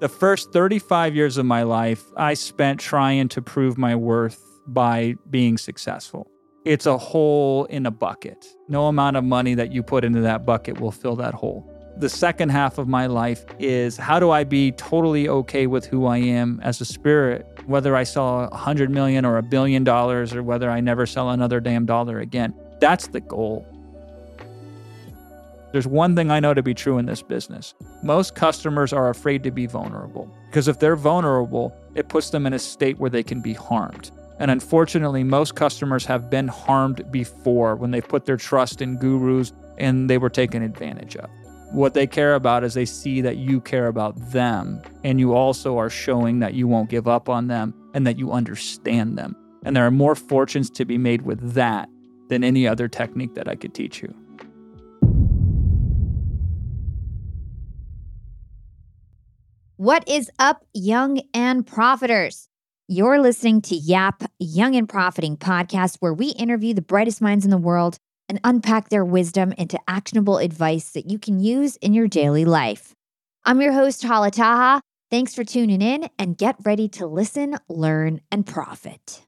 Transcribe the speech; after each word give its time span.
The 0.00 0.08
first 0.08 0.52
35 0.52 1.16
years 1.16 1.38
of 1.38 1.46
my 1.46 1.64
life, 1.64 2.04
I 2.16 2.34
spent 2.34 2.78
trying 2.78 3.28
to 3.30 3.42
prove 3.42 3.76
my 3.76 3.96
worth 3.96 4.40
by 4.68 5.16
being 5.28 5.58
successful. 5.58 6.30
It's 6.64 6.86
a 6.86 6.96
hole 6.96 7.64
in 7.64 7.84
a 7.84 7.90
bucket. 7.90 8.46
No 8.68 8.86
amount 8.86 9.16
of 9.16 9.24
money 9.24 9.54
that 9.54 9.72
you 9.72 9.82
put 9.82 10.04
into 10.04 10.20
that 10.20 10.46
bucket 10.46 10.80
will 10.80 10.92
fill 10.92 11.16
that 11.16 11.34
hole. 11.34 11.68
The 11.96 12.08
second 12.08 12.50
half 12.50 12.78
of 12.78 12.86
my 12.86 13.06
life 13.08 13.44
is 13.58 13.96
how 13.96 14.20
do 14.20 14.30
I 14.30 14.44
be 14.44 14.70
totally 14.70 15.28
okay 15.28 15.66
with 15.66 15.84
who 15.86 16.06
I 16.06 16.18
am 16.18 16.60
as 16.62 16.80
a 16.80 16.84
spirit, 16.84 17.44
whether 17.66 17.96
I 17.96 18.04
sell 18.04 18.42
a 18.52 18.56
hundred 18.56 18.90
million 18.90 19.24
or 19.24 19.36
a 19.36 19.42
billion 19.42 19.82
dollars 19.82 20.32
or 20.32 20.44
whether 20.44 20.70
I 20.70 20.78
never 20.78 21.06
sell 21.06 21.30
another 21.30 21.58
damn 21.58 21.86
dollar 21.86 22.20
again. 22.20 22.54
That's 22.80 23.08
the 23.08 23.20
goal. 23.20 23.66
There's 25.72 25.86
one 25.86 26.16
thing 26.16 26.30
I 26.30 26.40
know 26.40 26.54
to 26.54 26.62
be 26.62 26.72
true 26.72 26.98
in 26.98 27.04
this 27.04 27.22
business. 27.22 27.74
Most 28.02 28.34
customers 28.34 28.92
are 28.92 29.10
afraid 29.10 29.42
to 29.42 29.50
be 29.50 29.66
vulnerable 29.66 30.34
because 30.46 30.66
if 30.66 30.78
they're 30.78 30.96
vulnerable, 30.96 31.76
it 31.94 32.08
puts 32.08 32.30
them 32.30 32.46
in 32.46 32.54
a 32.54 32.58
state 32.58 32.98
where 32.98 33.10
they 33.10 33.22
can 33.22 33.42
be 33.42 33.52
harmed. 33.52 34.10
And 34.38 34.50
unfortunately, 34.50 35.24
most 35.24 35.56
customers 35.56 36.06
have 36.06 36.30
been 36.30 36.48
harmed 36.48 37.10
before 37.10 37.76
when 37.76 37.90
they 37.90 38.00
put 38.00 38.24
their 38.24 38.36
trust 38.36 38.80
in 38.80 38.96
gurus 38.96 39.52
and 39.76 40.08
they 40.08 40.16
were 40.16 40.30
taken 40.30 40.62
advantage 40.62 41.16
of. 41.16 41.28
What 41.72 41.92
they 41.92 42.06
care 42.06 42.34
about 42.34 42.64
is 42.64 42.72
they 42.72 42.86
see 42.86 43.20
that 43.20 43.36
you 43.36 43.60
care 43.60 43.88
about 43.88 44.30
them 44.30 44.80
and 45.04 45.20
you 45.20 45.34
also 45.34 45.76
are 45.76 45.90
showing 45.90 46.38
that 46.38 46.54
you 46.54 46.66
won't 46.66 46.88
give 46.88 47.06
up 47.06 47.28
on 47.28 47.48
them 47.48 47.74
and 47.92 48.06
that 48.06 48.18
you 48.18 48.32
understand 48.32 49.18
them. 49.18 49.36
And 49.64 49.76
there 49.76 49.84
are 49.84 49.90
more 49.90 50.14
fortunes 50.14 50.70
to 50.70 50.86
be 50.86 50.96
made 50.96 51.22
with 51.22 51.52
that 51.52 51.90
than 52.28 52.42
any 52.42 52.66
other 52.66 52.88
technique 52.88 53.34
that 53.34 53.48
I 53.48 53.54
could 53.54 53.74
teach 53.74 54.02
you. 54.02 54.14
What 59.78 60.08
is 60.08 60.28
up, 60.40 60.64
young 60.74 61.22
and 61.32 61.64
profiters? 61.64 62.48
You're 62.88 63.20
listening 63.20 63.62
to 63.62 63.76
Yap 63.76 64.24
Young 64.40 64.74
and 64.74 64.88
Profiting 64.88 65.36
podcast, 65.36 65.98
where 66.00 66.12
we 66.12 66.30
interview 66.30 66.74
the 66.74 66.82
brightest 66.82 67.22
minds 67.22 67.44
in 67.44 67.52
the 67.52 67.56
world 67.56 67.96
and 68.28 68.40
unpack 68.42 68.88
their 68.88 69.04
wisdom 69.04 69.52
into 69.52 69.78
actionable 69.86 70.38
advice 70.38 70.90
that 70.90 71.08
you 71.08 71.16
can 71.16 71.38
use 71.38 71.76
in 71.76 71.94
your 71.94 72.08
daily 72.08 72.44
life. 72.44 72.92
I'm 73.44 73.60
your 73.60 73.72
host, 73.72 74.02
Hala 74.02 74.32
Taha. 74.32 74.80
Thanks 75.12 75.36
for 75.36 75.44
tuning 75.44 75.80
in 75.80 76.10
and 76.18 76.36
get 76.36 76.56
ready 76.64 76.88
to 76.88 77.06
listen, 77.06 77.56
learn, 77.68 78.20
and 78.32 78.44
profit. 78.44 79.27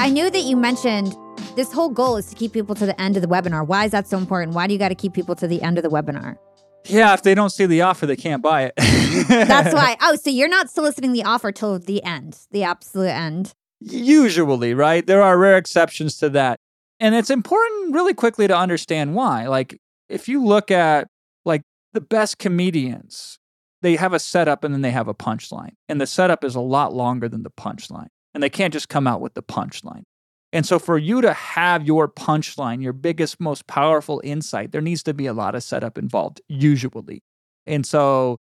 I 0.00 0.10
knew 0.10 0.30
that 0.30 0.42
you 0.42 0.56
mentioned 0.56 1.16
this 1.56 1.72
whole 1.72 1.88
goal 1.88 2.16
is 2.18 2.26
to 2.26 2.36
keep 2.36 2.52
people 2.52 2.76
to 2.76 2.86
the 2.86 2.98
end 3.00 3.16
of 3.16 3.22
the 3.22 3.26
webinar. 3.26 3.66
Why 3.66 3.84
is 3.84 3.90
that 3.90 4.06
so 4.06 4.16
important? 4.16 4.54
Why 4.54 4.68
do 4.68 4.72
you 4.72 4.78
got 4.78 4.90
to 4.90 4.94
keep 4.94 5.12
people 5.12 5.34
to 5.34 5.48
the 5.48 5.60
end 5.60 5.76
of 5.76 5.82
the 5.82 5.90
webinar? 5.90 6.36
Yeah, 6.84 7.12
if 7.14 7.24
they 7.24 7.34
don't 7.34 7.50
see 7.50 7.66
the 7.66 7.82
offer, 7.82 8.06
they 8.06 8.14
can't 8.14 8.40
buy 8.40 8.62
it. 8.66 8.74
That's 9.28 9.74
why. 9.74 9.96
Oh, 10.00 10.14
so 10.14 10.30
you're 10.30 10.48
not 10.48 10.70
soliciting 10.70 11.12
the 11.12 11.24
offer 11.24 11.50
till 11.50 11.80
the 11.80 12.02
end, 12.04 12.38
the 12.52 12.62
absolute 12.62 13.08
end. 13.08 13.52
Usually, 13.80 14.72
right? 14.72 15.04
There 15.04 15.20
are 15.20 15.36
rare 15.36 15.56
exceptions 15.56 16.16
to 16.18 16.28
that. 16.30 16.60
And 17.00 17.16
it's 17.16 17.28
important 17.30 17.92
really 17.92 18.14
quickly 18.14 18.46
to 18.46 18.56
understand 18.56 19.16
why. 19.16 19.48
Like, 19.48 19.80
if 20.08 20.28
you 20.28 20.44
look 20.44 20.70
at 20.70 21.08
like 21.44 21.62
the 21.92 22.00
best 22.00 22.38
comedians, 22.38 23.40
they 23.82 23.96
have 23.96 24.12
a 24.12 24.20
setup 24.20 24.62
and 24.62 24.72
then 24.72 24.82
they 24.82 24.92
have 24.92 25.08
a 25.08 25.14
punchline. 25.14 25.72
And 25.88 26.00
the 26.00 26.06
setup 26.06 26.44
is 26.44 26.54
a 26.54 26.60
lot 26.60 26.94
longer 26.94 27.28
than 27.28 27.42
the 27.42 27.50
punchline 27.50 28.08
and 28.38 28.42
they 28.44 28.48
can't 28.48 28.72
just 28.72 28.88
come 28.88 29.08
out 29.08 29.20
with 29.20 29.34
the 29.34 29.42
punchline. 29.42 30.04
And 30.52 30.64
so, 30.64 30.78
for 30.78 30.96
you 30.96 31.20
to 31.22 31.32
have 31.32 31.84
your 31.84 32.06
punchline, 32.06 32.80
your 32.80 32.92
biggest, 32.92 33.40
most 33.40 33.66
powerful 33.66 34.20
insight, 34.22 34.70
there 34.70 34.80
needs 34.80 35.02
to 35.02 35.12
be 35.12 35.26
a 35.26 35.32
lot 35.32 35.56
of 35.56 35.64
setup 35.64 35.98
involved, 35.98 36.40
usually. 36.48 37.20
And 37.66 37.84
so, 37.84 38.36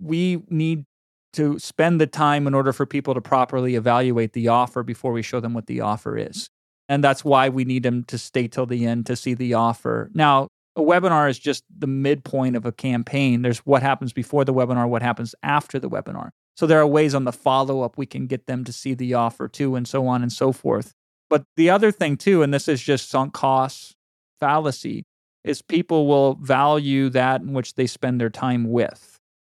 we 0.00 0.44
need 0.50 0.84
to 1.32 1.58
spend 1.58 2.00
the 2.00 2.06
time 2.06 2.46
in 2.46 2.54
order 2.54 2.72
for 2.72 2.86
people 2.86 3.12
to 3.12 3.20
properly 3.20 3.74
evaluate 3.74 4.34
the 4.34 4.46
offer 4.46 4.84
before 4.84 5.10
we 5.10 5.20
show 5.20 5.40
them 5.40 5.52
what 5.52 5.66
the 5.66 5.80
offer 5.80 6.16
is. 6.16 6.48
And 6.88 7.02
that's 7.02 7.24
why 7.24 7.48
we 7.48 7.64
need 7.64 7.82
them 7.82 8.04
to 8.04 8.18
stay 8.18 8.46
till 8.46 8.66
the 8.66 8.86
end 8.86 9.06
to 9.06 9.16
see 9.16 9.34
the 9.34 9.54
offer. 9.54 10.12
Now, 10.14 10.46
a 10.76 10.80
webinar 10.80 11.28
is 11.28 11.40
just 11.40 11.64
the 11.76 11.88
midpoint 11.88 12.54
of 12.54 12.64
a 12.66 12.72
campaign. 12.72 13.42
There's 13.42 13.58
what 13.66 13.82
happens 13.82 14.12
before 14.12 14.44
the 14.44 14.54
webinar, 14.54 14.88
what 14.88 15.02
happens 15.02 15.34
after 15.42 15.80
the 15.80 15.90
webinar. 15.90 16.30
So 16.60 16.66
there 16.66 16.78
are 16.78 16.86
ways 16.86 17.14
on 17.14 17.24
the 17.24 17.32
follow 17.32 17.80
up 17.80 17.96
we 17.96 18.04
can 18.04 18.26
get 18.26 18.46
them 18.46 18.64
to 18.64 18.72
see 18.74 18.92
the 18.92 19.14
offer 19.14 19.48
too, 19.48 19.76
and 19.76 19.88
so 19.88 20.06
on 20.06 20.20
and 20.20 20.30
so 20.30 20.52
forth. 20.52 20.92
But 21.30 21.44
the 21.56 21.70
other 21.70 21.90
thing 21.90 22.18
too, 22.18 22.42
and 22.42 22.52
this 22.52 22.68
is 22.68 22.82
just 22.82 23.08
sunk 23.08 23.32
costs 23.32 23.94
fallacy, 24.40 25.04
is 25.42 25.62
people 25.62 26.06
will 26.06 26.34
value 26.34 27.08
that 27.08 27.40
in 27.40 27.54
which 27.54 27.76
they 27.76 27.86
spend 27.86 28.20
their 28.20 28.28
time 28.28 28.70
with. 28.70 29.16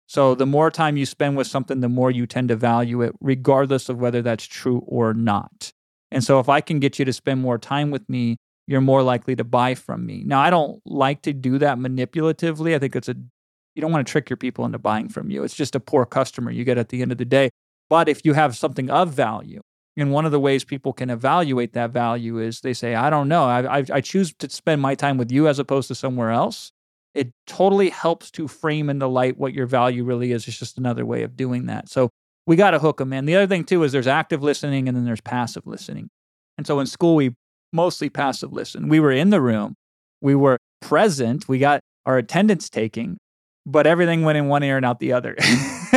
So 0.08 0.34
the 0.34 0.44
more 0.44 0.70
time 0.70 0.98
you 0.98 1.06
spend 1.06 1.38
with 1.38 1.46
something, 1.46 1.80
the 1.80 1.88
more 1.88 2.10
you 2.10 2.26
tend 2.26 2.50
to 2.50 2.56
value 2.56 3.00
it, 3.00 3.14
regardless 3.22 3.88
of 3.88 3.98
whether 3.98 4.20
that's 4.20 4.44
true 4.44 4.82
or 4.86 5.14
not. 5.14 5.72
And 6.10 6.22
so 6.22 6.38
if 6.38 6.50
I 6.50 6.60
can 6.60 6.80
get 6.80 6.98
you 6.98 7.06
to 7.06 7.14
spend 7.14 7.40
more 7.40 7.56
time 7.56 7.90
with 7.90 8.06
me, 8.10 8.36
you're 8.66 8.82
more 8.82 9.02
likely 9.02 9.34
to 9.36 9.44
buy 9.44 9.74
from 9.74 10.04
me. 10.04 10.22
Now, 10.26 10.40
I 10.42 10.50
don't 10.50 10.82
like 10.84 11.22
to 11.22 11.32
do 11.32 11.56
that 11.60 11.78
manipulatively. 11.78 12.74
I 12.74 12.78
think 12.78 12.94
it's 12.94 13.08
a 13.08 13.16
you 13.74 13.82
don't 13.82 13.92
want 13.92 14.06
to 14.06 14.10
trick 14.10 14.28
your 14.28 14.36
people 14.36 14.64
into 14.64 14.78
buying 14.78 15.08
from 15.08 15.30
you. 15.30 15.44
It's 15.44 15.54
just 15.54 15.74
a 15.74 15.80
poor 15.80 16.04
customer 16.04 16.50
you 16.50 16.64
get 16.64 16.78
at 16.78 16.88
the 16.88 17.02
end 17.02 17.12
of 17.12 17.18
the 17.18 17.24
day. 17.24 17.50
But 17.88 18.08
if 18.08 18.24
you 18.24 18.34
have 18.34 18.56
something 18.56 18.90
of 18.90 19.12
value, 19.12 19.60
and 19.96 20.12
one 20.12 20.24
of 20.24 20.32
the 20.32 20.40
ways 20.40 20.64
people 20.64 20.92
can 20.92 21.10
evaluate 21.10 21.72
that 21.74 21.90
value 21.90 22.38
is 22.38 22.60
they 22.60 22.72
say, 22.72 22.94
I 22.94 23.10
don't 23.10 23.28
know, 23.28 23.44
I, 23.44 23.78
I, 23.78 23.84
I 23.94 24.00
choose 24.00 24.32
to 24.34 24.48
spend 24.48 24.80
my 24.80 24.94
time 24.94 25.18
with 25.18 25.30
you 25.30 25.48
as 25.48 25.58
opposed 25.58 25.88
to 25.88 25.94
somewhere 25.94 26.30
else. 26.30 26.72
It 27.12 27.32
totally 27.46 27.90
helps 27.90 28.30
to 28.32 28.46
frame 28.46 28.88
in 28.88 29.00
the 29.00 29.08
light 29.08 29.36
what 29.36 29.52
your 29.52 29.66
value 29.66 30.04
really 30.04 30.32
is. 30.32 30.46
It's 30.46 30.58
just 30.58 30.78
another 30.78 31.04
way 31.04 31.22
of 31.22 31.36
doing 31.36 31.66
that. 31.66 31.88
So 31.88 32.08
we 32.46 32.56
got 32.56 32.70
to 32.70 32.78
hook 32.78 32.98
them 32.98 33.12
in. 33.12 33.26
The 33.26 33.34
other 33.34 33.48
thing, 33.48 33.64
too, 33.64 33.82
is 33.82 33.92
there's 33.92 34.06
active 34.06 34.42
listening 34.42 34.88
and 34.88 34.96
then 34.96 35.04
there's 35.04 35.20
passive 35.20 35.66
listening. 35.66 36.08
And 36.56 36.66
so 36.66 36.78
in 36.78 36.86
school, 36.86 37.16
we 37.16 37.34
mostly 37.72 38.10
passive 38.10 38.52
listen. 38.52 38.88
We 38.88 39.00
were 39.00 39.12
in 39.12 39.30
the 39.30 39.40
room, 39.40 39.74
we 40.20 40.34
were 40.34 40.58
present, 40.80 41.48
we 41.48 41.58
got 41.58 41.80
our 42.06 42.16
attendance 42.18 42.70
taking, 42.70 43.18
but 43.66 43.86
everything 43.86 44.22
went 44.22 44.38
in 44.38 44.48
one 44.48 44.62
ear 44.62 44.76
and 44.76 44.86
out 44.86 44.98
the 44.98 45.12
other. 45.12 45.36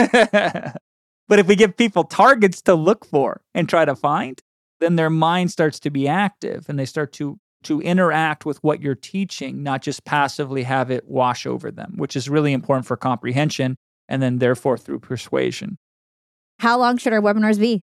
but 1.27 1.39
if 1.39 1.47
we 1.47 1.55
give 1.55 1.77
people 1.77 2.03
targets 2.03 2.61
to 2.63 2.75
look 2.75 3.05
for 3.05 3.41
and 3.53 3.67
try 3.67 3.85
to 3.85 3.95
find, 3.95 4.39
then 4.79 4.95
their 4.95 5.09
mind 5.09 5.51
starts 5.51 5.79
to 5.81 5.89
be 5.89 6.07
active 6.07 6.65
and 6.67 6.77
they 6.77 6.85
start 6.85 7.13
to 7.13 7.39
to 7.63 7.81
interact 7.81 8.45
with 8.45 8.61
what 8.61 8.81
you're 8.81 8.93
teaching, 8.93 9.63
not 9.63 9.81
just 9.81 10.03
passively 10.03 10.63
have 10.63 10.91
it 10.91 11.07
wash 11.07 11.45
over 11.45 11.71
them, 11.71 11.93
which 11.95 12.15
is 12.15 12.29
really 12.29 12.51
important 12.51 12.85
for 12.85 12.97
comprehension 12.97 13.77
and 14.09 14.21
then 14.21 14.39
therefore 14.39 14.77
through 14.77 14.99
persuasion. 14.99 15.77
How 16.59 16.77
long 16.77 16.97
should 16.97 17.13
our 17.13 17.21
webinars 17.21 17.59
be? 17.59 17.81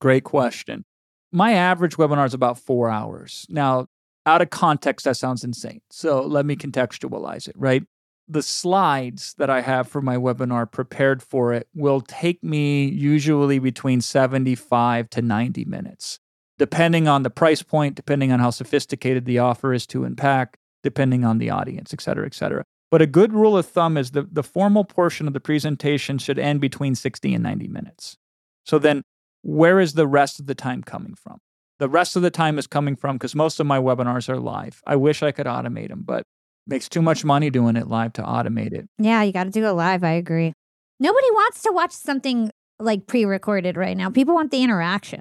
Great 0.00 0.24
question. 0.24 0.84
My 1.32 1.52
average 1.52 1.96
webinar 1.96 2.26
is 2.26 2.34
about 2.34 2.58
four 2.58 2.88
hours. 2.88 3.44
Now, 3.48 3.86
out 4.24 4.40
of 4.40 4.50
context, 4.50 5.04
that 5.04 5.16
sounds 5.16 5.44
insane. 5.44 5.80
So 5.90 6.22
let 6.22 6.46
me 6.46 6.56
contextualize 6.56 7.48
it, 7.48 7.56
right? 7.58 7.82
The 8.28 8.42
slides 8.42 9.34
that 9.38 9.48
I 9.48 9.62
have 9.62 9.88
for 9.88 10.02
my 10.02 10.16
webinar 10.16 10.70
prepared 10.70 11.22
for 11.22 11.52
it 11.54 11.68
will 11.74 12.00
take 12.00 12.44
me 12.44 12.86
usually 12.86 13.58
between 13.58 14.00
75 14.00 15.08
to 15.10 15.22
90 15.22 15.64
minutes, 15.64 16.20
depending 16.58 17.08
on 17.08 17.22
the 17.22 17.30
price 17.30 17.62
point, 17.62 17.94
depending 17.94 18.30
on 18.30 18.40
how 18.40 18.50
sophisticated 18.50 19.24
the 19.24 19.38
offer 19.38 19.72
is 19.72 19.86
to 19.88 20.04
unpack, 20.04 20.58
depending 20.82 21.24
on 21.24 21.38
the 21.38 21.50
audience, 21.50 21.92
et 21.94 22.00
cetera, 22.00 22.26
et 22.26 22.34
cetera. 22.34 22.64
But 22.90 23.02
a 23.02 23.06
good 23.06 23.32
rule 23.32 23.56
of 23.56 23.66
thumb 23.66 23.96
is 23.96 24.12
the, 24.12 24.28
the 24.30 24.42
formal 24.42 24.84
portion 24.84 25.26
of 25.26 25.32
the 25.32 25.40
presentation 25.40 26.18
should 26.18 26.38
end 26.38 26.60
between 26.60 26.94
60 26.94 27.34
and 27.34 27.42
90 27.42 27.68
minutes. 27.68 28.16
So 28.64 28.78
then, 28.78 29.02
where 29.42 29.80
is 29.80 29.94
the 29.94 30.06
rest 30.06 30.40
of 30.40 30.46
the 30.46 30.54
time 30.54 30.82
coming 30.82 31.14
from? 31.14 31.38
The 31.78 31.88
rest 31.88 32.16
of 32.16 32.22
the 32.22 32.30
time 32.30 32.58
is 32.58 32.66
coming 32.66 32.96
from 32.96 33.16
because 33.16 33.34
most 33.34 33.60
of 33.60 33.66
my 33.66 33.78
webinars 33.78 34.28
are 34.28 34.38
live. 34.38 34.82
I 34.86 34.96
wish 34.96 35.22
I 35.22 35.32
could 35.32 35.46
automate 35.46 35.88
them, 35.88 36.02
but 36.04 36.24
makes 36.68 36.88
too 36.88 37.02
much 37.02 37.24
money 37.24 37.50
doing 37.50 37.76
it 37.76 37.88
live 37.88 38.12
to 38.14 38.22
automate 38.22 38.72
it. 38.72 38.88
Yeah, 38.98 39.22
you 39.22 39.32
got 39.32 39.44
to 39.44 39.50
do 39.50 39.64
it 39.64 39.72
live. 39.72 40.04
I 40.04 40.12
agree. 40.12 40.52
Nobody 41.00 41.30
wants 41.30 41.62
to 41.62 41.72
watch 41.72 41.92
something 41.92 42.50
like 42.78 43.06
pre 43.06 43.24
recorded 43.24 43.76
right 43.76 43.96
now. 43.96 44.10
People 44.10 44.34
want 44.34 44.50
the 44.50 44.62
interaction. 44.62 45.20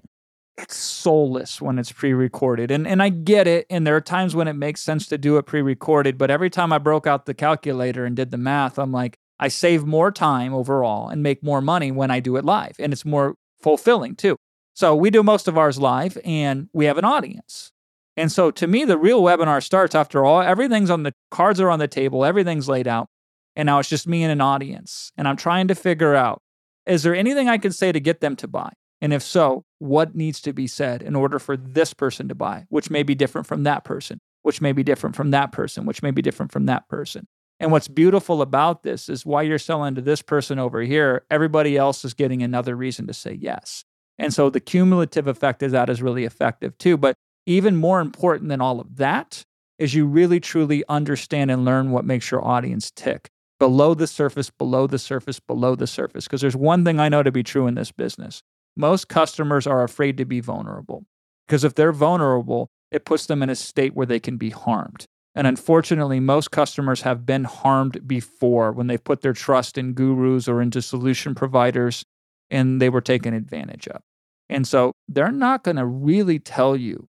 It's 0.57 0.75
soulless 0.75 1.61
when 1.61 1.77
it's 1.77 1.91
pre 1.91 2.13
recorded. 2.13 2.71
And, 2.71 2.87
and 2.87 3.01
I 3.01 3.09
get 3.09 3.47
it. 3.47 3.65
And 3.69 3.85
there 3.85 3.95
are 3.95 4.01
times 4.01 4.35
when 4.35 4.47
it 4.47 4.53
makes 4.53 4.81
sense 4.81 5.07
to 5.07 5.17
do 5.17 5.37
it 5.37 5.45
pre 5.45 5.61
recorded. 5.61 6.17
But 6.17 6.31
every 6.31 6.49
time 6.49 6.73
I 6.73 6.77
broke 6.77 7.07
out 7.07 7.25
the 7.25 7.33
calculator 7.33 8.05
and 8.05 8.15
did 8.15 8.31
the 8.31 8.37
math, 8.37 8.77
I'm 8.77 8.91
like, 8.91 9.17
I 9.39 9.49
save 9.49 9.85
more 9.85 10.11
time 10.11 10.53
overall 10.53 11.09
and 11.09 11.21
make 11.21 11.43
more 11.43 11.61
money 11.61 11.91
when 11.91 12.09
I 12.09 12.19
do 12.19 12.37
it 12.37 12.45
live. 12.45 12.75
And 12.79 12.91
it's 12.91 13.05
more 13.05 13.35
fulfilling 13.61 14.15
too. 14.15 14.35
So 14.73 14.95
we 14.95 15.09
do 15.09 15.23
most 15.23 15.47
of 15.47 15.57
ours 15.57 15.79
live 15.79 16.17
and 16.23 16.69
we 16.73 16.85
have 16.85 16.97
an 16.97 17.05
audience. 17.05 17.71
And 18.17 18.31
so 18.31 18.49
to 18.51 18.67
me, 18.67 18.83
the 18.83 18.97
real 18.97 19.21
webinar 19.21 19.63
starts 19.63 19.93
after 19.95 20.25
all, 20.25 20.41
everything's 20.41 20.89
on 20.89 21.03
the 21.03 21.13
cards 21.29 21.61
are 21.61 21.69
on 21.69 21.79
the 21.79 21.87
table, 21.87 22.25
everything's 22.25 22.67
laid 22.67 22.87
out. 22.87 23.07
And 23.55 23.67
now 23.67 23.79
it's 23.79 23.89
just 23.89 24.07
me 24.07 24.23
and 24.23 24.31
an 24.31 24.41
audience. 24.41 25.11
And 25.17 25.27
I'm 25.27 25.37
trying 25.37 25.67
to 25.69 25.75
figure 25.75 26.15
out 26.15 26.41
is 26.85 27.03
there 27.03 27.15
anything 27.15 27.49
I 27.49 27.57
can 27.57 27.71
say 27.71 27.91
to 27.91 27.99
get 27.99 28.21
them 28.21 28.35
to 28.37 28.47
buy? 28.47 28.71
And 29.01 29.13
if 29.13 29.21
so, 29.21 29.63
what 29.79 30.15
needs 30.15 30.41
to 30.41 30.53
be 30.53 30.67
said 30.67 31.03
in 31.03 31.15
order 31.15 31.37
for 31.37 31.55
this 31.55 31.93
person 31.93 32.27
to 32.29 32.35
buy, 32.35 32.65
which 32.69 32.89
may 32.89 33.03
be 33.03 33.13
different 33.13 33.45
from 33.45 33.63
that 33.63 33.83
person, 33.83 34.19
which 34.41 34.61
may 34.61 34.71
be 34.71 34.83
different 34.83 35.15
from 35.15 35.31
that 35.31 35.51
person, 35.51 35.85
which 35.85 36.01
may 36.01 36.11
be 36.11 36.21
different 36.21 36.51
from 36.51 36.65
that 36.65 36.87
person. 36.87 37.27
And 37.59 37.71
what's 37.71 37.87
beautiful 37.87 38.41
about 38.41 38.83
this 38.83 39.09
is 39.09 39.25
why 39.25 39.41
you're 39.41 39.59
selling 39.59 39.95
to 39.95 40.01
this 40.01 40.21
person 40.21 40.59
over 40.59 40.81
here, 40.81 41.25
everybody 41.29 41.75
else 41.75 42.05
is 42.05 42.13
getting 42.13 42.41
another 42.41 42.75
reason 42.75 43.05
to 43.07 43.13
say 43.13 43.37
yes. 43.39 43.83
And 44.17 44.33
so 44.33 44.49
the 44.49 44.59
cumulative 44.59 45.27
effect 45.27 45.61
of 45.63 45.71
that 45.71 45.89
is 45.89 46.01
really 46.01 46.23
effective 46.23 46.77
too. 46.77 46.97
But 46.97 47.15
even 47.47 47.75
more 47.75 47.99
important 47.99 48.49
than 48.49 48.61
all 48.61 48.79
of 48.79 48.97
that 48.97 49.43
is 49.79 49.95
you 49.95 50.05
really 50.05 50.39
truly 50.39 50.83
understand 50.89 51.49
and 51.49 51.65
learn 51.65 51.91
what 51.91 52.05
makes 52.05 52.29
your 52.29 52.45
audience 52.45 52.91
tick 52.91 53.29
below 53.59 53.93
the 53.93 54.05
surface, 54.05 54.51
below 54.51 54.85
the 54.85 54.99
surface, 54.99 55.39
below 55.39 55.75
the 55.75 55.87
surface. 55.87 56.25
Because 56.25 56.41
there's 56.41 56.55
one 56.55 56.83
thing 56.83 56.99
I 56.99 57.09
know 57.09 57.23
to 57.23 57.31
be 57.31 57.43
true 57.43 57.65
in 57.65 57.73
this 57.73 57.91
business 57.91 58.43
most 58.75 59.07
customers 59.07 59.65
are 59.65 59.83
afraid 59.83 60.17
to 60.17 60.25
be 60.25 60.39
vulnerable. 60.39 61.03
Because 61.47 61.63
if 61.63 61.73
they're 61.73 61.91
vulnerable, 61.91 62.69
it 62.91 63.05
puts 63.05 63.25
them 63.25 63.41
in 63.41 63.49
a 63.49 63.55
state 63.55 63.95
where 63.95 64.05
they 64.05 64.19
can 64.19 64.37
be 64.37 64.51
harmed. 64.51 65.05
And 65.33 65.47
unfortunately, 65.47 66.19
most 66.19 66.51
customers 66.51 67.01
have 67.01 67.25
been 67.25 67.45
harmed 67.45 68.07
before 68.07 68.71
when 68.71 68.87
they've 68.87 69.03
put 69.03 69.21
their 69.21 69.33
trust 69.33 69.77
in 69.77 69.93
gurus 69.93 70.47
or 70.47 70.61
into 70.61 70.81
solution 70.81 71.33
providers 71.33 72.03
and 72.49 72.79
they 72.81 72.89
were 72.89 73.01
taken 73.01 73.33
advantage 73.33 73.87
of. 73.87 74.01
And 74.49 74.67
so 74.67 74.91
they're 75.07 75.31
not 75.31 75.63
going 75.63 75.77
to 75.77 75.85
really 75.85 76.39
tell 76.39 76.75
you 76.75 77.07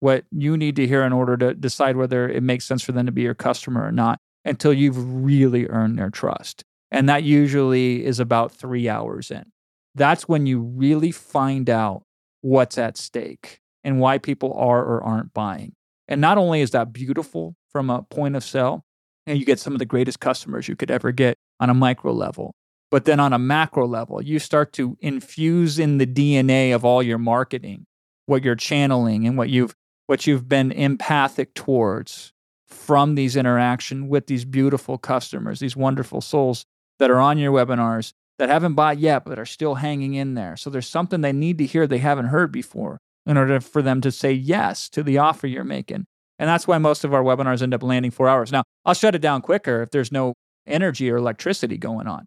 what 0.00 0.24
you 0.30 0.56
need 0.56 0.76
to 0.76 0.86
hear 0.86 1.02
in 1.04 1.12
order 1.12 1.36
to 1.36 1.54
decide 1.54 1.96
whether 1.96 2.28
it 2.28 2.42
makes 2.42 2.64
sense 2.64 2.82
for 2.82 2.92
them 2.92 3.06
to 3.06 3.12
be 3.12 3.22
your 3.22 3.34
customer 3.34 3.86
or 3.86 3.92
not 3.92 4.18
until 4.44 4.72
you've 4.72 5.24
really 5.24 5.66
earned 5.66 5.98
their 5.98 6.10
trust. 6.10 6.64
And 6.90 7.08
that 7.08 7.24
usually 7.24 8.04
is 8.04 8.20
about 8.20 8.52
three 8.52 8.88
hours 8.88 9.30
in. 9.30 9.46
That's 9.94 10.28
when 10.28 10.46
you 10.46 10.60
really 10.60 11.10
find 11.10 11.68
out 11.68 12.02
what's 12.42 12.78
at 12.78 12.96
stake 12.96 13.60
and 13.82 13.98
why 13.98 14.18
people 14.18 14.52
are 14.54 14.84
or 14.84 15.02
aren't 15.02 15.32
buying. 15.32 15.72
And 16.08 16.20
not 16.20 16.38
only 16.38 16.60
is 16.60 16.70
that 16.72 16.92
beautiful 16.92 17.56
from 17.70 17.90
a 17.90 18.02
point 18.02 18.36
of 18.36 18.44
sale, 18.44 18.84
and 19.26 19.38
you 19.38 19.44
get 19.44 19.58
some 19.58 19.72
of 19.72 19.80
the 19.80 19.86
greatest 19.86 20.20
customers 20.20 20.68
you 20.68 20.76
could 20.76 20.90
ever 20.90 21.10
get 21.10 21.36
on 21.58 21.70
a 21.70 21.74
micro 21.74 22.12
level, 22.12 22.54
but 22.90 23.04
then 23.04 23.18
on 23.18 23.32
a 23.32 23.38
macro 23.38 23.86
level, 23.86 24.22
you 24.22 24.38
start 24.38 24.72
to 24.74 24.96
infuse 25.00 25.78
in 25.78 25.98
the 25.98 26.06
DNA 26.06 26.74
of 26.74 26.84
all 26.84 27.02
your 27.02 27.18
marketing, 27.18 27.86
what 28.26 28.44
you're 28.44 28.54
channeling 28.54 29.26
and 29.26 29.36
what 29.36 29.48
you've 29.48 29.74
what 30.06 30.26
you've 30.26 30.48
been 30.48 30.72
empathic 30.72 31.54
towards 31.54 32.32
from 32.66 33.14
these 33.14 33.36
interaction 33.36 34.08
with 34.08 34.26
these 34.26 34.44
beautiful 34.44 34.98
customers, 34.98 35.60
these 35.60 35.76
wonderful 35.76 36.20
souls 36.20 36.64
that 36.98 37.10
are 37.10 37.20
on 37.20 37.38
your 37.38 37.52
webinars 37.52 38.12
that 38.38 38.48
haven't 38.48 38.74
bought 38.74 38.98
yet 38.98 39.24
but 39.24 39.38
are 39.38 39.46
still 39.46 39.76
hanging 39.76 40.14
in 40.14 40.34
there. 40.34 40.56
So 40.56 40.70
there's 40.70 40.88
something 40.88 41.20
they 41.20 41.32
need 41.32 41.58
to 41.58 41.66
hear 41.66 41.86
they 41.86 41.98
haven't 41.98 42.26
heard 42.26 42.52
before 42.52 42.98
in 43.24 43.36
order 43.36 43.60
for 43.60 43.82
them 43.82 44.00
to 44.02 44.12
say 44.12 44.32
yes 44.32 44.88
to 44.90 45.02
the 45.02 45.18
offer 45.18 45.46
you're 45.46 45.64
making. 45.64 46.06
And 46.38 46.48
that's 46.48 46.68
why 46.68 46.78
most 46.78 47.04
of 47.04 47.14
our 47.14 47.22
webinars 47.22 47.62
end 47.62 47.74
up 47.74 47.82
landing 47.82 48.10
four 48.10 48.28
hours. 48.28 48.52
Now, 48.52 48.62
I'll 48.84 48.94
shut 48.94 49.14
it 49.14 49.22
down 49.22 49.40
quicker 49.40 49.82
if 49.82 49.90
there's 49.90 50.12
no 50.12 50.34
energy 50.66 51.10
or 51.10 51.16
electricity 51.16 51.78
going 51.78 52.06
on. 52.06 52.26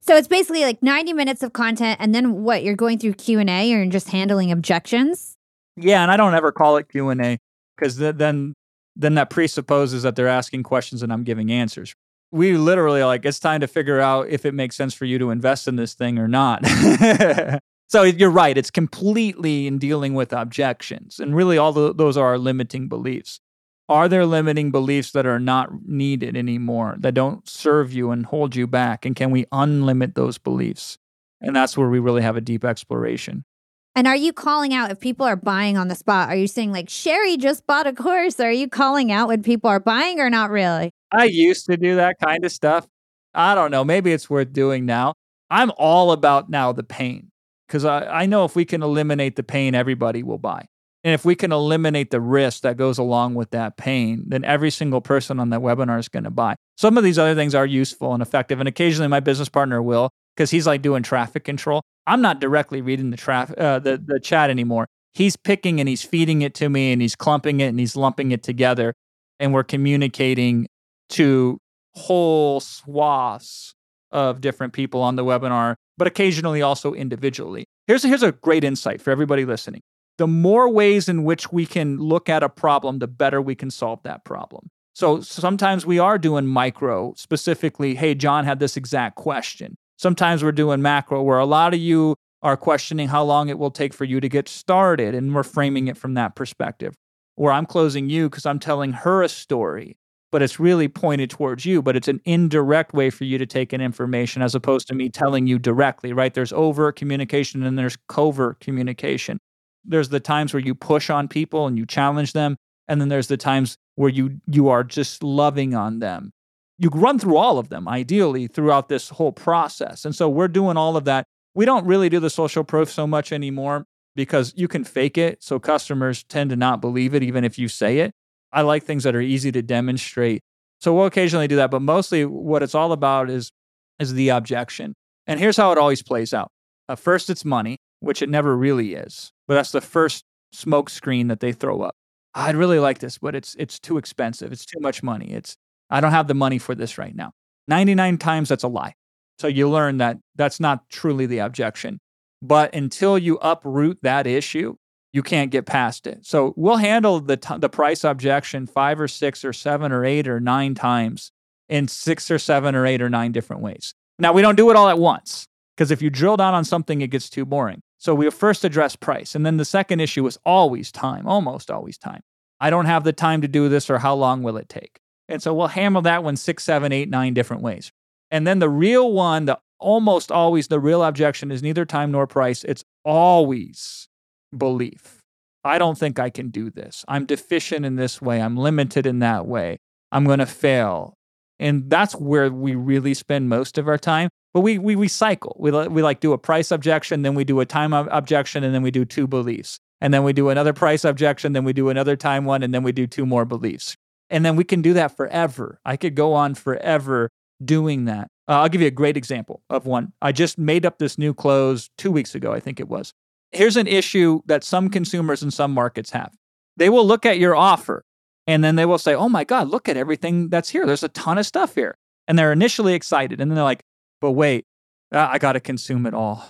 So 0.00 0.16
it's 0.16 0.28
basically 0.28 0.62
like 0.62 0.82
90 0.82 1.12
minutes 1.12 1.42
of 1.42 1.52
content 1.52 1.98
and 2.00 2.14
then 2.14 2.42
what 2.42 2.64
you're 2.64 2.74
going 2.74 2.98
through 2.98 3.14
Q&A 3.14 3.72
or 3.72 3.86
just 3.86 4.08
handling 4.08 4.50
objections? 4.50 5.36
Yeah, 5.76 6.02
and 6.02 6.10
I 6.10 6.16
don't 6.16 6.34
ever 6.34 6.52
call 6.52 6.76
it 6.76 6.88
Q&A 6.88 7.38
cuz 7.78 7.96
then 7.96 8.54
then 8.94 9.14
that 9.14 9.30
presupposes 9.30 10.02
that 10.02 10.16
they're 10.16 10.28
asking 10.28 10.62
questions 10.64 11.02
and 11.02 11.12
I'm 11.12 11.24
giving 11.24 11.50
answers. 11.50 11.94
We 12.30 12.56
literally 12.56 13.02
like 13.02 13.24
it's 13.24 13.38
time 13.40 13.60
to 13.60 13.66
figure 13.66 14.00
out 14.00 14.28
if 14.28 14.44
it 14.44 14.52
makes 14.52 14.76
sense 14.76 14.94
for 14.94 15.04
you 15.04 15.18
to 15.18 15.30
invest 15.30 15.68
in 15.68 15.76
this 15.76 15.94
thing 15.94 16.18
or 16.18 16.28
not. 16.28 16.62
So 17.92 18.04
you're 18.04 18.30
right. 18.30 18.56
It's 18.56 18.70
completely 18.70 19.66
in 19.66 19.76
dealing 19.76 20.14
with 20.14 20.32
objections. 20.32 21.20
And 21.20 21.36
really, 21.36 21.58
all 21.58 21.74
the, 21.74 21.92
those 21.92 22.16
are 22.16 22.28
our 22.28 22.38
limiting 22.38 22.88
beliefs. 22.88 23.38
Are 23.86 24.08
there 24.08 24.24
limiting 24.24 24.70
beliefs 24.70 25.10
that 25.10 25.26
are 25.26 25.38
not 25.38 25.86
needed 25.86 26.34
anymore, 26.34 26.96
that 27.00 27.12
don't 27.12 27.46
serve 27.46 27.92
you 27.92 28.10
and 28.10 28.24
hold 28.24 28.56
you 28.56 28.66
back? 28.66 29.04
And 29.04 29.14
can 29.14 29.30
we 29.30 29.44
unlimit 29.52 30.14
those 30.14 30.38
beliefs? 30.38 30.96
And 31.42 31.54
that's 31.54 31.76
where 31.76 31.90
we 31.90 31.98
really 31.98 32.22
have 32.22 32.34
a 32.34 32.40
deep 32.40 32.64
exploration. 32.64 33.44
And 33.94 34.06
are 34.06 34.16
you 34.16 34.32
calling 34.32 34.72
out 34.72 34.90
if 34.90 35.00
people 35.00 35.26
are 35.26 35.36
buying 35.36 35.76
on 35.76 35.88
the 35.88 35.94
spot? 35.94 36.30
Are 36.30 36.36
you 36.36 36.46
saying, 36.46 36.72
like, 36.72 36.88
Sherry 36.88 37.36
just 37.36 37.66
bought 37.66 37.86
a 37.86 37.92
course? 37.92 38.40
Are 38.40 38.50
you 38.50 38.68
calling 38.68 39.12
out 39.12 39.28
when 39.28 39.42
people 39.42 39.68
are 39.68 39.80
buying 39.80 40.18
or 40.18 40.30
not 40.30 40.50
really? 40.50 40.90
I 41.10 41.24
used 41.24 41.66
to 41.66 41.76
do 41.76 41.96
that 41.96 42.16
kind 42.18 42.44
of 42.44 42.52
stuff. 42.52 42.86
I 43.34 43.54
don't 43.54 43.70
know. 43.70 43.84
Maybe 43.84 44.12
it's 44.12 44.30
worth 44.30 44.52
doing 44.52 44.86
now. 44.86 45.12
I'm 45.50 45.70
all 45.76 46.12
about 46.12 46.48
now 46.48 46.72
the 46.72 46.82
pain 46.82 47.30
because 47.66 47.84
I, 47.84 48.06
I 48.06 48.26
know 48.26 48.46
if 48.46 48.56
we 48.56 48.64
can 48.64 48.82
eliminate 48.82 49.36
the 49.36 49.42
pain, 49.42 49.74
everybody 49.74 50.22
will 50.22 50.38
buy. 50.38 50.66
And 51.04 51.12
if 51.12 51.24
we 51.24 51.34
can 51.34 51.52
eliminate 51.52 52.10
the 52.10 52.20
risk 52.20 52.62
that 52.62 52.76
goes 52.76 52.96
along 52.96 53.34
with 53.34 53.50
that 53.50 53.76
pain, 53.76 54.24
then 54.26 54.44
every 54.44 54.70
single 54.70 55.00
person 55.00 55.40
on 55.40 55.50
that 55.50 55.60
webinar 55.60 55.98
is 55.98 56.08
going 56.08 56.24
to 56.24 56.30
buy. 56.30 56.54
Some 56.76 56.96
of 56.96 57.04
these 57.04 57.18
other 57.18 57.34
things 57.34 57.54
are 57.54 57.66
useful 57.66 58.14
and 58.14 58.22
effective. 58.22 58.60
And 58.60 58.68
occasionally 58.68 59.08
my 59.08 59.20
business 59.20 59.48
partner 59.48 59.82
will 59.82 60.10
because 60.36 60.50
he's 60.50 60.66
like 60.66 60.80
doing 60.80 61.02
traffic 61.02 61.44
control. 61.44 61.82
I'm 62.06 62.20
not 62.20 62.40
directly 62.40 62.80
reading 62.80 63.10
the, 63.10 63.54
uh, 63.58 63.78
the, 63.78 64.02
the 64.04 64.20
chat 64.20 64.50
anymore. 64.50 64.86
He's 65.14 65.36
picking 65.36 65.78
and 65.78 65.88
he's 65.88 66.02
feeding 66.02 66.42
it 66.42 66.54
to 66.54 66.68
me 66.68 66.92
and 66.92 67.02
he's 67.02 67.14
clumping 67.14 67.60
it 67.60 67.68
and 67.68 67.78
he's 67.78 67.96
lumping 67.96 68.32
it 68.32 68.42
together. 68.42 68.94
And 69.38 69.52
we're 69.52 69.64
communicating 69.64 70.68
to 71.10 71.58
whole 71.94 72.60
swaths 72.60 73.74
of 74.10 74.40
different 74.40 74.72
people 74.72 75.02
on 75.02 75.16
the 75.16 75.24
webinar 75.24 75.76
but 76.02 76.06
occasionally 76.06 76.62
also 76.62 76.94
individually. 76.94 77.64
Here's, 77.86 78.04
a, 78.04 78.08
here's 78.08 78.22
a 78.22 78.32
great 78.32 78.64
insight 78.64 79.00
for 79.00 79.10
everybody 79.10 79.44
listening. 79.44 79.82
The 80.18 80.26
more 80.26 80.68
ways 80.68 81.08
in 81.08 81.24
which 81.24 81.52
we 81.52 81.66
can 81.66 81.98
look 81.98 82.28
at 82.28 82.42
a 82.42 82.48
problem, 82.48 82.98
the 82.98 83.06
better 83.06 83.40
we 83.40 83.54
can 83.54 83.70
solve 83.70 84.02
that 84.02 84.24
problem. 84.24 84.68
So 84.94 85.20
sometimes 85.20 85.86
we 85.86 85.98
are 85.98 86.18
doing 86.18 86.46
micro, 86.46 87.14
specifically, 87.16 87.94
hey, 87.94 88.14
John 88.14 88.44
had 88.44 88.58
this 88.58 88.76
exact 88.76 89.16
question. 89.16 89.76
Sometimes 90.02 90.42
we're 90.42 90.52
doing 90.52 90.82
macro, 90.82 91.22
where 91.22 91.38
a 91.38 91.46
lot 91.46 91.74
of 91.74 91.80
you 91.80 92.16
are 92.42 92.56
questioning 92.56 93.08
how 93.08 93.22
long 93.22 93.48
it 93.48 93.58
will 93.58 93.70
take 93.70 93.94
for 93.94 94.04
you 94.04 94.20
to 94.20 94.28
get 94.28 94.48
started, 94.48 95.14
and 95.14 95.34
we're 95.34 95.44
framing 95.44 95.86
it 95.86 95.96
from 95.96 96.14
that 96.14 96.34
perspective. 96.34 96.94
Where 97.36 97.52
I'm 97.52 97.66
closing 97.66 98.10
you 98.10 98.28
because 98.28 98.44
I'm 98.44 98.58
telling 98.58 98.92
her 98.92 99.22
a 99.22 99.28
story 99.28 99.96
but 100.32 100.40
it's 100.40 100.58
really 100.58 100.88
pointed 100.88 101.28
towards 101.28 101.66
you, 101.66 101.82
but 101.82 101.94
it's 101.94 102.08
an 102.08 102.20
indirect 102.24 102.94
way 102.94 103.10
for 103.10 103.24
you 103.24 103.36
to 103.36 103.46
take 103.46 103.72
in 103.72 103.82
information 103.82 104.40
as 104.40 104.54
opposed 104.54 104.88
to 104.88 104.94
me 104.94 105.10
telling 105.10 105.46
you 105.46 105.58
directly, 105.58 106.12
right? 106.14 106.32
There's 106.32 106.54
overt 106.54 106.96
communication 106.96 107.62
and 107.62 107.78
there's 107.78 107.98
covert 108.08 108.58
communication. 108.58 109.38
There's 109.84 110.08
the 110.08 110.20
times 110.20 110.54
where 110.54 110.62
you 110.62 110.74
push 110.74 111.10
on 111.10 111.28
people 111.28 111.66
and 111.66 111.76
you 111.76 111.84
challenge 111.84 112.32
them, 112.32 112.56
and 112.88 113.00
then 113.00 113.08
there's 113.08 113.26
the 113.26 113.36
times 113.36 113.76
where 113.96 114.08
you 114.08 114.40
you 114.46 114.68
are 114.68 114.82
just 114.82 115.22
loving 115.22 115.74
on 115.74 115.98
them. 115.98 116.32
You 116.78 116.88
run 116.90 117.18
through 117.18 117.36
all 117.36 117.58
of 117.58 117.68
them 117.68 117.86
ideally 117.86 118.46
throughout 118.46 118.88
this 118.88 119.10
whole 119.10 119.32
process. 119.32 120.04
And 120.04 120.14
so 120.14 120.28
we're 120.28 120.48
doing 120.48 120.76
all 120.76 120.96
of 120.96 121.04
that. 121.04 121.26
We 121.54 121.64
don't 121.64 121.86
really 121.86 122.08
do 122.08 122.18
the 122.18 122.30
social 122.30 122.64
proof 122.64 122.90
so 122.90 123.06
much 123.06 123.32
anymore 123.32 123.84
because 124.16 124.52
you 124.56 124.68
can 124.68 124.84
fake 124.84 125.18
it. 125.18 125.42
So 125.42 125.58
customers 125.58 126.24
tend 126.24 126.50
to 126.50 126.56
not 126.56 126.80
believe 126.80 127.14
it 127.14 127.22
even 127.22 127.44
if 127.44 127.58
you 127.58 127.68
say 127.68 127.98
it. 127.98 128.12
I 128.52 128.62
like 128.62 128.84
things 128.84 129.04
that 129.04 129.14
are 129.14 129.20
easy 129.20 129.52
to 129.52 129.62
demonstrate. 129.62 130.42
So 130.80 130.94
we'll 130.94 131.06
occasionally 131.06 131.48
do 131.48 131.56
that, 131.56 131.70
but 131.70 131.80
mostly 131.80 132.24
what 132.24 132.62
it's 132.62 132.74
all 132.74 132.92
about 132.92 133.30
is 133.30 133.50
is 133.98 134.14
the 134.14 134.30
objection. 134.30 134.94
And 135.26 135.38
here's 135.38 135.56
how 135.56 135.70
it 135.70 135.78
always 135.78 136.02
plays 136.02 136.34
out. 136.34 136.50
Uh, 136.88 136.96
first, 136.96 137.30
it's 137.30 137.44
money, 137.44 137.78
which 138.00 138.20
it 138.20 138.28
never 138.28 138.56
really 138.56 138.94
is, 138.94 139.30
but 139.46 139.54
that's 139.54 139.70
the 139.70 139.80
first 139.80 140.24
smoke 140.52 140.90
screen 140.90 141.28
that 141.28 141.40
they 141.40 141.52
throw 141.52 141.82
up. 141.82 141.94
I'd 142.34 142.56
really 142.56 142.78
like 142.78 142.98
this, 142.98 143.18
but 143.18 143.34
it's 143.34 143.54
it's 143.58 143.78
too 143.78 143.98
expensive. 143.98 144.52
It's 144.52 144.66
too 144.66 144.80
much 144.80 145.02
money. 145.02 145.30
It's 145.32 145.56
I 145.92 146.00
don't 146.00 146.10
have 146.10 146.26
the 146.26 146.34
money 146.34 146.58
for 146.58 146.74
this 146.74 146.98
right 146.98 147.14
now. 147.14 147.32
99 147.68 148.18
times 148.18 148.48
that's 148.48 148.64
a 148.64 148.68
lie. 148.68 148.94
So 149.38 149.46
you 149.46 149.68
learn 149.68 149.98
that 149.98 150.18
that's 150.34 150.58
not 150.58 150.88
truly 150.88 151.26
the 151.26 151.38
objection. 151.38 152.00
But 152.40 152.74
until 152.74 153.18
you 153.18 153.36
uproot 153.36 153.98
that 154.02 154.26
issue, 154.26 154.76
you 155.12 155.22
can't 155.22 155.50
get 155.50 155.66
past 155.66 156.06
it. 156.06 156.24
So 156.24 156.54
we'll 156.56 156.76
handle 156.76 157.20
the 157.20 157.36
t- 157.36 157.58
the 157.58 157.68
price 157.68 158.02
objection 158.02 158.66
five 158.66 158.98
or 158.98 159.06
six 159.06 159.44
or 159.44 159.52
seven 159.52 159.92
or 159.92 160.04
eight 160.04 160.26
or 160.26 160.40
nine 160.40 160.74
times 160.74 161.30
in 161.68 161.86
six 161.86 162.30
or 162.30 162.38
seven 162.38 162.74
or 162.74 162.86
eight 162.86 163.02
or 163.02 163.10
nine 163.10 163.30
different 163.30 163.62
ways. 163.62 163.94
Now 164.18 164.32
we 164.32 164.42
don't 164.42 164.56
do 164.56 164.70
it 164.70 164.76
all 164.76 164.88
at 164.88 164.98
once 164.98 165.46
because 165.76 165.90
if 165.90 166.00
you 166.00 166.08
drill 166.08 166.36
down 166.36 166.54
on 166.54 166.64
something, 166.64 167.00
it 167.00 167.08
gets 167.08 167.28
too 167.28 167.44
boring. 167.44 167.82
So 167.98 168.14
we 168.14 168.28
first 168.30 168.64
address 168.64 168.96
price, 168.96 169.34
and 169.34 169.46
then 169.46 169.58
the 169.58 169.64
second 169.64 170.00
issue 170.00 170.26
is 170.26 170.38
always 170.44 170.90
time, 170.90 171.28
almost 171.28 171.70
always 171.70 171.98
time. 171.98 172.22
I 172.60 172.70
don't 172.70 172.86
have 172.86 173.04
the 173.04 173.12
time 173.12 173.42
to 173.42 173.48
do 173.48 173.68
this, 173.68 173.90
or 173.90 173.98
how 173.98 174.14
long 174.14 174.42
will 174.42 174.56
it 174.56 174.68
take? 174.68 175.01
And 175.28 175.42
so 175.42 175.54
we'll 175.54 175.68
hammer 175.68 176.02
that 176.02 176.24
one 176.24 176.36
six, 176.36 176.64
seven, 176.64 176.92
eight, 176.92 177.08
nine 177.08 177.34
different 177.34 177.62
ways. 177.62 177.90
And 178.30 178.46
then 178.46 178.58
the 178.58 178.68
real 178.68 179.12
one, 179.12 179.44
the 179.46 179.58
almost 179.78 180.30
always 180.30 180.68
the 180.68 180.80
real 180.80 181.02
objection 181.02 181.50
is 181.50 181.62
neither 181.62 181.84
time 181.84 182.10
nor 182.10 182.26
price. 182.26 182.64
It's 182.64 182.84
always 183.04 184.08
belief. 184.56 185.20
I 185.64 185.78
don't 185.78 185.98
think 185.98 186.18
I 186.18 186.30
can 186.30 186.48
do 186.48 186.70
this. 186.70 187.04
I'm 187.08 187.24
deficient 187.24 187.84
in 187.84 187.96
this 187.96 188.20
way. 188.20 188.40
I'm 188.40 188.56
limited 188.56 189.06
in 189.06 189.20
that 189.20 189.46
way. 189.46 189.78
I'm 190.10 190.24
going 190.24 190.40
to 190.40 190.46
fail. 190.46 191.14
And 191.58 191.88
that's 191.88 192.14
where 192.14 192.50
we 192.50 192.74
really 192.74 193.14
spend 193.14 193.48
most 193.48 193.78
of 193.78 193.86
our 193.86 193.98
time. 193.98 194.28
But 194.52 194.60
we, 194.60 194.78
we, 194.78 194.96
we 194.96 195.08
cycle. 195.08 195.56
We, 195.58 195.70
we 195.70 196.02
like 196.02 196.20
do 196.20 196.32
a 196.32 196.38
price 196.38 196.70
objection, 196.70 197.22
then 197.22 197.34
we 197.34 197.44
do 197.44 197.60
a 197.60 197.66
time 197.66 197.94
ob- 197.94 198.08
objection, 198.10 198.64
and 198.64 198.74
then 198.74 198.82
we 198.82 198.90
do 198.90 199.04
two 199.04 199.26
beliefs. 199.26 199.78
And 200.00 200.12
then 200.12 200.24
we 200.24 200.32
do 200.32 200.48
another 200.48 200.72
price 200.72 201.04
objection, 201.04 201.52
then 201.52 201.64
we 201.64 201.72
do 201.72 201.88
another 201.88 202.16
time 202.16 202.44
one, 202.44 202.62
and 202.62 202.74
then 202.74 202.82
we 202.82 202.92
do 202.92 203.06
two 203.06 203.24
more 203.24 203.44
beliefs. 203.44 203.96
And 204.32 204.46
then 204.46 204.56
we 204.56 204.64
can 204.64 204.80
do 204.80 204.94
that 204.94 205.14
forever. 205.14 205.78
I 205.84 205.98
could 205.98 206.14
go 206.14 206.32
on 206.32 206.54
forever 206.54 207.28
doing 207.62 208.06
that. 208.06 208.28
Uh, 208.48 208.62
I'll 208.62 208.68
give 208.70 208.80
you 208.80 208.86
a 208.86 208.90
great 208.90 209.16
example 209.16 209.62
of 209.68 209.84
one. 209.84 210.14
I 210.22 210.32
just 210.32 210.58
made 210.58 210.86
up 210.86 210.98
this 210.98 211.18
new 211.18 211.34
close 211.34 211.90
two 211.98 212.10
weeks 212.10 212.34
ago, 212.34 212.50
I 212.52 212.58
think 212.58 212.80
it 212.80 212.88
was. 212.88 213.12
Here's 213.52 213.76
an 213.76 213.86
issue 213.86 214.40
that 214.46 214.64
some 214.64 214.88
consumers 214.88 215.42
in 215.42 215.50
some 215.50 215.72
markets 215.72 216.10
have. 216.10 216.32
They 216.78 216.88
will 216.88 217.06
look 217.06 217.26
at 217.26 217.38
your 217.38 217.54
offer 217.54 218.04
and 218.46 218.64
then 218.64 218.76
they 218.76 218.86
will 218.86 218.98
say, 218.98 219.14
Oh 219.14 219.28
my 219.28 219.44
God, 219.44 219.68
look 219.68 219.86
at 219.86 219.98
everything 219.98 220.48
that's 220.48 220.70
here. 220.70 220.86
There's 220.86 221.02
a 221.02 221.08
ton 221.08 221.36
of 221.36 221.44
stuff 221.44 221.74
here. 221.74 221.98
And 222.26 222.38
they're 222.38 222.52
initially 222.52 222.94
excited. 222.94 223.38
And 223.38 223.50
then 223.50 223.56
they're 223.56 223.64
like, 223.64 223.82
But 224.22 224.32
wait, 224.32 224.64
I 225.12 225.38
got 225.38 225.52
to 225.52 225.60
consume 225.60 226.06
it 226.06 226.14
all. 226.14 226.48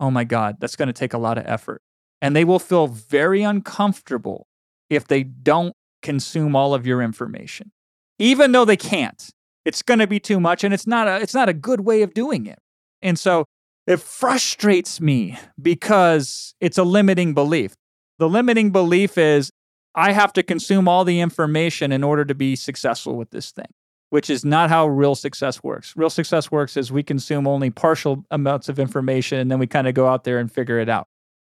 Oh 0.00 0.10
my 0.10 0.24
God, 0.24 0.56
that's 0.58 0.76
going 0.76 0.88
to 0.88 0.94
take 0.94 1.12
a 1.12 1.18
lot 1.18 1.36
of 1.36 1.44
effort. 1.46 1.82
And 2.22 2.34
they 2.34 2.44
will 2.44 2.58
feel 2.58 2.86
very 2.86 3.42
uncomfortable 3.42 4.46
if 4.88 5.06
they 5.06 5.22
don't 5.22 5.74
consume 6.02 6.56
all 6.56 6.74
of 6.74 6.86
your 6.86 7.02
information, 7.02 7.72
even 8.18 8.52
though 8.52 8.64
they 8.64 8.76
can't. 8.76 9.30
It's 9.64 9.82
going 9.82 10.00
to 10.00 10.06
be 10.06 10.18
too 10.18 10.40
much, 10.40 10.64
and 10.64 10.72
it's 10.72 10.86
not 10.86 11.06
a 11.06 11.20
it's 11.20 11.34
not 11.34 11.48
a 11.48 11.52
good 11.52 11.80
way 11.80 12.02
of 12.02 12.14
doing 12.14 12.46
it. 12.46 12.58
And 13.02 13.18
so 13.18 13.44
it 13.86 14.00
frustrates 14.00 15.00
me 15.00 15.38
because 15.60 16.54
it's 16.60 16.78
a 16.78 16.84
limiting 16.84 17.34
belief. 17.34 17.74
The 18.18 18.28
limiting 18.28 18.70
belief 18.70 19.18
is 19.18 19.50
I 19.94 20.12
have 20.12 20.32
to 20.34 20.42
consume 20.42 20.86
all 20.86 21.04
the 21.04 21.20
information 21.20 21.92
in 21.92 22.04
order 22.04 22.24
to 22.24 22.34
be 22.34 22.54
successful 22.56 23.16
with 23.16 23.30
this 23.30 23.50
thing, 23.50 23.66
which 24.10 24.30
is 24.30 24.44
not 24.44 24.70
how 24.70 24.86
real 24.86 25.14
success 25.14 25.62
works. 25.62 25.94
Real 25.96 26.10
success 26.10 26.50
works 26.50 26.76
is 26.76 26.92
we 26.92 27.02
consume 27.02 27.46
only 27.46 27.70
partial 27.70 28.24
amounts 28.30 28.68
of 28.68 28.78
information 28.78 29.38
and 29.38 29.50
then 29.50 29.58
we 29.58 29.66
kind 29.66 29.88
of 29.88 29.94
go 29.94 30.06
out 30.06 30.24
there 30.24 30.38
and 30.38 30.52
figure 30.52 30.78
it 30.78 30.88
out. 30.88 31.06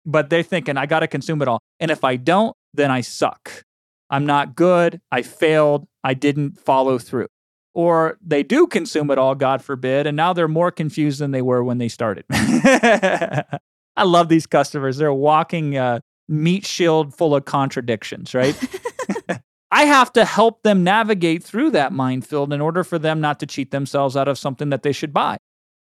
But 0.06 0.30
they're 0.30 0.42
thinking, 0.42 0.76
I 0.78 0.86
got 0.86 1.00
to 1.00 1.08
consume 1.08 1.42
it 1.42 1.48
all. 1.48 1.60
And 1.78 1.90
if 1.90 2.04
I 2.04 2.16
don't, 2.16 2.56
then 2.72 2.90
I 2.90 3.02
suck. 3.02 3.64
I'm 4.10 4.26
not 4.26 4.56
good. 4.56 5.00
I 5.10 5.22
failed. 5.22 5.86
I 6.04 6.14
didn't 6.14 6.58
follow 6.58 6.98
through. 6.98 7.28
Or 7.72 8.18
they 8.20 8.42
do 8.42 8.66
consume 8.66 9.10
it 9.10 9.18
all, 9.18 9.36
God 9.36 9.62
forbid, 9.62 10.06
and 10.06 10.16
now 10.16 10.32
they're 10.32 10.48
more 10.48 10.72
confused 10.72 11.20
than 11.20 11.30
they 11.30 11.42
were 11.42 11.62
when 11.62 11.78
they 11.78 11.88
started. 11.88 12.24
I 12.30 14.04
love 14.04 14.28
these 14.28 14.46
customers. 14.46 14.96
They're 14.96 15.14
walking 15.14 15.76
uh, 15.76 16.00
meat 16.28 16.66
shield 16.66 17.14
full 17.14 17.34
of 17.34 17.44
contradictions, 17.44 18.34
right? 18.34 18.56
I 19.70 19.84
have 19.84 20.12
to 20.14 20.24
help 20.24 20.62
them 20.62 20.82
navigate 20.82 21.44
through 21.44 21.70
that 21.70 21.92
minefield 21.92 22.52
in 22.52 22.60
order 22.60 22.82
for 22.84 22.98
them 22.98 23.20
not 23.20 23.38
to 23.40 23.46
cheat 23.46 23.70
themselves 23.70 24.16
out 24.16 24.28
of 24.28 24.38
something 24.38 24.70
that 24.70 24.82
they 24.82 24.92
should 24.92 25.12
buy. 25.12 25.38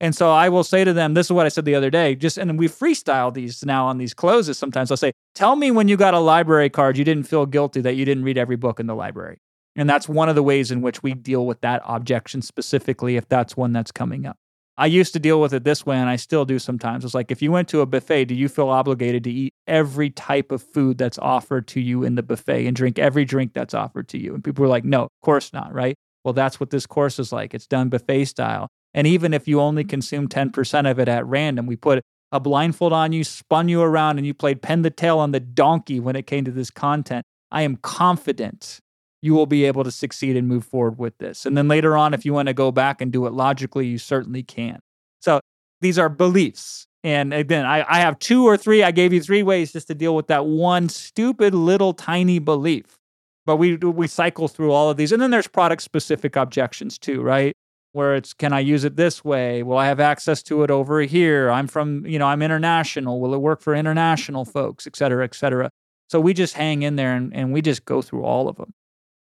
And 0.03 0.13
so 0.13 0.31
I 0.31 0.49
will 0.49 0.65
say 0.65 0.83
to 0.83 0.91
them, 0.91 1.13
this 1.13 1.27
is 1.27 1.31
what 1.31 1.45
I 1.45 1.49
said 1.49 1.63
the 1.63 1.75
other 1.75 1.89
day, 1.89 2.13
just 2.13 2.37
and 2.37 2.59
we 2.59 2.67
freestyle 2.67 3.33
these 3.33 3.63
now 3.63 3.85
on 3.85 3.99
these 3.99 4.13
closes 4.13 4.57
sometimes. 4.57 4.91
I'll 4.91 4.97
say, 4.97 5.13
tell 5.33 5.55
me 5.55 5.71
when 5.71 5.87
you 5.87 5.95
got 5.95 6.13
a 6.13 6.19
library 6.19 6.69
card, 6.69 6.97
you 6.97 7.05
didn't 7.05 7.23
feel 7.23 7.45
guilty 7.45 7.79
that 7.79 7.95
you 7.95 8.03
didn't 8.03 8.25
read 8.25 8.37
every 8.37 8.57
book 8.57 8.81
in 8.81 8.85
the 8.85 8.95
library. 8.95 9.37
And 9.77 9.89
that's 9.89 10.09
one 10.09 10.27
of 10.27 10.35
the 10.35 10.43
ways 10.43 10.71
in 10.71 10.81
which 10.81 11.01
we 11.03 11.13
deal 11.13 11.45
with 11.45 11.61
that 11.61 11.81
objection 11.85 12.41
specifically, 12.41 13.15
if 13.15 13.29
that's 13.29 13.55
one 13.55 13.71
that's 13.71 13.93
coming 13.93 14.25
up. 14.25 14.35
I 14.75 14.87
used 14.87 15.13
to 15.13 15.19
deal 15.19 15.39
with 15.39 15.53
it 15.53 15.63
this 15.63 15.85
way, 15.85 15.95
and 15.95 16.09
I 16.09 16.17
still 16.17 16.43
do 16.43 16.59
sometimes. 16.59 17.05
It's 17.05 17.13
like 17.13 17.31
if 17.31 17.41
you 17.41 17.53
went 17.53 17.69
to 17.69 17.79
a 17.79 17.85
buffet, 17.85 18.25
do 18.25 18.35
you 18.35 18.49
feel 18.49 18.67
obligated 18.67 19.23
to 19.23 19.31
eat 19.31 19.53
every 19.67 20.09
type 20.09 20.51
of 20.51 20.61
food 20.61 20.97
that's 20.97 21.17
offered 21.17 21.65
to 21.69 21.79
you 21.79 22.03
in 22.03 22.15
the 22.15 22.23
buffet 22.23 22.67
and 22.67 22.75
drink 22.75 22.99
every 22.99 23.23
drink 23.23 23.53
that's 23.53 23.73
offered 23.73 24.09
to 24.09 24.17
you? 24.17 24.33
And 24.33 24.43
people 24.43 24.63
were 24.63 24.67
like, 24.67 24.83
no, 24.83 25.03
of 25.03 25.11
course 25.21 25.53
not, 25.53 25.73
right? 25.73 25.95
Well, 26.25 26.33
that's 26.33 26.59
what 26.59 26.71
this 26.71 26.85
course 26.85 27.19
is 27.19 27.31
like. 27.31 27.53
It's 27.53 27.67
done 27.67 27.87
buffet 27.87 28.25
style. 28.25 28.67
And 28.93 29.07
even 29.07 29.33
if 29.33 29.47
you 29.47 29.59
only 29.59 29.83
consume 29.83 30.27
10% 30.27 30.89
of 30.89 30.99
it 30.99 31.07
at 31.07 31.25
random, 31.25 31.65
we 31.65 31.75
put 31.75 32.03
a 32.31 32.39
blindfold 32.39 32.93
on 32.93 33.11
you, 33.11 33.23
spun 33.23 33.69
you 33.69 33.81
around, 33.81 34.17
and 34.17 34.25
you 34.25 34.33
played 34.33 34.61
pen 34.61 34.81
the 34.81 34.89
tail 34.89 35.19
on 35.19 35.31
the 35.31 35.39
donkey 35.39 35.99
when 35.99 36.15
it 36.15 36.27
came 36.27 36.45
to 36.45 36.51
this 36.51 36.69
content. 36.69 37.25
I 37.51 37.61
am 37.61 37.77
confident 37.77 38.79
you 39.21 39.33
will 39.33 39.45
be 39.45 39.63
able 39.63 39.83
to 39.83 39.91
succeed 39.91 40.35
and 40.35 40.47
move 40.47 40.65
forward 40.65 40.97
with 40.97 41.17
this. 41.17 41.45
And 41.45 41.57
then 41.57 41.67
later 41.67 41.95
on, 41.95 42.13
if 42.13 42.25
you 42.25 42.33
want 42.33 42.47
to 42.47 42.53
go 42.53 42.71
back 42.71 42.99
and 42.99 43.11
do 43.11 43.25
it 43.25 43.33
logically, 43.33 43.87
you 43.87 43.97
certainly 43.97 44.43
can. 44.43 44.79
So 45.21 45.39
these 45.79 45.97
are 45.97 46.09
beliefs. 46.09 46.87
And 47.03 47.33
again, 47.33 47.65
I, 47.65 47.85
I 47.87 47.99
have 47.99 48.19
two 48.19 48.45
or 48.45 48.57
three. 48.57 48.83
I 48.83 48.91
gave 48.91 49.13
you 49.13 49.21
three 49.21 49.43
ways 49.43 49.71
just 49.71 49.87
to 49.87 49.95
deal 49.95 50.15
with 50.15 50.27
that 50.27 50.45
one 50.45 50.89
stupid 50.89 51.53
little 51.53 51.93
tiny 51.93 52.39
belief. 52.39 52.97
But 53.45 53.57
we 53.57 53.75
we 53.75 54.07
cycle 54.07 54.47
through 54.47 54.71
all 54.71 54.89
of 54.89 54.97
these. 54.97 55.11
And 55.11 55.21
then 55.21 55.31
there's 55.31 55.47
product 55.47 55.81
specific 55.81 56.35
objections 56.35 56.97
too, 56.97 57.21
right? 57.21 57.53
Where 57.93 58.15
it's 58.15 58.33
can 58.33 58.53
I 58.53 58.59
use 58.59 58.83
it 58.83 58.95
this 58.95 59.23
way? 59.23 59.63
Will 59.63 59.77
I 59.77 59.85
have 59.85 59.99
access 59.99 60.43
to 60.43 60.63
it 60.63 60.71
over 60.71 61.01
here? 61.01 61.49
I'm 61.49 61.67
from, 61.67 62.05
you 62.05 62.19
know, 62.19 62.25
I'm 62.25 62.41
international. 62.41 63.21
Will 63.21 63.33
it 63.33 63.39
work 63.39 63.61
for 63.61 63.75
international 63.75 64.45
folks, 64.45 64.85
et 64.87 64.95
cetera, 64.95 65.23
et 65.23 65.35
cetera? 65.35 65.69
So 66.09 66.19
we 66.19 66.33
just 66.33 66.55
hang 66.55 66.81
in 66.81 66.95
there 66.95 67.15
and, 67.15 67.33
and 67.33 67.53
we 67.53 67.61
just 67.61 67.85
go 67.85 68.01
through 68.01 68.23
all 68.23 68.49
of 68.49 68.57
them. 68.57 68.73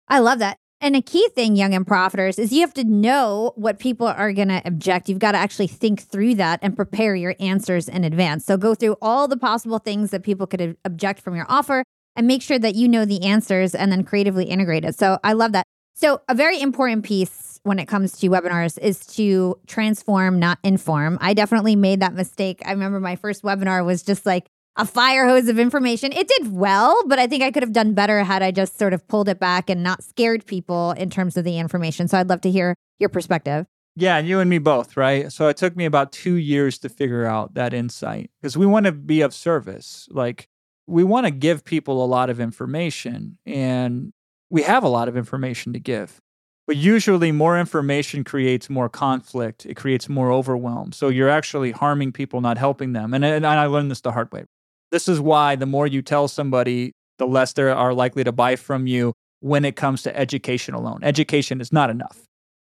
I 0.08 0.20
love 0.20 0.40
that. 0.40 0.58
And 0.82 0.96
a 0.96 1.02
key 1.02 1.28
thing, 1.36 1.56
young 1.56 1.74
and 1.74 1.86
profiters, 1.86 2.40
is 2.40 2.54
you 2.54 2.62
have 2.62 2.74
to 2.76 2.86
know 2.86 3.52
what 3.56 3.80
people 3.80 4.08
are 4.08 4.32
going 4.32 4.48
to 4.48 4.62
object. 4.66 5.10
You've 5.10 5.20
got 5.20 5.34
to 5.34 5.38
actually 5.38 5.68
think 5.68 6.02
through 6.02 6.36
that 6.36 6.60
and 6.62 6.76
prepare 6.76 7.16
your 7.16 7.36
answers 7.40 7.90
in 7.90 8.04
advance. 8.06 8.46
So 8.46 8.56
go 8.56 8.76
through 8.76 8.96
all 9.02 9.28
the 9.28 9.36
possible 9.36 9.80
things 9.80 10.12
that 10.12 10.24
people 10.24 10.48
could 10.48 10.78
object 10.86 11.22
from 11.22 11.36
your 11.36 11.46
offer 11.50 11.84
and 12.16 12.28
make 12.28 12.42
sure 12.42 12.60
that 12.60 12.76
you 12.76 12.88
know 12.88 13.04
the 13.04 13.24
answers 13.24 13.76
and 13.76 13.92
then 13.92 14.04
creatively 14.04 14.46
integrate 14.46 14.86
it. 14.86 14.98
So 14.98 15.20
I 15.24 15.34
love 15.34 15.52
that. 15.52 15.66
So, 16.02 16.22
a 16.30 16.34
very 16.34 16.62
important 16.62 17.04
piece 17.04 17.60
when 17.64 17.78
it 17.78 17.88
comes 17.88 18.18
to 18.20 18.30
webinars 18.30 18.80
is 18.80 19.06
to 19.18 19.60
transform, 19.68 20.40
not 20.40 20.58
inform. 20.64 21.18
I 21.20 21.34
definitely 21.34 21.76
made 21.76 22.00
that 22.00 22.14
mistake. 22.14 22.62
I 22.64 22.72
remember 22.72 23.02
my 23.02 23.18
first 23.18 23.44
webinar 23.44 23.86
was 23.86 24.02
just 24.02 24.26
like, 24.26 24.48
a 24.78 24.86
fire 24.86 25.28
hose 25.28 25.50
of 25.50 25.60
information. 25.60 26.14
It 26.14 26.30
did 26.30 26.54
well, 26.54 26.98
but 27.06 27.20
I 27.20 27.28
think 27.28 27.44
I 27.44 27.52
could 27.52 27.64
have 27.64 27.74
done 27.74 27.94
better 27.96 28.24
had 28.24 28.42
I 28.42 28.52
just 28.52 28.80
sort 28.80 28.94
of 28.94 29.06
pulled 29.10 29.28
it 29.28 29.38
back 29.38 29.70
and 29.70 29.84
not 29.84 30.02
scared 30.02 30.46
people 30.46 30.92
in 30.92 31.10
terms 31.10 31.36
of 31.36 31.44
the 31.44 31.60
information. 31.60 32.08
So 32.08 32.18
I'd 32.18 32.30
love 32.30 32.40
to 32.42 32.52
hear 32.52 32.76
your 32.98 33.10
perspective. 33.10 33.66
Yeah, 33.98 34.20
you 34.20 34.40
and 34.40 34.50
me 34.50 34.58
both, 34.58 34.96
right? 34.96 35.34
So 35.34 35.50
it 35.50 35.58
took 35.58 35.76
me 35.76 35.84
about 35.84 36.14
two 36.14 36.36
years 36.36 36.78
to 36.78 36.88
figure 36.88 37.26
out 37.26 37.56
that 37.56 37.74
insight 37.74 38.32
because 38.40 38.56
we 38.56 38.66
want 38.66 38.86
to 38.86 38.94
be 38.94 39.20
of 39.20 39.34
service. 39.34 40.08
Like, 40.12 40.48
we 40.88 41.04
want 41.04 41.26
to 41.26 41.32
give 41.32 41.66
people 41.66 42.06
a 42.06 42.08
lot 42.08 42.30
of 42.30 42.40
information, 42.40 43.38
and 43.46 44.14
we 44.50 44.64
have 44.64 44.84
a 44.84 44.90
lot 44.90 45.08
of 45.08 45.18
information 45.18 45.74
to 45.74 45.80
give. 45.80 46.20
But 46.68 46.78
usually, 46.78 47.32
more 47.32 47.60
information 47.60 48.24
creates 48.24 48.70
more 48.70 48.90
conflict. 48.90 49.66
It 49.66 49.76
creates 49.76 50.08
more 50.08 50.32
overwhelm. 50.32 50.92
So 50.92 51.10
you're 51.10 51.30
actually 51.30 51.72
harming 51.72 52.12
people, 52.12 52.42
not 52.42 52.60
helping 52.60 52.94
them. 52.94 53.14
And, 53.16 53.26
and 53.26 53.46
I 53.46 53.66
learned 53.66 53.90
this 53.90 54.02
the 54.02 54.12
hard 54.12 54.32
way. 54.32 54.46
This 54.92 55.08
is 55.08 55.20
why 55.20 55.56
the 55.56 55.66
more 55.66 55.88
you 55.88 56.04
tell 56.04 56.28
somebody, 56.28 56.94
the 57.18 57.26
less 57.26 57.54
they 57.54 57.64
are 57.64 57.94
likely 57.94 58.24
to 58.24 58.32
buy 58.32 58.56
from 58.56 58.86
you 58.86 59.14
when 59.40 59.66
it 59.66 59.76
comes 59.76 60.04
to 60.04 60.16
education 60.16 60.74
alone. 60.76 61.00
Education 61.02 61.60
is 61.60 61.74
not 61.74 61.90
enough. 61.90 62.20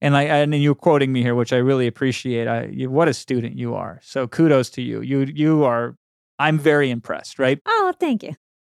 And 0.00 0.16
I 0.16 0.22
and 0.22 0.54
you're 0.54 0.76
quoting 0.76 1.12
me 1.12 1.22
here, 1.22 1.34
which 1.34 1.52
I 1.52 1.56
really 1.56 1.88
appreciate. 1.88 2.46
I, 2.46 2.66
you, 2.66 2.88
what 2.90 3.08
a 3.08 3.14
student 3.14 3.56
you 3.56 3.74
are. 3.74 3.98
So 4.04 4.28
kudos 4.28 4.70
to 4.70 4.82
you. 4.82 5.00
You 5.00 5.20
you 5.22 5.64
are. 5.64 5.96
I'm 6.38 6.56
very 6.56 6.90
impressed. 6.90 7.40
Right. 7.40 7.58
Oh, 7.66 7.92
thank 7.98 8.22
you. 8.22 8.36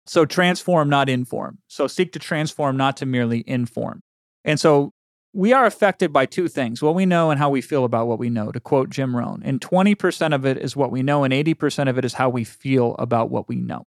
So 0.09 0.25
transform, 0.25 0.89
not 0.89 1.09
inform. 1.09 1.59
So 1.69 1.87
seek 1.87 2.13
to 2.13 2.19
transform, 2.19 2.77
not 2.77 2.97
to 2.99 3.07
merely 3.07 3.45
inform. 3.47 4.01
And 4.45 4.59
so 4.59 4.93
we 5.35 5.53
are 5.53 5.67
affected 5.67 6.13
by 6.13 6.27
two 6.27 6.49
things 6.49 6.81
what 6.83 6.95
we 6.95 7.07
know 7.07 7.31
and 7.31 7.39
how 7.39 7.51
we 7.51 7.61
feel 7.61 7.85
about 7.85 8.07
what 8.07 8.19
we 8.19 8.31
know, 8.31 8.51
to 8.51 8.61
quote 8.61 8.91
Jim 8.91 9.15
Rohn. 9.15 9.43
And 9.45 9.61
20% 9.61 10.35
of 10.35 10.47
it 10.47 10.57
is 10.57 10.75
what 10.75 10.91
we 10.91 11.03
know, 11.03 11.25
and 11.25 11.33
80% 11.33 11.89
of 11.89 11.99
it 11.99 12.05
is 12.05 12.15
how 12.15 12.29
we 12.31 12.45
feel 12.45 12.97
about 12.99 13.31
what 13.31 13.49
we 13.49 13.57
know. 13.57 13.85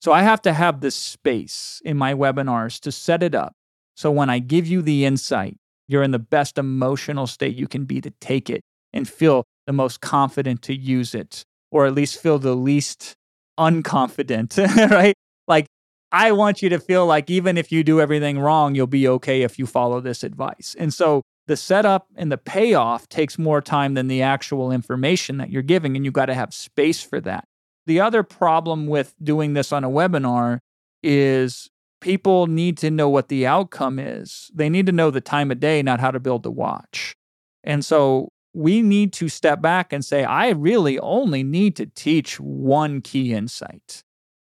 So 0.00 0.12
I 0.12 0.22
have 0.22 0.42
to 0.42 0.52
have 0.52 0.80
this 0.80 0.94
space 0.94 1.82
in 1.84 1.96
my 1.96 2.14
webinars 2.14 2.78
to 2.80 2.92
set 2.92 3.22
it 3.22 3.34
up. 3.34 3.54
So 3.96 4.10
when 4.10 4.30
I 4.30 4.38
give 4.38 4.66
you 4.66 4.82
the 4.82 5.04
insight, 5.04 5.56
you're 5.88 6.02
in 6.02 6.12
the 6.12 6.18
best 6.18 6.58
emotional 6.58 7.26
state 7.26 7.56
you 7.56 7.66
can 7.66 7.84
be 7.84 8.00
to 8.00 8.10
take 8.20 8.48
it 8.48 8.62
and 8.92 9.08
feel 9.08 9.44
the 9.66 9.72
most 9.72 10.00
confident 10.00 10.62
to 10.62 10.74
use 10.74 11.14
it, 11.14 11.44
or 11.70 11.86
at 11.86 11.94
least 11.94 12.20
feel 12.20 12.38
the 12.38 12.54
least 12.54 13.14
unconfident, 13.58 14.56
right? 14.90 15.14
Like 15.46 15.66
I 16.12 16.32
want 16.32 16.62
you 16.62 16.68
to 16.68 16.78
feel 16.78 17.06
like 17.06 17.28
even 17.28 17.58
if 17.58 17.72
you 17.72 17.82
do 17.82 18.00
everything 18.00 18.38
wrong, 18.38 18.74
you'll 18.74 18.86
be 18.86 19.08
okay 19.08 19.42
if 19.42 19.58
you 19.58 19.66
follow 19.66 20.00
this 20.00 20.22
advice. 20.22 20.76
And 20.78 20.94
so 20.94 21.22
the 21.46 21.56
setup 21.56 22.06
and 22.16 22.32
the 22.32 22.38
payoff 22.38 23.08
takes 23.08 23.38
more 23.38 23.60
time 23.60 23.94
than 23.94 24.08
the 24.08 24.22
actual 24.22 24.70
information 24.70 25.38
that 25.38 25.50
you're 25.50 25.62
giving, 25.62 25.96
and 25.96 26.04
you've 26.04 26.14
got 26.14 26.26
to 26.26 26.34
have 26.34 26.54
space 26.54 27.02
for 27.02 27.20
that. 27.22 27.44
The 27.86 28.00
other 28.00 28.22
problem 28.22 28.86
with 28.86 29.14
doing 29.22 29.52
this 29.52 29.72
on 29.72 29.84
a 29.84 29.90
webinar 29.90 30.60
is 31.02 31.68
people 32.00 32.46
need 32.46 32.78
to 32.78 32.90
know 32.90 33.08
what 33.08 33.28
the 33.28 33.46
outcome 33.46 33.98
is. 33.98 34.50
They 34.54 34.70
need 34.70 34.86
to 34.86 34.92
know 34.92 35.10
the 35.10 35.20
time 35.20 35.50
of 35.50 35.60
day, 35.60 35.82
not 35.82 36.00
how 36.00 36.10
to 36.10 36.20
build 36.20 36.44
the 36.44 36.50
watch. 36.50 37.14
And 37.62 37.84
so 37.84 38.28
we 38.54 38.82
need 38.82 39.12
to 39.14 39.28
step 39.28 39.60
back 39.60 39.92
and 39.92 40.04
say, 40.04 40.24
I 40.24 40.50
really 40.50 40.98
only 41.00 41.42
need 41.42 41.76
to 41.76 41.86
teach 41.86 42.38
one 42.38 43.00
key 43.00 43.34
insight. 43.34 44.02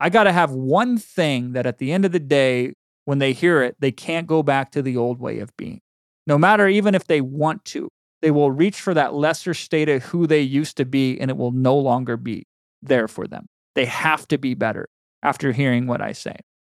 I 0.01 0.09
got 0.09 0.25
to 0.25 0.33
have 0.33 0.51
one 0.51 0.97
thing 0.99 1.53
that 1.53 1.67
at 1.67 1.79
the 1.79 1.93
end 1.93 2.05
of 2.05 2.13
the 2.13 2.19
day, 2.19 2.73
when 3.05 3.19
they 3.19 3.33
hear 3.33 3.63
it, 3.63 3.77
they 3.81 3.93
can't 3.93 4.27
go 4.27 4.43
back 4.43 4.73
to 4.73 4.83
the 4.83 4.97
old 4.97 5.21
way 5.21 5.41
of 5.41 5.55
being. 5.57 5.81
No 6.27 6.39
matter 6.39 6.67
even 6.69 6.95
if 6.95 7.07
they 7.07 7.21
want 7.21 7.65
to. 7.67 7.89
they 8.23 8.31
will 8.31 8.51
reach 8.51 8.81
for 8.81 8.93
that 8.95 9.15
lesser 9.15 9.55
state 9.55 9.89
of 9.89 10.03
who 10.05 10.27
they 10.27 10.41
used 10.41 10.77
to 10.77 10.85
be 10.85 11.19
and 11.19 11.31
it 11.31 11.37
will 11.37 11.53
no 11.53 11.77
longer 11.77 12.17
be 12.17 12.47
there 12.83 13.09
for 13.09 13.27
them. 13.27 13.47
They 13.75 13.87
have 13.87 14.29
to 14.29 14.39
be 14.39 14.55
better 14.55 14.89
after 15.23 15.53
hearing 15.53 15.87
what 15.87 16.01
I 16.01 16.13
say. 16.13 16.37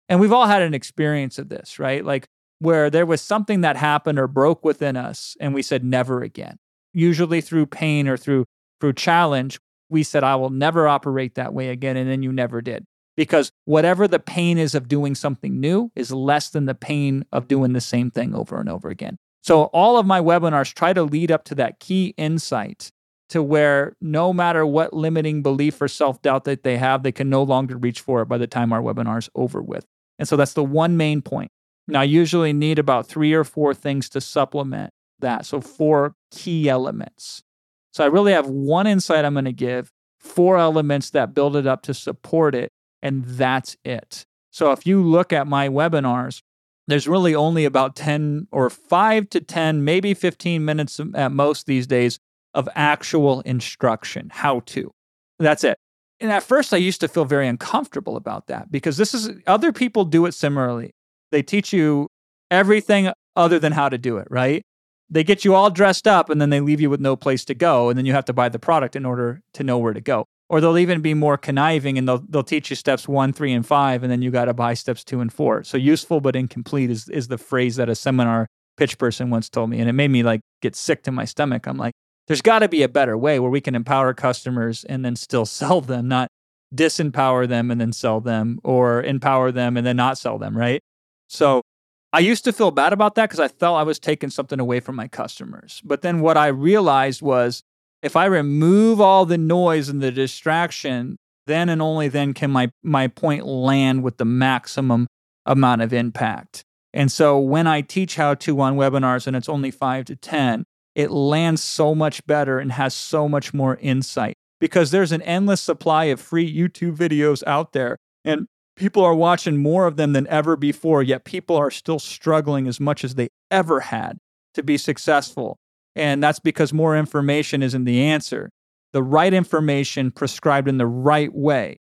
And 0.10 0.20
we've 0.20 0.32
all 0.32 0.48
had 0.48 0.62
an 0.62 0.74
experience 0.74 1.38
of 1.38 1.50
this, 1.50 1.80
right? 1.80 2.04
Like 2.04 2.28
where 2.60 2.90
there 2.90 3.06
was 3.06 3.22
something 3.22 3.62
that 3.62 3.76
happened 3.76 4.20
or 4.20 4.28
broke 4.28 4.64
within 4.64 4.96
us 4.96 5.36
and 5.40 5.54
we 5.54 5.62
said 5.62 5.84
never 5.84 6.22
again. 6.22 6.58
Usually 6.94 7.42
through 7.42 7.66
pain 7.68 8.08
or 8.08 8.18
through 8.18 8.46
through 8.80 8.94
challenge, 8.94 9.60
we 9.90 10.04
said 10.04 10.24
I 10.24 10.36
will 10.36 10.50
never 10.50 10.88
operate 10.88 11.36
that 11.36 11.54
way 11.54 11.70
again 11.70 11.98
and 11.98 12.10
then 12.10 12.24
you 12.24 12.32
never 12.32 12.62
did. 12.62 12.86
Because 13.16 13.52
whatever 13.66 14.08
the 14.08 14.20
pain 14.20 14.58
is 14.58 14.74
of 14.74 14.88
doing 14.88 15.14
something 15.14 15.60
new 15.60 15.92
is 15.96 16.12
less 16.12 16.50
than 16.50 16.66
the 16.66 16.76
pain 16.76 17.26
of 17.32 17.48
doing 17.48 17.74
the 17.74 17.82
same 17.82 18.10
thing 18.10 18.34
over 18.34 18.60
and 18.60 18.70
over 18.70 18.90
again. 18.90 19.18
So 19.44 19.66
all 19.66 19.98
of 19.98 20.06
my 20.06 20.20
webinars 20.20 20.74
try 20.74 20.94
to 20.94 21.04
lead 21.04 21.30
up 21.30 21.44
to 21.46 21.56
that 21.56 21.80
key 21.80 22.14
insight 22.18 22.92
to 23.30 23.44
where 23.44 23.96
no 24.02 24.34
matter 24.34 24.66
what 24.66 24.94
limiting 24.94 25.42
belief 25.42 25.82
or 25.82 25.88
self 25.88 26.22
doubt 26.22 26.46
that 26.46 26.64
they 26.64 26.78
have, 26.78 27.04
they 27.04 27.12
can 27.12 27.30
no 27.30 27.44
longer 27.44 27.78
reach 27.78 28.00
for 28.00 28.22
it 28.22 28.28
by 28.28 28.38
the 28.38 28.48
time 28.48 28.72
our 28.72 28.82
webinar 28.82 29.18
is 29.18 29.30
over 29.36 29.62
with. 29.62 29.86
And 30.20 30.28
so 30.28 30.36
that's 30.36 30.54
the 30.54 30.64
one 30.64 30.98
main 30.98 31.22
point. 31.22 31.52
Now, 31.88 32.02
I 32.02 32.06
usually 32.06 32.54
need 32.54 32.80
about 32.80 33.08
three 33.08 33.34
or 33.34 33.44
four 33.44 33.74
things 33.74 34.08
to 34.10 34.22
supplement 34.22 34.92
that. 35.20 35.46
So, 35.46 35.60
four 35.60 36.16
key 36.32 36.70
elements. 36.70 37.44
So, 37.92 38.04
I 38.04 38.08
really 38.08 38.32
have 38.32 38.48
one 38.48 38.88
insight 38.88 39.26
I'm 39.26 39.34
going 39.34 39.46
to 39.46 39.52
give, 39.52 39.92
four 40.20 40.58
elements 40.58 41.10
that 41.10 41.34
build 41.34 41.56
it 41.56 41.68
up 41.68 41.82
to 41.84 41.94
support 41.94 42.56
it, 42.56 42.72
and 43.04 43.24
that's 43.26 43.78
it. 43.84 44.26
So, 44.50 44.72
if 44.72 44.88
you 44.88 45.04
look 45.04 45.32
at 45.32 45.46
my 45.46 45.70
webinars, 45.70 46.42
there's 46.88 47.08
really 47.08 47.36
only 47.36 47.66
about 47.66 47.96
10 47.96 48.48
or 48.52 48.70
5 48.70 49.30
to 49.30 49.42
10, 49.42 49.84
maybe 49.84 50.14
15 50.14 50.66
minutes 50.66 51.00
at 51.14 51.32
most 51.32 51.66
these 51.66 51.86
days 51.86 52.18
of 52.54 52.68
actual 52.76 53.42
instruction, 53.42 54.30
how 54.32 54.62
to. 54.62 54.92
That's 55.40 55.64
it. 55.64 55.78
And 56.20 56.32
at 56.32 56.44
first, 56.44 56.74
I 56.74 56.78
used 56.78 57.02
to 57.02 57.08
feel 57.08 57.26
very 57.26 57.48
uncomfortable 57.48 58.16
about 58.16 58.48
that 58.48 58.72
because 58.72 58.98
this 58.98 59.14
is 59.14 59.30
other 59.48 59.72
people 59.72 60.06
do 60.06 60.26
it 60.26 60.34
similarly. 60.34 60.92
They 61.32 61.42
teach 61.42 61.74
you 61.74 62.08
everything 62.52 63.12
other 63.36 63.60
than 63.60 63.74
how 63.74 63.90
to 63.90 63.98
do 63.98 64.18
it, 64.18 64.28
right? 64.30 64.62
They 65.10 65.24
get 65.24 65.44
you 65.44 65.56
all 65.56 65.70
dressed 65.70 66.08
up 66.08 66.30
and 66.30 66.40
then 66.40 66.50
they 66.50 66.60
leave 66.60 66.80
you 66.80 66.90
with 66.90 67.02
no 67.02 67.16
place 67.16 67.44
to 67.46 67.56
go. 67.56 67.90
And 67.90 67.98
then 67.98 68.06
you 68.06 68.14
have 68.14 68.26
to 68.26 68.34
buy 68.34 68.50
the 68.50 68.60
product 68.60 68.96
in 68.96 69.06
order 69.06 69.42
to 69.56 69.64
know 69.64 69.78
where 69.78 69.94
to 69.94 70.02
go. 70.02 70.26
Or 70.54 70.62
they'll 70.62 70.78
even 70.78 71.02
be 71.02 71.16
more 71.16 71.36
conniving 71.36 71.98
and 71.98 72.08
they'll, 72.08 72.24
they'll 72.30 72.44
teach 72.44 72.70
you 72.70 72.76
steps 72.76 73.08
one, 73.08 73.34
three, 73.34 73.52
and 73.52 73.66
five. 73.66 74.04
And 74.04 74.12
then 74.12 74.22
you 74.22 74.30
got 74.30 74.46
to 74.46 74.54
buy 74.54 74.76
steps 74.76 75.04
two 75.04 75.20
and 75.20 75.34
four. 75.34 75.64
So 75.64 75.78
useful 75.78 76.22
but 76.22 76.36
incomplete 76.36 76.92
is, 76.92 77.10
is 77.10 77.28
the 77.28 77.40
phrase 77.40 77.78
that 77.78 77.90
a 77.90 77.96
seminar 77.96 78.46
pitch 78.78 79.00
person 79.00 79.32
once 79.32 79.50
told 79.50 79.72
me. 79.72 79.80
And 79.80 79.90
it 79.90 79.94
made 79.94 80.12
me 80.12 80.22
like 80.22 80.42
get 80.62 80.76
sick 80.76 81.02
to 81.06 81.12
my 81.12 81.26
stomach. 81.26 81.66
I'm 81.66 81.78
like, 81.78 81.96
there's 82.28 82.44
got 82.44 82.60
to 82.60 82.70
be 82.70 82.84
a 82.84 82.88
better 82.88 83.18
way 83.18 83.40
where 83.40 83.50
we 83.50 83.62
can 83.62 83.74
empower 83.74 84.14
customers 84.14 84.84
and 84.84 85.04
then 85.04 85.16
still 85.16 85.46
sell 85.48 85.82
them, 85.82 86.08
not 86.08 86.28
disempower 86.76 87.48
them 87.48 87.72
and 87.72 87.82
then 87.82 87.92
sell 87.92 88.22
them 88.22 88.60
or 88.64 89.02
empower 89.02 89.52
them 89.52 89.76
and 89.76 89.88
then 89.88 89.96
not 89.96 90.20
sell 90.20 90.38
them, 90.38 90.56
right? 90.56 90.84
So 91.30 91.64
I 92.12 92.20
used 92.20 92.44
to 92.44 92.54
feel 92.54 92.70
bad 92.70 92.94
about 92.94 93.16
that 93.16 93.28
because 93.28 93.40
I 93.40 93.48
felt 93.48 93.80
I 93.80 93.82
was 93.82 93.98
taking 93.98 94.30
something 94.30 94.60
away 94.60 94.82
from 94.82 94.96
my 94.96 95.08
customers. 95.08 95.82
But 95.84 96.04
then 96.04 96.20
what 96.20 96.38
I 96.38 96.46
realized 96.46 97.24
was 97.24 97.64
if 98.04 98.18
I 98.18 98.26
remove 98.26 99.00
all 99.00 99.26
the 99.26 99.38
noise 99.38 99.88
and 99.88 100.02
the 100.02 100.12
distraction, 100.12 101.18
then 101.48 101.70
and 101.70 101.82
only 101.82 102.10
then 102.10 102.34
can 102.34 102.52
my, 102.52 102.70
my 102.84 103.08
point 103.08 103.48
land 103.48 104.04
with 104.04 104.18
the 104.18 104.26
maximum 104.26 105.08
amount 105.46 105.82
of 105.82 105.94
impact. 105.94 106.64
And 106.94 107.12
so 107.12 107.40
when 107.40 107.66
I 107.66 107.82
teach 107.82 108.18
how 108.18 108.36
to 108.36 108.60
on 108.62 108.76
webinars 108.76 109.26
and 109.26 109.36
it's 109.36 109.50
only 109.50 109.72
five 109.72 110.06
to 110.06 110.16
10, 110.16 110.66
it 110.96 111.12
lands 111.12 111.64
so 111.64 111.96
much 111.96 112.26
better 112.28 112.60
and 112.60 112.74
has 112.74 112.94
so 112.94 113.28
much 113.28 113.54
more 113.54 113.78
insight 113.78 114.36
because 114.60 114.92
there's 114.92 115.12
an 115.12 115.22
endless 115.24 115.62
supply 115.62 116.06
of 116.06 116.22
free 116.22 116.54
YouTube 116.54 116.96
videos 116.96 117.42
out 117.48 117.72
there. 117.72 117.98
And 118.24 118.48
people 118.76 119.04
are 119.04 119.16
watching 119.16 119.58
more 119.58 119.88
of 119.88 119.96
them 119.96 120.14
than 120.14 120.28
ever 120.28 120.56
before, 120.56 121.02
yet 121.02 121.24
people 121.24 121.56
are 121.56 121.72
still 121.72 122.00
struggling 122.00 122.68
as 122.68 122.80
much 122.80 123.04
as 123.04 123.16
they 123.16 123.30
ever 123.50 123.80
had 123.80 124.18
to 124.54 124.62
be 124.62 124.78
successful. 124.78 125.58
And 125.96 126.24
that's 126.24 126.40
because 126.40 126.74
more 126.74 126.98
information 126.98 127.62
isn't 127.62 127.86
the 127.86 128.04
answer. 128.04 128.50
The 128.94 129.04
right 129.04 129.34
information 129.34 130.12
prescribed 130.12 130.68
in 130.68 130.78
the 130.78 130.88
right 130.88 131.34
way 131.34 131.78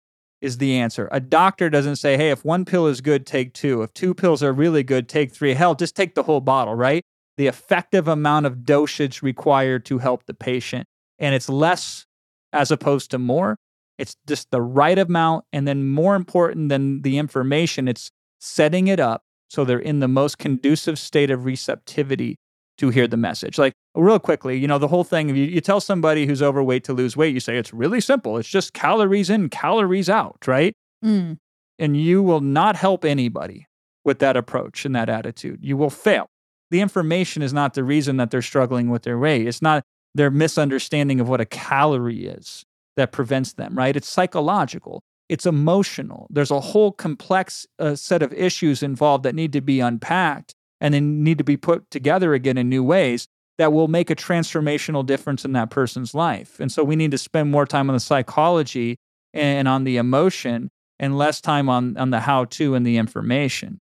is 0.41 0.57
the 0.57 0.77
answer. 0.77 1.09
A 1.11 1.19
doctor 1.19 1.69
doesn't 1.69 1.95
say, 1.95 2.15
hey, 2.15 2.29
if 2.29 2.45
one 2.45 2.65
pill 2.65 2.87
is 2.87 3.01
good, 3.01 3.25
take 3.25 3.53
two. 3.53 3.81
If 3.81 3.93
two 3.93 4.13
pills 4.13 4.43
are 4.43 4.53
really 4.53 4.83
good, 4.83 5.09
take 5.09 5.31
three. 5.31 5.53
Hell, 5.53 5.75
just 5.75 5.95
take 5.95 6.15
the 6.15 6.23
whole 6.23 6.41
bottle, 6.41 6.75
right? 6.75 7.03
the 7.37 7.47
effective 7.47 8.07
amount 8.07 8.45
of 8.45 8.65
dosage 8.65 9.21
required 9.21 9.85
to 9.85 9.99
help 9.99 10.25
the 10.25 10.33
patient. 10.33 10.87
And 11.19 11.33
it's 11.33 11.49
less 11.49 12.05
as 12.51 12.71
opposed 12.71 13.11
to 13.11 13.19
more. 13.19 13.57
It's 13.97 14.15
just 14.27 14.51
the 14.51 14.61
right 14.61 14.97
amount. 14.97 15.45
And 15.53 15.67
then, 15.67 15.87
more 15.87 16.15
important 16.15 16.69
than 16.69 17.01
the 17.01 17.17
information, 17.17 17.87
it's 17.87 18.11
setting 18.39 18.87
it 18.87 18.99
up 18.99 19.21
so 19.49 19.63
they're 19.63 19.79
in 19.79 19.99
the 19.99 20.07
most 20.07 20.37
conducive 20.37 20.99
state 20.99 21.31
of 21.31 21.45
receptivity 21.45 22.37
to 22.77 22.89
hear 22.89 23.07
the 23.07 23.17
message. 23.17 23.57
Like, 23.57 23.73
real 23.95 24.19
quickly, 24.19 24.57
you 24.57 24.67
know, 24.67 24.77
the 24.77 24.87
whole 24.87 25.03
thing, 25.03 25.29
you, 25.29 25.35
you 25.35 25.61
tell 25.61 25.81
somebody 25.81 26.25
who's 26.25 26.41
overweight 26.41 26.83
to 26.85 26.93
lose 26.93 27.17
weight, 27.17 27.33
you 27.33 27.39
say 27.39 27.57
it's 27.57 27.73
really 27.73 28.01
simple. 28.01 28.37
It's 28.37 28.49
just 28.49 28.73
calories 28.73 29.29
in, 29.29 29.49
calories 29.49 30.09
out, 30.09 30.47
right? 30.47 30.73
Mm. 31.03 31.37
And 31.79 31.97
you 31.97 32.23
will 32.23 32.41
not 32.41 32.75
help 32.75 33.05
anybody 33.05 33.67
with 34.05 34.19
that 34.19 34.37
approach 34.37 34.85
and 34.85 34.95
that 34.95 35.09
attitude. 35.09 35.59
You 35.61 35.77
will 35.77 35.89
fail 35.89 36.27
the 36.69 36.81
information 36.81 37.41
is 37.41 37.53
not 37.53 37.73
the 37.73 37.83
reason 37.83 38.17
that 38.17 38.31
they're 38.31 38.41
struggling 38.41 38.89
with 38.89 39.03
their 39.03 39.17
weight. 39.17 39.47
It's 39.47 39.61
not 39.61 39.83
their 40.13 40.31
misunderstanding 40.31 41.19
of 41.19 41.29
what 41.29 41.41
a 41.41 41.45
calorie 41.45 42.25
is 42.25 42.65
that 42.95 43.11
prevents 43.11 43.53
them, 43.53 43.77
right? 43.77 43.95
It's 43.95 44.09
psychological, 44.09 45.01
it's 45.29 45.45
emotional. 45.45 46.27
There's 46.29 46.51
a 46.51 46.59
whole 46.59 46.91
complex 46.91 47.65
uh, 47.79 47.95
set 47.95 48.21
of 48.21 48.33
issues 48.33 48.81
involved 48.81 49.23
that 49.23 49.35
need 49.35 49.53
to 49.53 49.61
be 49.61 49.79
unpacked 49.79 50.53
and 50.79 50.93
then 50.93 51.23
need 51.23 51.37
to 51.37 51.43
be 51.43 51.57
put 51.57 51.89
together 51.91 52.33
again 52.33 52.57
in 52.57 52.69
new 52.69 52.83
ways 52.83 53.27
that 53.57 53.73
will 53.73 53.87
make 53.87 54.09
a 54.09 54.15
transformational 54.15 55.05
difference 55.05 55.43
in 55.43 55.53
that 55.53 55.69
person's 55.69 56.13
life. 56.13 56.59
And 56.59 56.71
so 56.71 56.83
we 56.83 56.95
need 56.95 57.11
to 57.11 57.17
spend 57.17 57.51
more 57.51 57.65
time 57.65 57.89
on 57.89 57.95
the 57.95 57.99
psychology 57.99 58.97
and 59.33 59.67
on 59.67 59.83
the 59.83 59.97
emotion 59.97 60.69
and 60.99 61.17
less 61.17 61.41
time 61.41 61.69
on, 61.69 61.97
on 61.97 62.11
the 62.11 62.19
how 62.19 62.45
to 62.45 62.75
and 62.75 62.85
the 62.85 62.97
information. 62.97 63.79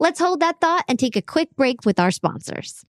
Let's 0.00 0.18
hold 0.18 0.40
that 0.40 0.60
thought 0.60 0.84
and 0.88 0.98
take 0.98 1.16
a 1.16 1.22
quick 1.22 1.50
break 1.56 1.84
with 1.84 2.00
our 2.00 2.10
sponsors. 2.10 2.84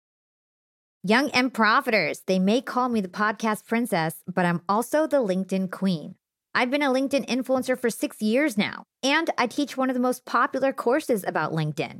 Young 1.04 1.30
and 1.32 1.54
Profiters, 1.54 2.22
they 2.26 2.40
may 2.40 2.62
call 2.62 2.90
me 2.90 3.00
the 3.00 3.08
podcast 3.08 3.68
princess, 3.68 4.24
but 4.28 4.44
I'm 4.44 4.62
also 4.68 5.06
the 5.06 5.18
LinkedIn 5.18 5.70
queen. 5.70 6.16
I've 6.56 6.72
been 6.72 6.82
a 6.82 6.90
LinkedIn 6.90 7.28
influencer 7.28 7.78
for 7.78 7.92
six 7.92 8.22
years 8.22 8.58
now, 8.58 8.86
and 9.04 9.30
I 9.38 9.46
teach 9.46 9.78
one 9.78 9.92
of 9.92 9.94
the 9.94 10.00
most 10.00 10.26
popular 10.26 10.74
courses 10.74 11.24
about 11.28 11.52
LinkedIn. 11.52 12.00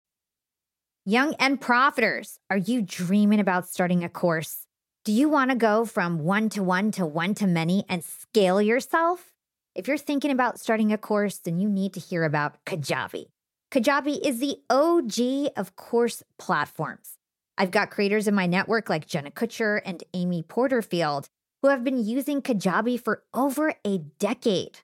Young 1.05 1.33
and 1.39 1.59
profiters, 1.59 2.37
are 2.51 2.57
you 2.57 2.83
dreaming 2.83 3.39
about 3.39 3.67
starting 3.67 4.03
a 4.03 4.09
course? 4.09 4.67
Do 5.03 5.11
you 5.11 5.29
want 5.29 5.49
to 5.49 5.57
go 5.57 5.83
from 5.83 6.19
one 6.19 6.47
to 6.49 6.61
one 6.61 6.91
to 6.91 7.07
one 7.07 7.33
to 7.35 7.47
many 7.47 7.85
and 7.89 8.03
scale 8.03 8.61
yourself? 8.61 9.33
If 9.73 9.87
you're 9.87 9.97
thinking 9.97 10.29
about 10.29 10.59
starting 10.59 10.93
a 10.93 10.99
course, 10.99 11.39
then 11.39 11.57
you 11.57 11.67
need 11.69 11.95
to 11.95 11.99
hear 11.99 12.23
about 12.23 12.63
Kajabi. 12.65 13.29
Kajabi 13.71 14.23
is 14.23 14.39
the 14.39 14.57
OG 14.69 15.53
of 15.57 15.75
course 15.75 16.21
platforms. 16.37 17.17
I've 17.57 17.71
got 17.71 17.89
creators 17.89 18.27
in 18.27 18.35
my 18.35 18.45
network 18.45 18.87
like 18.87 19.07
Jenna 19.07 19.31
Kutcher 19.31 19.81
and 19.83 20.03
Amy 20.13 20.43
Porterfield 20.43 21.29
who 21.63 21.69
have 21.69 21.83
been 21.83 22.05
using 22.05 22.43
Kajabi 22.43 23.03
for 23.03 23.23
over 23.33 23.73
a 23.83 23.97
decade. 24.19 24.77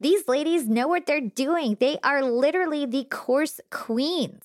These 0.00 0.28
ladies 0.28 0.66
know 0.66 0.88
what 0.88 1.04
they're 1.04 1.20
doing. 1.20 1.76
They 1.78 1.98
are 2.02 2.22
literally 2.22 2.86
the 2.86 3.04
course 3.04 3.60
queens. 3.70 4.44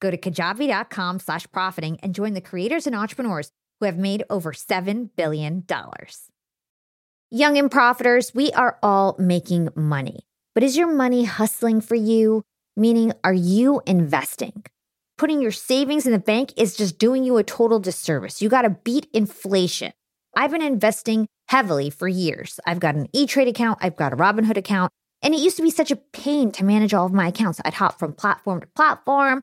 Go 0.00 0.10
to 0.10 0.18
kajabi.com 0.18 1.20
slash 1.20 1.46
profiting 1.52 1.98
and 2.02 2.14
join 2.14 2.32
the 2.32 2.40
creators 2.40 2.86
and 2.86 2.96
entrepreneurs 2.96 3.52
who 3.78 3.86
have 3.86 3.98
made 3.98 4.24
over 4.28 4.52
$7 4.52 5.10
billion. 5.16 5.64
Young 7.30 7.58
and 7.58 7.70
profiters, 7.70 8.34
we 8.34 8.50
are 8.52 8.78
all 8.82 9.14
making 9.18 9.68
money. 9.76 10.20
But 10.54 10.64
is 10.64 10.76
your 10.76 10.92
money 10.92 11.24
hustling 11.24 11.80
for 11.80 11.94
you? 11.94 12.42
Meaning, 12.76 13.12
are 13.22 13.32
you 13.32 13.82
investing? 13.86 14.64
Putting 15.16 15.42
your 15.42 15.52
savings 15.52 16.06
in 16.06 16.12
the 16.12 16.18
bank 16.18 16.52
is 16.56 16.76
just 16.76 16.98
doing 16.98 17.24
you 17.24 17.36
a 17.36 17.44
total 17.44 17.78
disservice. 17.78 18.40
You 18.40 18.48
got 18.48 18.62
to 18.62 18.70
beat 18.70 19.06
inflation. 19.12 19.92
I've 20.34 20.50
been 20.50 20.62
investing 20.62 21.26
heavily 21.48 21.90
for 21.90 22.08
years. 22.08 22.58
I've 22.66 22.80
got 22.80 22.94
an 22.94 23.08
E 23.12 23.26
Trade 23.26 23.48
account, 23.48 23.80
I've 23.82 23.96
got 23.96 24.12
a 24.12 24.16
Robinhood 24.16 24.56
account, 24.56 24.92
and 25.20 25.34
it 25.34 25.40
used 25.40 25.56
to 25.56 25.62
be 25.62 25.70
such 25.70 25.90
a 25.90 25.96
pain 25.96 26.52
to 26.52 26.64
manage 26.64 26.94
all 26.94 27.06
of 27.06 27.12
my 27.12 27.28
accounts. 27.28 27.60
I'd 27.64 27.74
hop 27.74 27.98
from 27.98 28.12
platform 28.12 28.60
to 28.60 28.66
platform. 28.68 29.42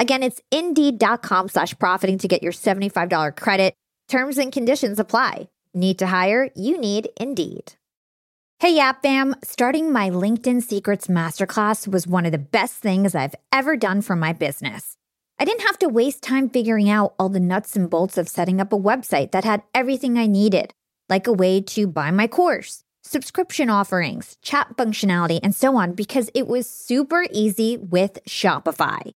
Again, 0.00 0.22
it's 0.22 0.40
Indeed.com 0.50 1.50
slash 1.50 1.78
profiting 1.78 2.16
to 2.18 2.26
get 2.26 2.42
your 2.42 2.52
$75 2.52 3.36
credit. 3.36 3.74
Terms 4.08 4.38
and 4.38 4.50
conditions 4.50 4.98
apply. 4.98 5.50
Need 5.74 5.98
to 5.98 6.06
hire? 6.06 6.50
You 6.56 6.80
need 6.80 7.10
Indeed. 7.20 7.74
Hey, 8.60 8.76
Yap 8.76 9.02
fam! 9.02 9.36
Starting 9.44 9.92
my 9.92 10.10
LinkedIn 10.10 10.62
Secrets 10.62 11.06
Masterclass 11.06 11.86
was 11.86 12.06
one 12.06 12.26
of 12.26 12.32
the 12.32 12.38
best 12.38 12.74
things 12.74 13.14
I've 13.14 13.34
ever 13.52 13.76
done 13.76 14.02
for 14.02 14.16
my 14.16 14.32
business. 14.32 14.96
I 15.38 15.44
didn't 15.44 15.66
have 15.66 15.78
to 15.78 15.88
waste 15.88 16.22
time 16.22 16.48
figuring 16.48 16.90
out 16.90 17.14
all 17.18 17.28
the 17.28 17.38
nuts 17.38 17.76
and 17.76 17.88
bolts 17.88 18.18
of 18.18 18.28
setting 18.28 18.60
up 18.60 18.72
a 18.72 18.78
website 18.78 19.30
that 19.32 19.44
had 19.44 19.62
everything 19.74 20.18
I 20.18 20.26
needed, 20.26 20.74
like 21.08 21.26
a 21.26 21.32
way 21.32 21.60
to 21.60 21.86
buy 21.86 22.10
my 22.10 22.26
course, 22.26 22.84
subscription 23.02 23.70
offerings, 23.70 24.36
chat 24.42 24.76
functionality, 24.76 25.40
and 25.42 25.54
so 25.54 25.76
on, 25.76 25.92
because 25.92 26.30
it 26.34 26.46
was 26.46 26.68
super 26.68 27.26
easy 27.32 27.76
with 27.76 28.18
Shopify. 28.26 29.12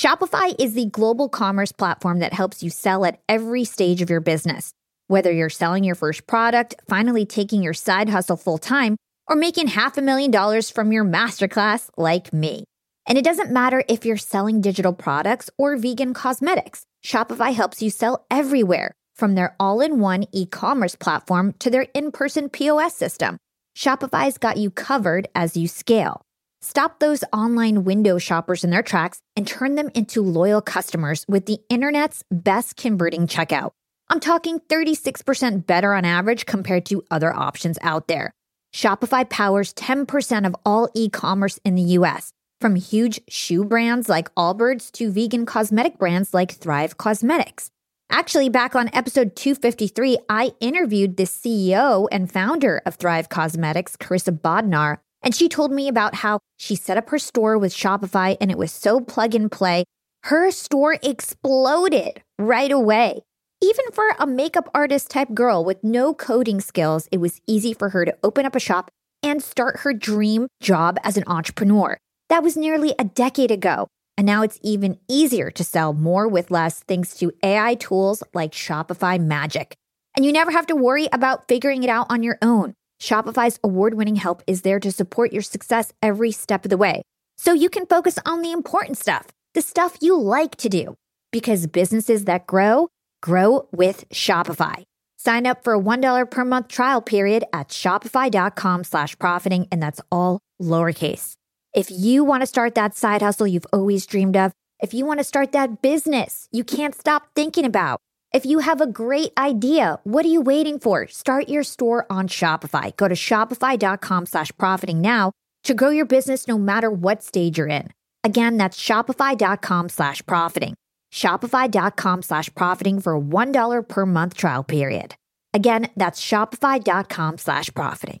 Shopify 0.00 0.58
is 0.58 0.72
the 0.72 0.86
global 0.86 1.28
commerce 1.28 1.72
platform 1.72 2.20
that 2.20 2.32
helps 2.32 2.62
you 2.62 2.70
sell 2.70 3.04
at 3.04 3.20
every 3.28 3.64
stage 3.64 4.00
of 4.00 4.08
your 4.08 4.22
business 4.22 4.72
whether 5.08 5.30
you're 5.30 5.50
selling 5.50 5.84
your 5.84 5.96
first 5.96 6.26
product, 6.26 6.76
finally 6.88 7.26
taking 7.26 7.62
your 7.62 7.74
side 7.74 8.08
hustle 8.08 8.36
full 8.36 8.56
time, 8.56 8.96
or 9.26 9.34
making 9.36 9.66
half 9.66 9.98
a 9.98 10.00
million 10.00 10.30
dollars 10.30 10.70
from 10.70 10.90
your 10.90 11.04
masterclass 11.04 11.90
like 11.98 12.32
me. 12.32 12.64
And 13.06 13.18
it 13.18 13.24
doesn't 13.24 13.50
matter 13.50 13.82
if 13.88 14.06
you're 14.06 14.16
selling 14.16 14.62
digital 14.62 14.94
products 14.94 15.50
or 15.58 15.76
vegan 15.76 16.14
cosmetics, 16.14 16.84
Shopify 17.04 17.52
helps 17.52 17.82
you 17.82 17.90
sell 17.90 18.24
everywhere, 18.30 18.92
from 19.16 19.34
their 19.34 19.54
all 19.60 19.82
in 19.82 19.98
one 19.98 20.24
e 20.32 20.46
commerce 20.46 20.94
platform 20.94 21.52
to 21.58 21.68
their 21.68 21.88
in 21.92 22.10
person 22.10 22.48
POS 22.48 22.94
system. 22.94 23.36
Shopify's 23.76 24.38
got 24.38 24.56
you 24.56 24.70
covered 24.70 25.28
as 25.34 25.58
you 25.58 25.66
scale. 25.68 26.22
Stop 26.62 26.98
those 26.98 27.24
online 27.32 27.84
window 27.84 28.18
shoppers 28.18 28.64
in 28.64 28.70
their 28.70 28.82
tracks 28.82 29.22
and 29.34 29.46
turn 29.46 29.76
them 29.76 29.90
into 29.94 30.22
loyal 30.22 30.60
customers 30.60 31.24
with 31.26 31.46
the 31.46 31.58
internet's 31.70 32.22
best 32.30 32.76
converting 32.76 33.26
checkout. 33.26 33.70
I'm 34.10 34.20
talking 34.20 34.60
36% 34.60 35.66
better 35.66 35.94
on 35.94 36.04
average 36.04 36.44
compared 36.44 36.84
to 36.86 37.02
other 37.10 37.32
options 37.32 37.78
out 37.80 38.08
there. 38.08 38.32
Shopify 38.74 39.28
powers 39.28 39.72
10% 39.72 40.46
of 40.46 40.54
all 40.66 40.88
e 40.94 41.08
commerce 41.08 41.58
in 41.64 41.76
the 41.76 41.96
US, 41.98 42.30
from 42.60 42.76
huge 42.76 43.22
shoe 43.26 43.64
brands 43.64 44.10
like 44.10 44.34
Allbirds 44.34 44.92
to 44.92 45.10
vegan 45.10 45.46
cosmetic 45.46 45.98
brands 45.98 46.34
like 46.34 46.52
Thrive 46.52 46.98
Causemetics. 46.98 47.70
Actually, 48.10 48.48
back 48.48 48.74
on 48.74 48.90
episode 48.92 49.34
253, 49.34 50.18
I 50.28 50.52
interviewed 50.60 51.16
the 51.16 51.22
CEO 51.22 52.08
and 52.10 52.30
founder 52.30 52.82
of 52.84 52.96
Thrive 52.96 53.28
Causemetics, 53.28 53.96
Karissa 53.96 54.36
Bodnar, 54.36 54.98
and 55.22 55.34
she 55.34 55.48
told 55.48 55.72
me 55.72 55.88
about 55.88 56.16
how 56.16 56.40
she 56.58 56.74
set 56.74 56.96
up 56.96 57.10
her 57.10 57.18
store 57.18 57.58
with 57.58 57.74
Shopify 57.74 58.36
and 58.40 58.50
it 58.50 58.58
was 58.58 58.72
so 58.72 59.00
plug 59.00 59.34
and 59.34 59.50
play. 59.50 59.84
Her 60.24 60.50
store 60.50 60.98
exploded 61.02 62.22
right 62.38 62.70
away. 62.70 63.22
Even 63.62 63.84
for 63.92 64.04
a 64.18 64.26
makeup 64.26 64.70
artist 64.74 65.10
type 65.10 65.34
girl 65.34 65.64
with 65.64 65.84
no 65.84 66.14
coding 66.14 66.60
skills, 66.60 67.08
it 67.12 67.18
was 67.18 67.40
easy 67.46 67.74
for 67.74 67.90
her 67.90 68.04
to 68.04 68.16
open 68.22 68.46
up 68.46 68.56
a 68.56 68.60
shop 68.60 68.90
and 69.22 69.42
start 69.42 69.80
her 69.80 69.92
dream 69.92 70.48
job 70.62 70.98
as 71.04 71.16
an 71.16 71.24
entrepreneur. 71.26 71.98
That 72.30 72.42
was 72.42 72.56
nearly 72.56 72.94
a 72.98 73.04
decade 73.04 73.50
ago. 73.50 73.88
And 74.16 74.26
now 74.26 74.42
it's 74.42 74.58
even 74.62 74.98
easier 75.08 75.50
to 75.50 75.64
sell 75.64 75.92
more 75.92 76.28
with 76.28 76.50
less 76.50 76.80
thanks 76.80 77.14
to 77.18 77.32
AI 77.42 77.74
tools 77.74 78.22
like 78.34 78.52
Shopify 78.52 79.18
Magic. 79.20 79.74
And 80.16 80.24
you 80.24 80.32
never 80.32 80.50
have 80.50 80.66
to 80.66 80.76
worry 80.76 81.08
about 81.12 81.48
figuring 81.48 81.82
it 81.82 81.90
out 81.90 82.06
on 82.10 82.22
your 82.22 82.38
own. 82.42 82.74
Shopify's 83.00 83.58
award 83.64 83.94
winning 83.94 84.16
help 84.16 84.42
is 84.46 84.62
there 84.62 84.78
to 84.80 84.92
support 84.92 85.32
your 85.32 85.42
success 85.42 85.92
every 86.02 86.32
step 86.32 86.64
of 86.64 86.70
the 86.70 86.76
way. 86.76 87.02
So 87.38 87.52
you 87.52 87.70
can 87.70 87.86
focus 87.86 88.18
on 88.26 88.42
the 88.42 88.52
important 88.52 88.98
stuff, 88.98 89.26
the 89.54 89.62
stuff 89.62 89.98
you 90.00 90.16
like 90.18 90.56
to 90.56 90.68
do. 90.68 90.94
Because 91.32 91.66
businesses 91.66 92.26
that 92.26 92.46
grow, 92.46 92.88
Grow 93.22 93.68
with 93.70 94.08
Shopify. 94.10 94.82
Sign 95.18 95.46
up 95.46 95.62
for 95.64 95.74
a 95.74 95.80
$1 95.80 96.30
per 96.30 96.44
month 96.44 96.68
trial 96.68 97.02
period 97.02 97.44
at 97.52 97.68
shopify.com 97.68 98.84
slash 98.84 99.18
profiting, 99.18 99.66
and 99.70 99.82
that's 99.82 100.00
all 100.10 100.40
lowercase. 100.60 101.34
If 101.74 101.90
you 101.90 102.24
want 102.24 102.42
to 102.42 102.46
start 102.46 102.74
that 102.74 102.96
side 102.96 103.22
hustle 103.22 103.46
you've 103.46 103.66
always 103.72 104.06
dreamed 104.06 104.36
of, 104.36 104.52
if 104.82 104.94
you 104.94 105.04
want 105.04 105.20
to 105.20 105.24
start 105.24 105.52
that 105.52 105.82
business 105.82 106.48
you 106.50 106.64
can't 106.64 106.94
stop 106.94 107.28
thinking 107.34 107.64
about, 107.64 108.00
if 108.32 108.46
you 108.46 108.60
have 108.60 108.80
a 108.80 108.86
great 108.86 109.32
idea, 109.36 109.98
what 110.04 110.24
are 110.24 110.28
you 110.28 110.40
waiting 110.40 110.78
for? 110.78 111.06
Start 111.08 111.48
your 111.48 111.62
store 111.62 112.06
on 112.08 112.28
Shopify. 112.28 112.96
Go 112.96 113.08
to 113.08 113.14
shopify.com 113.14 114.26
slash 114.26 114.50
profiting 114.56 115.00
now 115.00 115.32
to 115.64 115.74
grow 115.74 115.90
your 115.90 116.06
business 116.06 116.46
no 116.46 116.58
matter 116.58 116.90
what 116.90 117.22
stage 117.22 117.58
you're 117.58 117.68
in. 117.68 117.88
Again, 118.24 118.56
that's 118.56 118.78
shopify.com 118.80 119.88
slash 119.88 120.24
profiting. 120.26 120.74
Shopify.com 121.12 122.22
slash 122.22 122.54
profiting 122.54 123.00
for 123.00 123.14
a 123.16 123.20
$1 123.20 123.88
per 123.88 124.06
month 124.06 124.34
trial 124.34 124.64
period. 124.64 125.16
Again, 125.52 125.88
that's 125.96 126.20
Shopify.com 126.20 127.38
slash 127.38 127.74
profiting. 127.74 128.20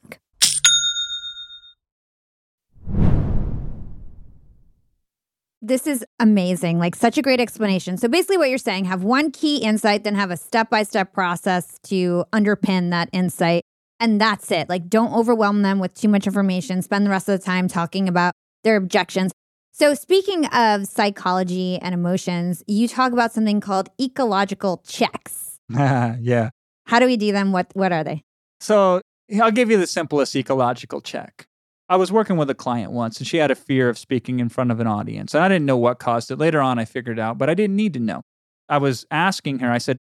This 5.62 5.86
is 5.86 6.04
amazing. 6.18 6.78
Like 6.78 6.96
such 6.96 7.18
a 7.18 7.22
great 7.22 7.40
explanation. 7.40 7.98
So 7.98 8.08
basically 8.08 8.38
what 8.38 8.48
you're 8.48 8.58
saying, 8.58 8.86
have 8.86 9.02
one 9.02 9.30
key 9.30 9.58
insight, 9.58 10.04
then 10.04 10.14
have 10.14 10.30
a 10.30 10.36
step-by-step 10.36 11.12
process 11.12 11.78
to 11.84 12.24
underpin 12.32 12.90
that 12.90 13.10
insight. 13.12 13.62
And 13.98 14.18
that's 14.18 14.50
it. 14.50 14.70
Like 14.70 14.88
don't 14.88 15.12
overwhelm 15.12 15.62
them 15.62 15.78
with 15.78 15.94
too 15.94 16.08
much 16.08 16.26
information. 16.26 16.80
Spend 16.80 17.04
the 17.04 17.10
rest 17.10 17.28
of 17.28 17.38
the 17.38 17.44
time 17.44 17.68
talking 17.68 18.08
about 18.08 18.32
their 18.64 18.76
objections. 18.76 19.32
So, 19.72 19.94
speaking 19.94 20.46
of 20.46 20.86
psychology 20.86 21.78
and 21.78 21.94
emotions, 21.94 22.62
you 22.66 22.88
talk 22.88 23.12
about 23.12 23.32
something 23.32 23.60
called 23.60 23.88
ecological 24.00 24.82
checks. 24.86 25.58
yeah. 25.70 26.50
How 26.86 26.98
do 26.98 27.06
we 27.06 27.16
do 27.16 27.32
them? 27.32 27.52
What 27.52 27.70
What 27.74 27.92
are 27.92 28.04
they? 28.04 28.22
So, 28.60 29.00
I'll 29.40 29.52
give 29.52 29.70
you 29.70 29.78
the 29.78 29.86
simplest 29.86 30.34
ecological 30.34 31.00
check. 31.00 31.46
I 31.90 31.96
was 31.96 32.12
working 32.12 32.36
with 32.36 32.48
a 32.48 32.54
client 32.54 32.92
once, 32.92 33.18
and 33.18 33.26
she 33.26 33.38
had 33.38 33.50
a 33.50 33.56
fear 33.56 33.88
of 33.88 33.98
speaking 33.98 34.38
in 34.38 34.48
front 34.48 34.70
of 34.70 34.78
an 34.78 34.86
audience, 34.86 35.34
and 35.34 35.42
I 35.42 35.48
didn't 35.48 35.66
know 35.66 35.76
what 35.76 35.98
caused 35.98 36.30
it. 36.30 36.38
Later 36.38 36.60
on, 36.60 36.78
I 36.78 36.84
figured 36.84 37.18
out, 37.18 37.36
but 37.36 37.50
I 37.50 37.54
didn't 37.54 37.74
need 37.74 37.94
to 37.94 38.00
know. 38.00 38.22
I 38.68 38.78
was 38.78 39.04
asking 39.10 39.58
her. 39.58 39.72
I 39.72 39.78
said, 39.78 39.96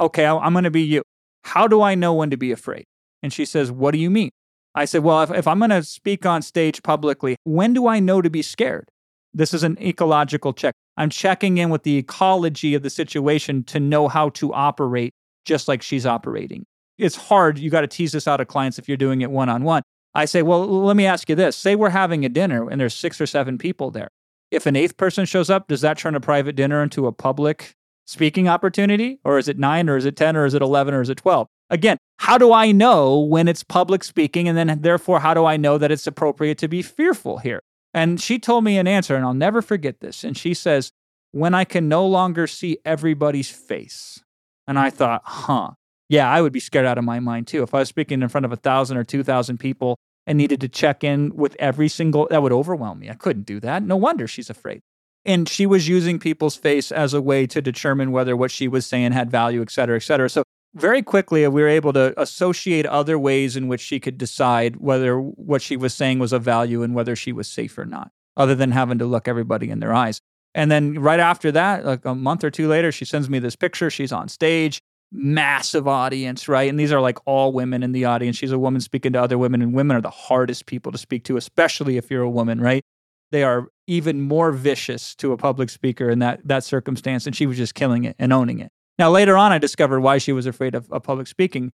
"Okay, 0.00 0.26
I'm 0.26 0.52
going 0.52 0.64
to 0.64 0.70
be 0.70 0.82
you. 0.82 1.02
How 1.44 1.68
do 1.68 1.80
I 1.80 1.94
know 1.94 2.12
when 2.12 2.30
to 2.30 2.36
be 2.36 2.50
afraid?" 2.50 2.84
And 3.22 3.32
she 3.32 3.44
says, 3.44 3.70
"What 3.70 3.92
do 3.92 3.98
you 3.98 4.10
mean?" 4.10 4.30
I 4.74 4.84
said, 4.84 5.04
"Well, 5.04 5.22
if, 5.22 5.30
if 5.30 5.46
I'm 5.46 5.60
going 5.60 5.70
to 5.70 5.84
speak 5.84 6.26
on 6.26 6.42
stage 6.42 6.82
publicly, 6.82 7.36
when 7.44 7.72
do 7.72 7.86
I 7.86 8.00
know 8.00 8.20
to 8.20 8.28
be 8.28 8.42
scared?" 8.42 8.88
This 9.32 9.54
is 9.54 9.62
an 9.62 9.80
ecological 9.80 10.52
check. 10.52 10.74
I'm 10.96 11.10
checking 11.10 11.58
in 11.58 11.70
with 11.70 11.84
the 11.84 11.98
ecology 11.98 12.74
of 12.74 12.82
the 12.82 12.90
situation 12.90 13.62
to 13.64 13.78
know 13.78 14.08
how 14.08 14.30
to 14.30 14.52
operate 14.52 15.12
just 15.44 15.68
like 15.68 15.82
she's 15.82 16.04
operating. 16.04 16.64
It's 16.96 17.14
hard. 17.14 17.58
You 17.58 17.70
got 17.70 17.82
to 17.82 17.86
tease 17.86 18.10
this 18.10 18.26
out 18.26 18.40
of 18.40 18.48
clients 18.48 18.80
if 18.80 18.88
you're 18.88 18.96
doing 18.96 19.20
it 19.20 19.30
one 19.30 19.48
on 19.48 19.62
one. 19.62 19.82
I 20.18 20.24
say, 20.24 20.42
well, 20.42 20.66
let 20.66 20.96
me 20.96 21.06
ask 21.06 21.28
you 21.28 21.36
this. 21.36 21.56
Say 21.56 21.76
we're 21.76 21.90
having 21.90 22.24
a 22.24 22.28
dinner 22.28 22.68
and 22.68 22.80
there's 22.80 22.94
six 22.94 23.20
or 23.20 23.26
seven 23.26 23.56
people 23.56 23.92
there. 23.92 24.08
If 24.50 24.66
an 24.66 24.74
eighth 24.74 24.96
person 24.96 25.26
shows 25.26 25.48
up, 25.48 25.68
does 25.68 25.80
that 25.82 25.96
turn 25.96 26.16
a 26.16 26.20
private 26.20 26.56
dinner 26.56 26.82
into 26.82 27.06
a 27.06 27.12
public 27.12 27.76
speaking 28.04 28.48
opportunity? 28.48 29.20
Or 29.24 29.38
is 29.38 29.46
it 29.46 29.58
nine, 29.58 29.88
or 29.88 29.96
is 29.96 30.04
it 30.04 30.16
10, 30.16 30.36
or 30.36 30.44
is 30.44 30.54
it 30.54 30.62
11, 30.62 30.92
or 30.92 31.02
is 31.02 31.08
it 31.08 31.18
12? 31.18 31.46
Again, 31.70 31.98
how 32.16 32.36
do 32.36 32.52
I 32.52 32.72
know 32.72 33.20
when 33.20 33.46
it's 33.46 33.62
public 33.62 34.02
speaking? 34.02 34.48
And 34.48 34.58
then, 34.58 34.80
therefore, 34.80 35.20
how 35.20 35.34
do 35.34 35.44
I 35.44 35.56
know 35.56 35.78
that 35.78 35.92
it's 35.92 36.06
appropriate 36.06 36.58
to 36.58 36.68
be 36.68 36.82
fearful 36.82 37.38
here? 37.38 37.60
And 37.94 38.20
she 38.20 38.40
told 38.40 38.64
me 38.64 38.76
an 38.76 38.88
answer, 38.88 39.14
and 39.14 39.24
I'll 39.24 39.34
never 39.34 39.62
forget 39.62 40.00
this. 40.00 40.24
And 40.24 40.36
she 40.36 40.52
says, 40.52 40.90
When 41.30 41.54
I 41.54 41.64
can 41.64 41.88
no 41.88 42.04
longer 42.04 42.48
see 42.48 42.78
everybody's 42.84 43.50
face. 43.50 44.20
And 44.66 44.78
I 44.78 44.90
thought, 44.90 45.22
huh, 45.24 45.70
yeah, 46.08 46.30
I 46.30 46.40
would 46.42 46.52
be 46.52 46.60
scared 46.60 46.86
out 46.86 46.98
of 46.98 47.04
my 47.04 47.20
mind 47.20 47.46
too. 47.46 47.62
If 47.62 47.74
I 47.74 47.80
was 47.80 47.88
speaking 47.88 48.20
in 48.22 48.28
front 48.28 48.46
of 48.46 48.52
a 48.52 48.56
thousand 48.56 48.96
or 48.96 49.04
two 49.04 49.22
thousand 49.22 49.58
people 49.58 49.96
and 50.28 50.38
needed 50.38 50.60
to 50.60 50.68
check 50.68 51.02
in 51.02 51.34
with 51.34 51.56
every 51.58 51.88
single, 51.88 52.28
that 52.30 52.42
would 52.42 52.52
overwhelm 52.52 53.00
me. 53.00 53.10
I 53.10 53.14
couldn't 53.14 53.46
do 53.46 53.58
that. 53.60 53.82
No 53.82 53.96
wonder 53.96 54.28
she's 54.28 54.50
afraid. 54.50 54.80
And 55.24 55.48
she 55.48 55.66
was 55.66 55.88
using 55.88 56.20
people's 56.20 56.54
face 56.54 56.92
as 56.92 57.14
a 57.14 57.20
way 57.20 57.48
to 57.48 57.60
determine 57.60 58.12
whether 58.12 58.36
what 58.36 58.52
she 58.52 58.68
was 58.68 58.86
saying 58.86 59.12
had 59.12 59.30
value, 59.30 59.62
et 59.62 59.70
cetera, 59.70 59.96
et 59.96 60.04
cetera. 60.04 60.30
So 60.30 60.44
very 60.74 61.02
quickly 61.02 61.48
we 61.48 61.62
were 61.62 61.68
able 61.68 61.92
to 61.94 62.14
associate 62.20 62.86
other 62.86 63.18
ways 63.18 63.56
in 63.56 63.68
which 63.68 63.80
she 63.80 63.98
could 63.98 64.18
decide 64.18 64.76
whether 64.76 65.18
what 65.20 65.62
she 65.62 65.76
was 65.76 65.94
saying 65.94 66.20
was 66.20 66.32
of 66.32 66.42
value 66.42 66.82
and 66.82 66.94
whether 66.94 67.16
she 67.16 67.32
was 67.32 67.48
safe 67.48 67.76
or 67.78 67.86
not 67.86 68.12
other 68.36 68.54
than 68.54 68.70
having 68.70 68.98
to 68.98 69.06
look 69.06 69.26
everybody 69.26 69.70
in 69.70 69.80
their 69.80 69.94
eyes 69.94 70.20
And 70.54 70.70
then 70.70 70.98
right 70.98 71.20
after 71.20 71.52
that, 71.52 71.84
like 71.84 72.04
a 72.04 72.14
month 72.14 72.44
or 72.44 72.50
two 72.50 72.68
later, 72.68 72.90
she 72.92 73.04
sends 73.04 73.28
me 73.30 73.38
this 73.38 73.56
picture. 73.56 73.90
She's 73.90 74.12
on 74.12 74.28
stage, 74.28 74.80
massive 75.10 75.88
audience, 75.88 76.48
right? 76.48 76.68
And 76.68 76.78
these 76.78 76.92
are 76.92 77.00
like 77.00 77.18
all 77.26 77.52
women 77.52 77.82
in 77.82 77.92
the 77.92 78.04
audience. 78.04 78.36
She's 78.36 78.52
a 78.52 78.58
woman 78.58 78.80
speaking 78.80 79.12
to 79.14 79.22
other 79.22 79.38
women, 79.38 79.62
and 79.62 79.72
women 79.72 79.96
are 79.96 80.00
the 80.00 80.10
hardest 80.10 80.66
people 80.66 80.92
to 80.92 80.98
speak 80.98 81.24
to, 81.24 81.36
especially 81.36 81.96
if 81.96 82.10
you're 82.10 82.22
a 82.22 82.30
woman, 82.30 82.60
right? 82.60 82.82
They 83.30 83.42
are 83.42 83.68
even 83.86 84.20
more 84.20 84.52
vicious 84.52 85.14
to 85.16 85.32
a 85.32 85.36
public 85.36 85.70
speaker 85.70 86.08
in 86.08 86.18
that 86.20 86.46
that 86.46 86.64
circumstance. 86.64 87.26
And 87.26 87.34
she 87.34 87.46
was 87.46 87.56
just 87.56 87.74
killing 87.74 88.04
it 88.04 88.16
and 88.18 88.32
owning 88.32 88.58
it. 88.60 88.70
Now, 88.98 89.10
later 89.10 89.36
on, 89.36 89.52
I 89.52 89.58
discovered 89.58 90.00
why 90.00 90.18
she 90.18 90.32
was 90.32 90.46
afraid 90.46 90.74
of, 90.74 90.90
of 90.90 91.02
public 91.02 91.26
speaking. 91.26 91.70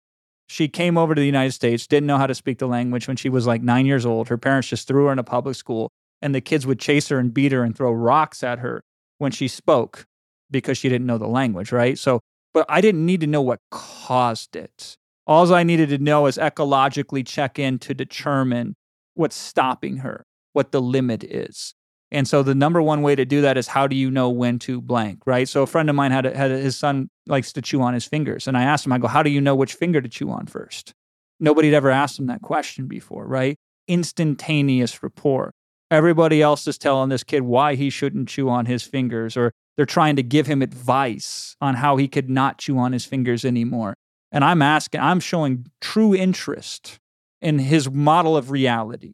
She 0.48 0.68
came 0.68 0.98
over 0.98 1.14
to 1.14 1.20
the 1.20 1.26
United 1.26 1.52
States, 1.52 1.86
didn't 1.86 2.06
know 2.06 2.18
how 2.18 2.26
to 2.26 2.34
speak 2.34 2.58
the 2.58 2.66
language 2.66 3.06
when 3.06 3.16
she 3.16 3.28
was 3.28 3.46
like 3.46 3.62
nine 3.62 3.86
years 3.86 4.04
old. 4.04 4.28
Her 4.28 4.36
parents 4.36 4.68
just 4.68 4.88
threw 4.88 5.06
her 5.06 5.12
in 5.12 5.18
a 5.18 5.24
public 5.24 5.54
school, 5.54 5.90
and 6.20 6.34
the 6.34 6.40
kids 6.40 6.66
would 6.66 6.80
chase 6.80 7.08
her 7.08 7.18
and 7.18 7.32
beat 7.32 7.52
her 7.52 7.62
and 7.62 7.76
throw 7.76 7.92
rocks 7.92 8.42
at 8.42 8.58
her 8.58 8.82
when 9.18 9.30
she 9.30 9.46
spoke 9.46 10.04
because 10.50 10.76
she 10.76 10.88
didn't 10.88 11.06
know 11.06 11.16
the 11.16 11.28
language, 11.28 11.72
right? 11.72 11.98
So, 11.98 12.20
but 12.54 12.66
I 12.68 12.80
didn't 12.80 13.06
need 13.06 13.20
to 13.20 13.26
know 13.26 13.42
what 13.42 13.60
caused 13.70 14.56
it. 14.56 14.96
All 15.26 15.52
I 15.54 15.62
needed 15.62 15.88
to 15.90 15.98
know 15.98 16.26
is 16.26 16.36
ecologically 16.36 17.26
check 17.26 17.58
in 17.58 17.78
to 17.80 17.94
determine 17.94 18.74
what's 19.14 19.36
stopping 19.36 19.98
her, 19.98 20.24
what 20.52 20.72
the 20.72 20.80
limit 20.82 21.24
is. 21.24 21.74
And 22.10 22.28
so 22.28 22.42
the 22.42 22.54
number 22.54 22.82
one 22.82 23.00
way 23.00 23.14
to 23.14 23.24
do 23.24 23.40
that 23.40 23.56
is 23.56 23.68
how 23.68 23.86
do 23.86 23.96
you 23.96 24.10
know 24.10 24.28
when 24.28 24.58
to 24.60 24.82
blank, 24.82 25.20
right? 25.24 25.48
So 25.48 25.62
a 25.62 25.66
friend 25.66 25.88
of 25.88 25.96
mine 25.96 26.10
had, 26.10 26.26
had 26.26 26.50
his 26.50 26.76
son 26.76 27.08
likes 27.26 27.52
to 27.54 27.62
chew 27.62 27.80
on 27.80 27.94
his 27.94 28.04
fingers. 28.04 28.46
And 28.46 28.56
I 28.56 28.64
asked 28.64 28.84
him, 28.84 28.92
I 28.92 28.98
go, 28.98 29.08
how 29.08 29.22
do 29.22 29.30
you 29.30 29.40
know 29.40 29.54
which 29.54 29.74
finger 29.74 30.00
to 30.02 30.08
chew 30.08 30.30
on 30.30 30.46
first? 30.46 30.92
Nobody 31.40 31.68
had 31.68 31.74
ever 31.74 31.90
asked 31.90 32.18
him 32.18 32.26
that 32.26 32.42
question 32.42 32.86
before, 32.86 33.26
right? 33.26 33.56
Instantaneous 33.88 35.02
rapport. 35.02 35.52
Everybody 35.90 36.42
else 36.42 36.66
is 36.66 36.78
telling 36.78 37.08
this 37.08 37.24
kid 37.24 37.42
why 37.42 37.76
he 37.76 37.88
shouldn't 37.88 38.28
chew 38.28 38.48
on 38.48 38.66
his 38.66 38.82
fingers, 38.82 39.36
or 39.36 39.52
they're 39.76 39.86
trying 39.86 40.16
to 40.16 40.22
give 40.22 40.46
him 40.46 40.62
advice 40.62 41.56
on 41.60 41.74
how 41.74 41.96
he 41.96 42.08
could 42.08 42.28
not 42.28 42.58
chew 42.58 42.78
on 42.78 42.92
his 42.92 43.04
fingers 43.04 43.44
anymore. 43.44 43.94
And 44.30 44.44
I'm 44.44 44.62
asking, 44.62 45.00
I'm 45.00 45.20
showing 45.20 45.66
true 45.80 46.14
interest 46.14 46.98
in 47.40 47.58
his 47.58 47.90
model 47.90 48.36
of 48.36 48.50
reality 48.50 49.12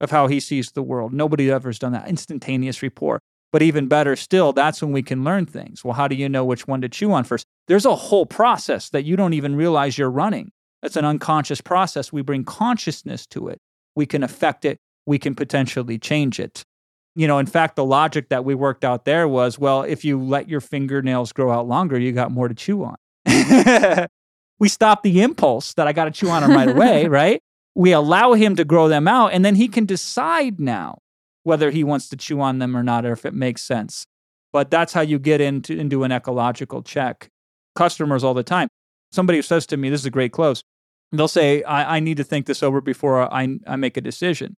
of 0.00 0.10
how 0.10 0.26
he 0.26 0.40
sees 0.40 0.72
the 0.72 0.82
world. 0.82 1.12
Nobody 1.12 1.50
ever 1.50 1.68
has 1.68 1.78
done 1.78 1.92
that. 1.92 2.08
Instantaneous 2.08 2.82
rapport. 2.82 3.20
But 3.52 3.62
even 3.62 3.86
better 3.86 4.16
still, 4.16 4.52
that's 4.52 4.82
when 4.82 4.92
we 4.92 5.02
can 5.02 5.24
learn 5.24 5.46
things. 5.46 5.84
Well, 5.84 5.94
how 5.94 6.08
do 6.08 6.16
you 6.16 6.28
know 6.28 6.44
which 6.44 6.66
one 6.66 6.80
to 6.80 6.88
chew 6.88 7.12
on 7.12 7.24
first? 7.24 7.46
There's 7.68 7.86
a 7.86 7.94
whole 7.94 8.26
process 8.26 8.90
that 8.90 9.04
you 9.04 9.16
don't 9.16 9.34
even 9.34 9.56
realize 9.56 9.96
you're 9.96 10.10
running. 10.10 10.50
It's 10.82 10.96
an 10.96 11.04
unconscious 11.04 11.60
process. 11.60 12.12
We 12.12 12.22
bring 12.22 12.44
consciousness 12.44 13.26
to 13.28 13.48
it. 13.48 13.58
We 13.94 14.04
can 14.04 14.22
affect 14.22 14.64
it. 14.64 14.78
We 15.06 15.18
can 15.18 15.34
potentially 15.34 15.98
change 15.98 16.38
it. 16.38 16.64
You 17.16 17.26
know, 17.26 17.38
in 17.38 17.46
fact, 17.46 17.74
the 17.74 17.84
logic 17.84 18.28
that 18.28 18.44
we 18.44 18.54
worked 18.54 18.84
out 18.84 19.04
there 19.04 19.26
was 19.26 19.58
well, 19.58 19.82
if 19.82 20.04
you 20.04 20.22
let 20.22 20.48
your 20.48 20.60
fingernails 20.60 21.32
grow 21.32 21.50
out 21.50 21.66
longer, 21.66 21.98
you 21.98 22.12
got 22.12 22.30
more 22.30 22.46
to 22.46 22.54
chew 22.54 22.84
on. 22.84 22.96
we 24.60 24.68
stop 24.68 25.02
the 25.02 25.22
impulse 25.22 25.74
that 25.74 25.88
I 25.88 25.92
got 25.92 26.04
to 26.04 26.10
chew 26.12 26.28
on 26.28 26.42
them 26.42 26.52
right 26.52 26.68
away, 26.68 27.08
right? 27.08 27.42
we 27.76 27.92
allow 27.92 28.32
him 28.32 28.56
to 28.56 28.64
grow 28.64 28.88
them 28.88 29.06
out 29.06 29.32
and 29.32 29.44
then 29.44 29.54
he 29.54 29.68
can 29.68 29.84
decide 29.84 30.58
now 30.58 30.98
whether 31.42 31.70
he 31.70 31.84
wants 31.84 32.08
to 32.08 32.16
chew 32.16 32.40
on 32.40 32.58
them 32.58 32.74
or 32.74 32.82
not 32.82 33.04
or 33.04 33.12
if 33.12 33.26
it 33.26 33.34
makes 33.34 33.62
sense. 33.62 34.06
But 34.52 34.70
that's 34.70 34.94
how 34.94 35.02
you 35.02 35.18
get 35.18 35.42
into 35.42 35.78
into 35.78 36.02
an 36.02 36.10
ecological 36.10 36.82
check. 36.82 37.28
Customers 37.76 38.24
all 38.24 38.32
the 38.32 38.42
time. 38.42 38.68
Somebody 39.12 39.38
who 39.38 39.42
says 39.42 39.66
to 39.66 39.76
me 39.76 39.90
this 39.90 40.00
is 40.00 40.06
a 40.06 40.10
great 40.10 40.32
close. 40.32 40.62
They'll 41.12 41.28
say 41.28 41.62
i, 41.64 41.96
I 41.96 42.00
need 42.00 42.16
to 42.16 42.24
think 42.24 42.46
this 42.46 42.62
over 42.62 42.80
before 42.80 43.32
I, 43.32 43.58
I 43.66 43.76
make 43.76 43.98
a 43.98 44.00
decision 44.00 44.56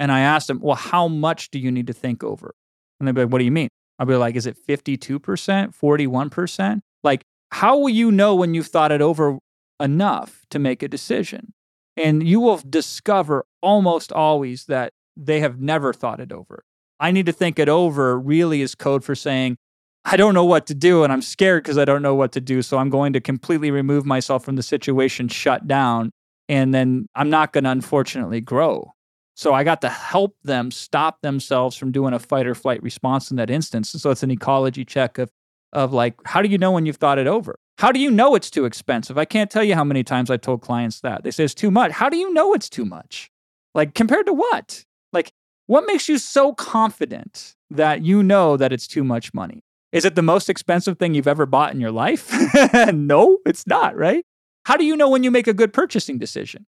and 0.00 0.10
i 0.10 0.18
asked 0.18 0.48
them 0.48 0.58
well 0.60 0.74
how 0.74 1.06
much 1.06 1.50
do 1.50 1.60
you 1.60 1.70
need 1.70 1.86
to 1.86 1.92
think 1.92 2.24
over 2.24 2.54
and 2.98 3.06
they'd 3.06 3.14
be 3.14 3.22
like 3.22 3.32
what 3.32 3.38
do 3.38 3.44
you 3.44 3.52
mean 3.52 3.68
i'll 4.00 4.06
be 4.06 4.16
like 4.16 4.34
is 4.34 4.46
it 4.46 4.56
52% 4.68 5.20
41% 5.20 6.80
like 7.04 7.22
how 7.52 7.78
will 7.78 7.88
you 7.88 8.10
know 8.10 8.34
when 8.34 8.54
you've 8.54 8.66
thought 8.66 8.90
it 8.90 9.00
over 9.00 9.38
enough 9.78 10.44
to 10.50 10.58
make 10.58 10.82
a 10.82 10.88
decision 10.88 11.52
and 11.96 12.26
you 12.26 12.40
will 12.40 12.60
discover 12.68 13.44
almost 13.62 14.12
always 14.12 14.64
that 14.66 14.92
they 15.16 15.40
have 15.40 15.60
never 15.60 15.92
thought 15.92 16.20
it 16.20 16.32
over. 16.32 16.64
I 16.98 17.10
need 17.10 17.26
to 17.26 17.32
think 17.32 17.58
it 17.58 17.68
over 17.68 18.18
really 18.18 18.62
is 18.62 18.74
code 18.74 19.04
for 19.04 19.14
saying, 19.14 19.56
I 20.04 20.16
don't 20.16 20.34
know 20.34 20.44
what 20.44 20.66
to 20.66 20.74
do 20.74 21.04
and 21.04 21.12
I'm 21.12 21.22
scared 21.22 21.62
because 21.62 21.78
I 21.78 21.84
don't 21.84 22.02
know 22.02 22.14
what 22.14 22.32
to 22.32 22.40
do. 22.40 22.62
So 22.62 22.78
I'm 22.78 22.90
going 22.90 23.12
to 23.12 23.20
completely 23.20 23.70
remove 23.70 24.06
myself 24.06 24.44
from 24.44 24.56
the 24.56 24.62
situation, 24.62 25.28
shut 25.28 25.66
down, 25.66 26.10
and 26.48 26.72
then 26.72 27.06
I'm 27.14 27.30
not 27.30 27.52
going 27.52 27.64
to 27.64 27.70
unfortunately 27.70 28.40
grow. 28.40 28.92
So 29.40 29.54
I 29.54 29.64
got 29.64 29.80
to 29.80 29.88
help 29.88 30.36
them 30.44 30.70
stop 30.70 31.22
themselves 31.22 31.74
from 31.74 31.92
doing 31.92 32.12
a 32.12 32.18
fight 32.18 32.46
or 32.46 32.54
flight 32.54 32.82
response 32.82 33.30
in 33.30 33.38
that 33.38 33.48
instance. 33.48 33.88
So 33.88 34.10
it's 34.10 34.22
an 34.22 34.30
ecology 34.30 34.84
check 34.84 35.16
of 35.16 35.30
of 35.72 35.94
like, 35.94 36.14
how 36.26 36.42
do 36.42 36.48
you 36.50 36.58
know 36.58 36.72
when 36.72 36.84
you've 36.84 36.96
thought 36.96 37.18
it 37.18 37.26
over? 37.26 37.58
How 37.78 37.90
do 37.90 38.00
you 38.00 38.10
know 38.10 38.34
it's 38.34 38.50
too 38.50 38.66
expensive? 38.66 39.16
I 39.16 39.24
can't 39.24 39.50
tell 39.50 39.64
you 39.64 39.74
how 39.74 39.82
many 39.82 40.04
times 40.04 40.30
I 40.30 40.36
told 40.36 40.60
clients 40.60 41.00
that. 41.00 41.24
They 41.24 41.30
say 41.30 41.44
it's 41.44 41.54
too 41.54 41.70
much. 41.70 41.90
How 41.90 42.10
do 42.10 42.18
you 42.18 42.34
know 42.34 42.52
it's 42.52 42.68
too 42.68 42.84
much? 42.84 43.30
Like, 43.74 43.94
compared 43.94 44.26
to 44.26 44.34
what? 44.34 44.84
Like, 45.10 45.32
what 45.68 45.86
makes 45.86 46.06
you 46.06 46.18
so 46.18 46.52
confident 46.52 47.56
that 47.70 48.02
you 48.02 48.22
know 48.22 48.58
that 48.58 48.74
it's 48.74 48.86
too 48.86 49.04
much 49.04 49.32
money? 49.32 49.62
Is 49.90 50.04
it 50.04 50.16
the 50.16 50.22
most 50.22 50.50
expensive 50.50 50.98
thing 50.98 51.14
you've 51.14 51.26
ever 51.26 51.46
bought 51.46 51.72
in 51.72 51.80
your 51.80 51.92
life? 51.92 52.30
no, 52.92 53.38
it's 53.46 53.66
not, 53.66 53.96
right? 53.96 54.26
How 54.64 54.76
do 54.76 54.84
you 54.84 54.96
know 54.96 55.08
when 55.08 55.22
you 55.22 55.30
make 55.30 55.46
a 55.46 55.54
good 55.54 55.72
purchasing 55.72 56.18
decision? 56.18 56.66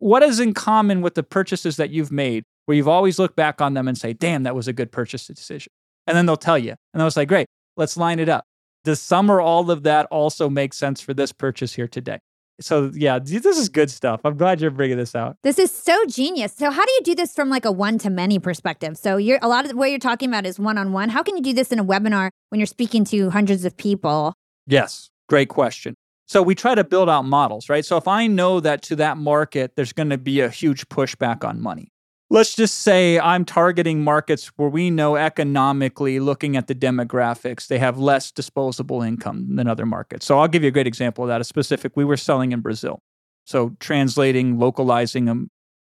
What 0.00 0.22
is 0.22 0.40
in 0.40 0.52
common 0.52 1.00
with 1.00 1.14
the 1.14 1.22
purchases 1.22 1.76
that 1.76 1.90
you've 1.90 2.12
made 2.12 2.44
where 2.66 2.76
you've 2.76 2.88
always 2.88 3.18
looked 3.18 3.36
back 3.36 3.60
on 3.60 3.74
them 3.74 3.88
and 3.88 3.96
say, 3.96 4.12
damn, 4.12 4.42
that 4.42 4.54
was 4.54 4.68
a 4.68 4.72
good 4.72 4.92
purchase 4.92 5.26
decision? 5.26 5.72
And 6.06 6.16
then 6.16 6.26
they'll 6.26 6.36
tell 6.36 6.58
you. 6.58 6.74
And 6.92 7.00
I 7.00 7.04
was 7.04 7.16
like, 7.16 7.28
great, 7.28 7.46
let's 7.76 7.96
line 7.96 8.18
it 8.18 8.28
up 8.28 8.44
does 8.84 9.00
some 9.00 9.30
or 9.30 9.40
all 9.40 9.70
of 9.70 9.82
that 9.82 10.06
also 10.06 10.48
make 10.48 10.72
sense 10.72 11.00
for 11.00 11.14
this 11.14 11.32
purchase 11.32 11.74
here 11.74 11.88
today? 11.88 12.18
So 12.60 12.90
yeah, 12.94 13.18
this 13.18 13.46
is 13.46 13.70
good 13.70 13.90
stuff. 13.90 14.20
I'm 14.22 14.36
glad 14.36 14.60
you're 14.60 14.70
bringing 14.70 14.98
this 14.98 15.14
out. 15.14 15.36
This 15.42 15.58
is 15.58 15.70
so 15.70 15.96
genius. 16.06 16.52
So 16.52 16.70
how 16.70 16.84
do 16.84 16.92
you 16.92 17.00
do 17.02 17.14
this 17.14 17.34
from 17.34 17.48
like 17.48 17.64
a 17.64 17.72
one 17.72 17.96
to 17.98 18.10
many 18.10 18.38
perspective? 18.38 18.98
So 18.98 19.16
you're 19.16 19.38
a 19.40 19.48
lot 19.48 19.64
of 19.64 19.72
what 19.76 19.88
you're 19.88 19.98
talking 19.98 20.28
about 20.28 20.44
is 20.44 20.58
one 20.58 20.76
on 20.76 20.92
one. 20.92 21.08
How 21.08 21.22
can 21.22 21.36
you 21.36 21.42
do 21.42 21.54
this 21.54 21.72
in 21.72 21.78
a 21.78 21.84
webinar 21.84 22.30
when 22.50 22.58
you're 22.58 22.66
speaking 22.66 23.04
to 23.06 23.30
hundreds 23.30 23.64
of 23.64 23.76
people? 23.78 24.34
Yes, 24.66 25.08
great 25.26 25.48
question. 25.48 25.94
So 26.30 26.42
we 26.42 26.54
try 26.54 26.76
to 26.76 26.84
build 26.84 27.08
out 27.08 27.24
models, 27.24 27.68
right? 27.68 27.84
So 27.84 27.96
if 27.96 28.06
I 28.06 28.28
know 28.28 28.60
that 28.60 28.82
to 28.82 28.94
that 28.94 29.16
market 29.16 29.74
there's 29.74 29.92
going 29.92 30.10
to 30.10 30.16
be 30.16 30.38
a 30.38 30.48
huge 30.48 30.88
pushback 30.88 31.42
on 31.42 31.60
money, 31.60 31.90
let's 32.30 32.54
just 32.54 32.82
say 32.82 33.18
I'm 33.18 33.44
targeting 33.44 34.04
markets 34.04 34.46
where 34.54 34.68
we 34.68 34.90
know 34.90 35.16
economically, 35.16 36.20
looking 36.20 36.56
at 36.56 36.68
the 36.68 36.74
demographics, 36.76 37.66
they 37.66 37.80
have 37.80 37.98
less 37.98 38.30
disposable 38.30 39.02
income 39.02 39.56
than 39.56 39.66
other 39.66 39.84
markets. 39.84 40.24
So 40.24 40.38
I'll 40.38 40.46
give 40.46 40.62
you 40.62 40.68
a 40.68 40.70
great 40.70 40.86
example 40.86 41.24
of 41.24 41.28
that. 41.30 41.40
A 41.40 41.44
specific, 41.44 41.96
we 41.96 42.04
were 42.04 42.16
selling 42.16 42.52
in 42.52 42.60
Brazil. 42.60 43.02
So 43.44 43.74
translating, 43.80 44.56
localizing 44.56 45.28
a 45.28 45.34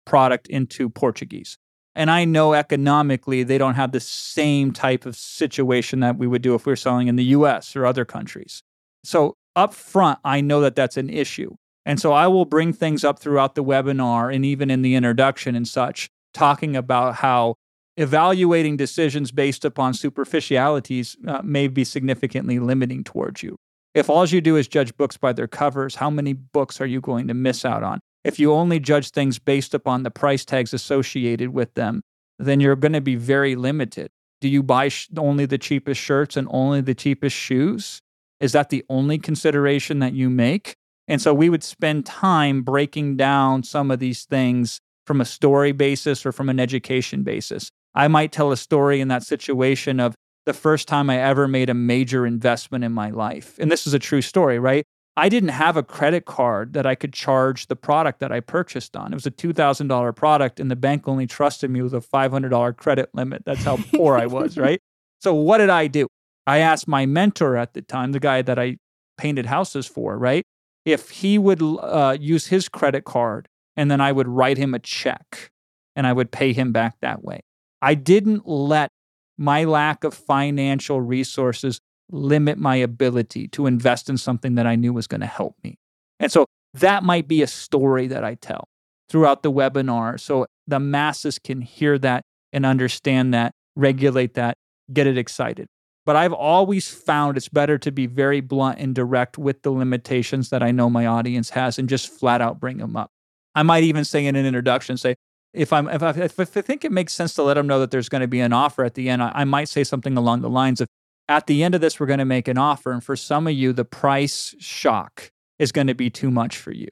product 0.06 0.48
into 0.48 0.90
Portuguese. 0.90 1.58
And 1.96 2.12
I 2.12 2.26
know 2.26 2.52
economically 2.52 3.44
they 3.44 3.58
don't 3.58 3.76
have 3.76 3.94
the 3.94 4.02
same 4.02 4.74
type 4.74 5.06
of 5.06 5.16
situation 5.16 6.02
that 6.02 6.18
we 6.18 6.28
would 6.28 6.42
do 6.42 6.54
if 6.54 6.66
we 6.66 6.74
were 6.74 6.76
selling 6.76 7.08
in 7.08 7.16
the 7.16 7.24
US 7.38 7.78
or 7.78 7.86
other 7.86 8.04
countries. 8.04 8.62
So 9.06 9.38
up 9.56 9.74
front, 9.74 10.20
I 10.24 10.42
know 10.42 10.62
that 10.62 10.76
that's 10.76 10.98
an 10.98 11.10
issue. 11.10 11.56
And 11.86 12.00
so 12.00 12.14
I 12.14 12.28
will 12.28 12.46
bring 12.46 12.74
things 12.74 13.04
up 13.04 13.20
throughout 13.20 13.56
the 13.56 13.64
webinar 13.64 14.34
and 14.34 14.46
even 14.46 14.70
in 14.70 14.82
the 14.82 14.96
introduction 14.96 15.56
and 15.56 15.68
such 15.68 16.10
talking 16.34 16.76
about 16.76 17.16
how 17.16 17.56
evaluating 17.98 18.78
decisions 18.78 19.32
based 19.32 19.66
upon 19.66 19.94
superficialities 19.94 21.16
uh, 21.28 21.42
may 21.44 21.68
be 21.68 21.84
significantly 21.84 22.60
limiting 22.60 23.04
towards 23.04 23.44
you. 23.44 23.58
If 23.94 24.10
all 24.10 24.26
you 24.26 24.42
do 24.42 24.56
is 24.56 24.68
judge 24.68 24.96
books 24.98 25.18
by 25.18 25.34
their 25.34 25.48
covers, 25.48 25.96
how 25.96 26.10
many 26.10 26.34
books 26.34 26.82
are 26.82 26.88
you 26.88 27.00
going 27.00 27.28
to 27.28 27.36
miss 27.36 27.64
out 27.64 27.84
on? 27.84 28.00
If 28.24 28.40
you 28.40 28.54
only 28.54 28.80
judge 28.80 29.12
things 29.12 29.38
based 29.38 29.74
upon 29.74 30.04
the 30.04 30.10
price 30.10 30.46
tags 30.46 30.74
associated 30.74 31.50
with 31.50 31.74
them, 31.76 32.02
then 32.40 32.60
you're 32.60 32.76
going 32.76 32.94
to 32.94 33.02
be 33.02 33.16
very 33.16 33.56
limited. 33.56 34.10
Do 34.42 34.48
you 34.48 34.64
buy 34.64 34.88
sh- 34.88 35.10
only 35.18 35.46
the 35.46 35.60
cheapest 35.60 36.02
shirts 36.02 36.36
and 36.36 36.48
only 36.50 36.82
the 36.82 36.96
cheapest 36.96 37.36
shoes? 37.36 38.02
Is 38.44 38.52
that 38.52 38.70
the 38.70 38.84
only 38.90 39.18
consideration 39.18 40.00
that 40.00 40.12
you 40.12 40.30
make? 40.30 40.76
And 41.08 41.22
so 41.22 41.34
we 41.34 41.50
would 41.50 41.64
spend 41.64 42.06
time 42.06 42.62
breaking 42.62 43.16
down 43.16 43.64
some 43.64 43.90
of 43.90 44.00
these 44.00 44.26
things 44.26 44.80
from 45.08 45.22
a 45.22 45.26
story 45.26 45.72
basis 45.72 46.26
or 46.26 46.34
from 46.34 46.50
an 46.50 46.60
education 46.60 47.24
basis. 47.24 47.70
I 47.96 48.10
might 48.10 48.34
tell 48.34 48.52
a 48.52 48.58
story 48.58 49.00
in 49.00 49.08
that 49.08 49.24
situation 49.24 50.02
of 50.02 50.14
the 50.46 50.52
first 50.52 50.90
time 50.90 51.10
I 51.10 51.20
ever 51.20 51.48
made 51.48 51.70
a 51.70 51.74
major 51.74 52.26
investment 52.26 52.84
in 52.84 52.92
my 52.92 53.12
life. 53.12 53.58
And 53.60 53.72
this 53.72 53.88
is 53.88 53.94
a 53.94 54.00
true 54.00 54.22
story, 54.22 54.60
right? 54.60 54.84
I 55.16 55.30
didn't 55.30 55.50
have 55.50 55.78
a 55.78 55.84
credit 55.84 56.26
card 56.26 56.74
that 56.74 56.86
I 56.86 56.96
could 56.96 57.14
charge 57.14 57.68
the 57.68 57.78
product 57.78 58.20
that 58.20 58.34
I 58.34 58.42
purchased 58.42 58.98
on. 58.98 59.14
It 59.14 59.16
was 59.16 59.26
a 59.26 59.32
$2,000 59.32 60.16
product, 60.18 60.60
and 60.60 60.70
the 60.70 60.76
bank 60.76 61.08
only 61.08 61.28
trusted 61.28 61.70
me 61.70 61.82
with 61.82 61.94
a 61.94 62.02
$500 62.02 62.76
credit 62.76 63.10
limit. 63.14 63.44
That's 63.46 63.64
how 63.64 63.78
poor 63.96 64.18
I 64.18 64.26
was, 64.26 64.58
right? 64.68 64.82
So, 65.22 65.34
what 65.34 65.60
did 65.60 65.70
I 65.70 65.88
do? 65.88 66.08
I 66.46 66.60
asked 66.60 66.88
my 66.88 67.06
mentor 67.06 67.56
at 67.58 67.74
the 67.74 67.82
time, 67.82 68.12
the 68.12 68.20
guy 68.20 68.42
that 68.42 68.60
I 68.60 68.78
painted 69.18 69.46
houses 69.46 69.86
for, 69.86 70.18
right? 70.18 70.44
If 70.86 71.10
he 71.10 71.38
would 71.38 71.62
uh, 71.62 72.18
use 72.20 72.48
his 72.48 72.68
credit 72.68 73.06
card 73.06 73.48
and 73.78 73.90
then 73.90 74.02
I 74.02 74.12
would 74.12 74.28
write 74.28 74.58
him 74.58 74.74
a 74.74 74.80
check 74.80 75.52
and 75.96 76.06
I 76.06 76.14
would 76.14 76.32
pay 76.32 76.54
him 76.54 76.72
back 76.72 76.96
that 77.02 77.24
way. 77.24 77.42
I 77.82 77.96
didn't 77.96 78.48
let 78.48 78.90
my 79.38 79.64
lack 79.64 80.04
of 80.04 80.14
financial 80.14 81.02
resources 81.02 81.80
limit 82.12 82.58
my 82.58 82.76
ability 82.76 83.48
to 83.50 83.66
invest 83.66 84.10
in 84.10 84.18
something 84.18 84.56
that 84.56 84.68
I 84.68 84.76
knew 84.76 84.94
was 84.94 85.08
going 85.08 85.22
to 85.22 85.28
help 85.28 85.56
me. 85.64 85.78
And 86.20 86.32
so 86.32 86.46
that 86.74 87.04
might 87.04 87.28
be 87.28 87.42
a 87.42 87.48
story 87.48 88.08
that 88.08 88.24
I 88.24 88.36
tell 88.36 88.68
throughout 89.10 89.44
the 89.44 89.52
webinar 89.52 90.20
so 90.20 90.46
the 90.68 90.80
masses 90.80 91.40
can 91.40 91.62
hear 91.62 91.98
that 92.00 92.24
and 92.52 92.66
understand 92.66 93.34
that, 93.34 93.54
regulate 93.76 94.36
that, 94.36 94.58
get 94.92 95.08
it 95.08 95.18
excited. 95.18 95.68
But 96.06 96.18
I've 96.18 96.34
always 96.34 96.90
found 96.90 97.38
it's 97.38 97.48
better 97.48 97.78
to 97.78 97.92
be 97.92 98.08
very 98.08 98.42
blunt 98.42 98.80
and 98.80 98.94
direct 98.94 99.38
with 99.38 99.62
the 99.62 99.72
limitations 99.72 100.50
that 100.50 100.62
I 100.62 100.72
know 100.72 100.90
my 100.90 101.06
audience 101.06 101.52
has 101.52 101.80
and 101.80 101.88
just 101.88 102.10
flat 102.10 102.42
out 102.42 102.60
bring 102.60 102.78
them 102.78 102.98
up. 102.98 103.12
I 103.56 103.64
might 103.64 103.84
even 103.84 104.04
say 104.04 104.26
in 104.26 104.36
an 104.36 104.46
introduction, 104.46 104.98
say, 104.98 105.16
if 105.54 105.72
I'm 105.72 105.88
if 105.88 106.02
I, 106.02 106.10
if 106.10 106.40
I 106.40 106.46
think 106.46 106.84
it 106.84 106.92
makes 106.92 107.14
sense 107.14 107.36
to 107.36 107.44
let 107.44 107.54
them 107.54 107.68
know 107.68 107.80
that 107.80 107.92
there's 107.92 108.10
going 108.10 108.22
to 108.22 108.28
be 108.28 108.40
an 108.40 108.54
offer 108.54 108.84
at 108.84 108.96
the 108.96 109.10
end, 109.10 109.22
I, 109.22 109.32
I 109.34 109.44
might 109.44 109.70
say 109.70 109.84
something 109.84 110.18
along 110.18 110.42
the 110.42 110.50
lines 110.50 110.82
of, 110.82 110.88
at 111.30 111.48
the 111.48 111.64
end 111.64 111.76
of 111.76 111.82
this, 111.82 112.00
we're 112.00 112.08
going 112.08 112.20
to 112.20 112.26
make 112.26 112.48
an 112.48 112.58
offer, 112.58 112.92
and 112.92 113.04
for 113.04 113.16
some 113.16 113.48
of 113.48 113.54
you, 113.54 113.72
the 113.72 113.86
price 113.86 114.56
shock 114.60 115.32
is 115.60 115.72
going 115.72 115.88
to 115.88 115.96
be 115.96 116.10
too 116.10 116.32
much 116.32 116.58
for 116.58 116.72
you, 116.72 116.88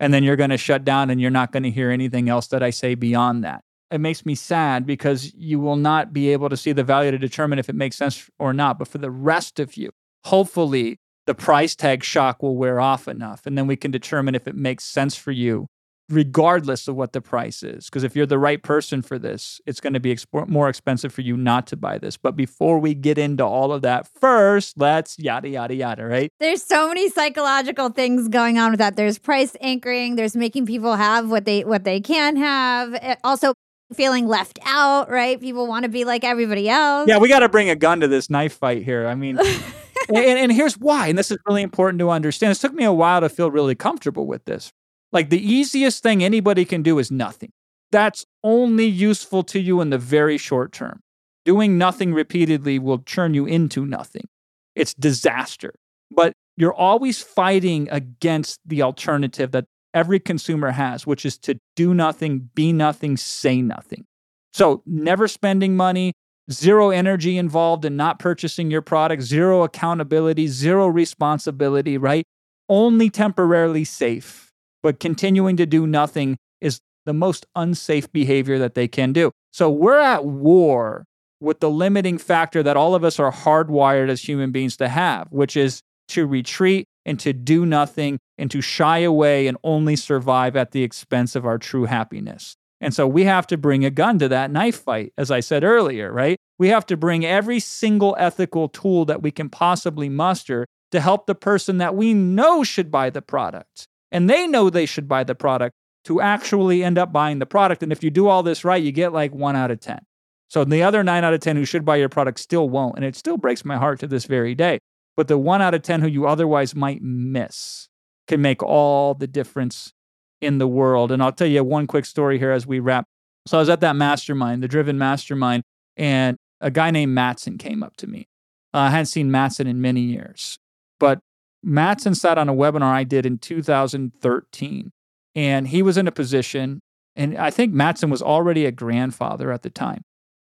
and 0.00 0.12
then 0.12 0.24
you're 0.24 0.36
going 0.36 0.50
to 0.50 0.56
shut 0.56 0.84
down, 0.84 1.10
and 1.10 1.20
you're 1.20 1.30
not 1.30 1.52
going 1.52 1.62
to 1.62 1.70
hear 1.70 1.90
anything 1.90 2.28
else 2.28 2.48
that 2.48 2.62
I 2.62 2.70
say 2.70 2.94
beyond 2.94 3.44
that. 3.44 3.62
It 3.90 4.00
makes 4.00 4.26
me 4.26 4.34
sad 4.34 4.84
because 4.84 5.32
you 5.34 5.60
will 5.60 5.76
not 5.76 6.12
be 6.12 6.30
able 6.30 6.48
to 6.48 6.56
see 6.56 6.72
the 6.72 6.82
value 6.82 7.10
to 7.10 7.18
determine 7.18 7.58
if 7.58 7.68
it 7.68 7.74
makes 7.74 7.96
sense 7.96 8.28
or 8.38 8.52
not. 8.52 8.78
But 8.78 8.88
for 8.88 8.98
the 8.98 9.10
rest 9.10 9.60
of 9.60 9.76
you, 9.76 9.90
hopefully 10.24 10.98
the 11.26 11.34
price 11.34 11.76
tag 11.76 12.02
shock 12.02 12.42
will 12.42 12.56
wear 12.56 12.80
off 12.80 13.08
enough, 13.08 13.46
and 13.46 13.56
then 13.56 13.66
we 13.66 13.76
can 13.76 13.90
determine 13.90 14.34
if 14.34 14.48
it 14.48 14.56
makes 14.56 14.84
sense 14.84 15.14
for 15.16 15.32
you 15.32 15.66
regardless 16.08 16.86
of 16.88 16.94
what 16.94 17.12
the 17.12 17.20
price 17.20 17.62
is. 17.62 17.86
Because 17.86 18.04
if 18.04 18.14
you're 18.14 18.26
the 18.26 18.38
right 18.38 18.62
person 18.62 19.02
for 19.02 19.18
this, 19.18 19.60
it's 19.66 19.80
going 19.80 19.92
to 19.92 20.00
be 20.00 20.14
exp- 20.14 20.48
more 20.48 20.68
expensive 20.68 21.12
for 21.12 21.22
you 21.22 21.36
not 21.36 21.66
to 21.68 21.76
buy 21.76 21.98
this. 21.98 22.16
But 22.16 22.36
before 22.36 22.78
we 22.78 22.94
get 22.94 23.18
into 23.18 23.44
all 23.44 23.72
of 23.72 23.82
that, 23.82 24.08
first, 24.20 24.78
let's 24.78 25.18
yada, 25.18 25.48
yada, 25.48 25.74
yada, 25.74 26.06
right? 26.06 26.30
There's 26.38 26.62
so 26.62 26.88
many 26.88 27.08
psychological 27.10 27.88
things 27.90 28.28
going 28.28 28.58
on 28.58 28.72
with 28.72 28.78
that. 28.78 28.96
There's 28.96 29.18
price 29.18 29.56
anchoring, 29.60 30.16
there's 30.16 30.36
making 30.36 30.66
people 30.66 30.94
have 30.94 31.30
what 31.30 31.44
they 31.44 31.64
what 31.64 31.84
they 31.84 32.00
can 32.00 32.36
have. 32.36 32.94
Eh, 32.94 33.16
also 33.24 33.52
feeling 33.94 34.26
left 34.26 34.58
out, 34.64 35.10
right? 35.10 35.40
People 35.40 35.66
want 35.66 35.84
to 35.84 35.88
be 35.88 36.04
like 36.04 36.24
everybody 36.24 36.68
else. 36.68 37.08
Yeah, 37.08 37.18
we 37.18 37.28
got 37.28 37.40
to 37.40 37.48
bring 37.48 37.70
a 37.70 37.76
gun 37.76 38.00
to 38.00 38.08
this 38.08 38.28
knife 38.28 38.54
fight 38.54 38.82
here. 38.82 39.06
I 39.06 39.14
mean, 39.14 39.38
and, 40.08 40.18
and 40.18 40.52
here's 40.52 40.78
why, 40.78 41.08
and 41.08 41.18
this 41.18 41.30
is 41.30 41.38
really 41.46 41.62
important 41.62 41.98
to 42.00 42.10
understand. 42.10 42.52
It 42.52 42.60
took 42.60 42.72
me 42.74 42.84
a 42.84 42.92
while 42.92 43.20
to 43.20 43.28
feel 43.28 43.50
really 43.50 43.74
comfortable 43.74 44.26
with 44.26 44.44
this. 44.44 44.72
Like 45.12 45.30
the 45.30 45.40
easiest 45.40 46.02
thing 46.02 46.22
anybody 46.22 46.64
can 46.64 46.82
do 46.82 46.98
is 46.98 47.10
nothing. 47.10 47.52
That's 47.92 48.26
only 48.42 48.86
useful 48.86 49.42
to 49.44 49.60
you 49.60 49.80
in 49.80 49.90
the 49.90 49.98
very 49.98 50.38
short 50.38 50.72
term. 50.72 51.00
Doing 51.44 51.78
nothing 51.78 52.12
repeatedly 52.12 52.78
will 52.78 52.98
churn 52.98 53.32
you 53.32 53.46
into 53.46 53.86
nothing. 53.86 54.26
It's 54.74 54.92
disaster. 54.94 55.72
But 56.10 56.32
you're 56.56 56.74
always 56.74 57.22
fighting 57.22 57.88
against 57.90 58.60
the 58.64 58.82
alternative 58.82 59.52
that 59.52 59.66
every 59.96 60.20
consumer 60.20 60.70
has, 60.70 61.06
which 61.06 61.26
is 61.26 61.36
to 61.38 61.58
do 61.74 61.92
nothing, 61.92 62.50
be 62.54 62.72
nothing, 62.72 63.16
say 63.16 63.60
nothing. 63.60 64.04
So, 64.52 64.82
never 64.86 65.26
spending 65.26 65.76
money, 65.76 66.12
zero 66.50 66.90
energy 66.90 67.36
involved 67.36 67.84
in 67.84 67.96
not 67.96 68.20
purchasing 68.20 68.70
your 68.70 68.82
product, 68.82 69.22
zero 69.22 69.64
accountability, 69.64 70.46
zero 70.46 70.86
responsibility, 70.86 71.98
right? 71.98 72.24
Only 72.68 73.10
temporarily 73.10 73.84
safe 73.84 74.46
but 74.86 75.00
continuing 75.00 75.56
to 75.56 75.66
do 75.66 75.84
nothing 75.84 76.38
is 76.60 76.78
the 77.06 77.12
most 77.12 77.44
unsafe 77.56 78.12
behavior 78.12 78.56
that 78.60 78.74
they 78.76 78.86
can 78.86 79.12
do. 79.12 79.32
So 79.50 79.68
we're 79.68 79.98
at 79.98 80.24
war 80.24 81.06
with 81.40 81.58
the 81.58 81.68
limiting 81.68 82.18
factor 82.18 82.62
that 82.62 82.76
all 82.76 82.94
of 82.94 83.02
us 83.02 83.18
are 83.18 83.32
hardwired 83.32 84.08
as 84.08 84.22
human 84.22 84.52
beings 84.52 84.76
to 84.76 84.88
have, 84.88 85.26
which 85.30 85.56
is 85.56 85.80
to 86.10 86.24
retreat 86.24 86.86
and 87.06 87.18
to 87.20 87.32
do 87.32 87.64
nothing 87.64 88.18
and 88.36 88.50
to 88.50 88.60
shy 88.60 88.98
away 88.98 89.46
and 89.46 89.56
only 89.64 89.96
survive 89.96 90.56
at 90.56 90.72
the 90.72 90.82
expense 90.82 91.34
of 91.34 91.46
our 91.46 91.56
true 91.56 91.84
happiness. 91.84 92.56
And 92.80 92.92
so 92.92 93.06
we 93.06 93.24
have 93.24 93.46
to 93.46 93.56
bring 93.56 93.86
a 93.86 93.90
gun 93.90 94.18
to 94.18 94.28
that 94.28 94.50
knife 94.50 94.82
fight, 94.82 95.14
as 95.16 95.30
I 95.30 95.40
said 95.40 95.64
earlier, 95.64 96.12
right? 96.12 96.36
We 96.58 96.68
have 96.68 96.84
to 96.86 96.96
bring 96.96 97.24
every 97.24 97.60
single 97.60 98.14
ethical 98.18 98.68
tool 98.68 99.06
that 99.06 99.22
we 99.22 99.30
can 99.30 99.48
possibly 99.48 100.10
muster 100.10 100.66
to 100.92 101.00
help 101.00 101.26
the 101.26 101.34
person 101.34 101.78
that 101.78 101.94
we 101.94 102.12
know 102.12 102.64
should 102.64 102.90
buy 102.90 103.08
the 103.08 103.22
product 103.22 103.86
and 104.12 104.28
they 104.28 104.46
know 104.46 104.68
they 104.68 104.86
should 104.86 105.08
buy 105.08 105.24
the 105.24 105.34
product 105.34 105.74
to 106.04 106.20
actually 106.20 106.84
end 106.84 106.98
up 106.98 107.12
buying 107.12 107.38
the 107.38 107.46
product. 107.46 107.82
And 107.82 107.90
if 107.90 108.04
you 108.04 108.10
do 108.10 108.28
all 108.28 108.42
this 108.42 108.64
right, 108.64 108.82
you 108.82 108.92
get 108.92 109.12
like 109.12 109.34
one 109.34 109.56
out 109.56 109.70
of 109.70 109.80
10. 109.80 110.00
So 110.48 110.64
the 110.64 110.82
other 110.82 111.02
nine 111.02 111.24
out 111.24 111.34
of 111.34 111.40
10 111.40 111.56
who 111.56 111.64
should 111.64 111.84
buy 111.84 111.96
your 111.96 112.08
product 112.08 112.38
still 112.38 112.68
won't. 112.68 112.96
And 112.96 113.04
it 113.04 113.16
still 113.16 113.36
breaks 113.36 113.64
my 113.64 113.76
heart 113.76 113.98
to 114.00 114.06
this 114.06 114.24
very 114.24 114.54
day. 114.54 114.78
But 115.16 115.28
the 115.28 115.38
one 115.38 115.62
out 115.62 115.74
of 115.74 115.82
10 115.82 116.02
who 116.02 116.08
you 116.08 116.26
otherwise 116.26 116.74
might 116.74 117.02
miss 117.02 117.88
can 118.26 118.42
make 118.42 118.62
all 118.62 119.14
the 119.14 119.26
difference 119.26 119.92
in 120.40 120.58
the 120.58 120.68
world. 120.68 121.10
And 121.10 121.22
I'll 121.22 121.32
tell 121.32 121.46
you 121.46 121.64
one 121.64 121.86
quick 121.86 122.04
story 122.04 122.38
here 122.38 122.52
as 122.52 122.66
we 122.66 122.80
wrap. 122.80 123.06
So 123.46 123.58
I 123.58 123.60
was 123.60 123.68
at 123.68 123.80
that 123.80 123.96
mastermind, 123.96 124.62
the 124.62 124.68
Driven 124.68 124.98
Mastermind, 124.98 125.62
and 125.96 126.36
a 126.60 126.70
guy 126.70 126.90
named 126.90 127.12
Matson 127.12 127.58
came 127.58 127.82
up 127.82 127.96
to 127.96 128.06
me. 128.06 128.26
Uh, 128.74 128.78
I 128.78 128.90
hadn't 128.90 129.06
seen 129.06 129.30
Matson 129.30 129.66
in 129.66 129.80
many 129.80 130.00
years, 130.00 130.58
but 130.98 131.20
Matson 131.62 132.14
sat 132.14 132.38
on 132.38 132.48
a 132.48 132.54
webinar 132.54 132.92
I 132.92 133.04
did 133.04 133.24
in 133.24 133.38
2013, 133.38 134.90
and 135.34 135.68
he 135.68 135.82
was 135.82 135.96
in 135.96 136.08
a 136.08 136.12
position, 136.12 136.80
and 137.14 137.38
I 137.38 137.50
think 137.50 137.72
Matson 137.72 138.10
was 138.10 138.20
already 138.20 138.66
a 138.66 138.72
grandfather 138.72 139.52
at 139.52 139.62
the 139.62 139.70
time. 139.70 140.02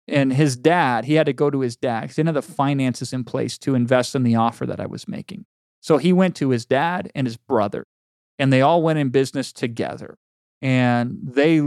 And 0.09 0.33
his 0.33 0.57
dad, 0.57 1.05
he 1.05 1.15
had 1.15 1.27
to 1.27 1.33
go 1.33 1.49
to 1.49 1.61
his 1.61 1.77
dad 1.77 2.03
he 2.03 2.15
didn't 2.15 2.27
have 2.27 2.35
the 2.35 2.43
finances 2.43 3.13
in 3.13 3.25
place 3.25 3.57
to 3.59 3.75
invest 3.75 4.15
in 4.15 4.25
the 4.25 4.35
offer 4.35 4.67
that 4.67 4.81
I 4.81 4.87
was 4.87 5.07
making. 5.07 5.47
So 5.81 5.99
he 5.99 6.13
went 6.13 6.37
to 6.37 6.51
his 6.51 6.65
dad 6.65 7.11
and 7.15 7.27
his 7.27 7.37
brother, 7.37 7.85
and 8.39 8.53
they 8.53 8.63
all 8.63 8.83
went 8.83 8.99
in 8.99 9.11
business 9.11 9.53
together. 9.53 10.19
And 10.61 11.19
they 11.23 11.63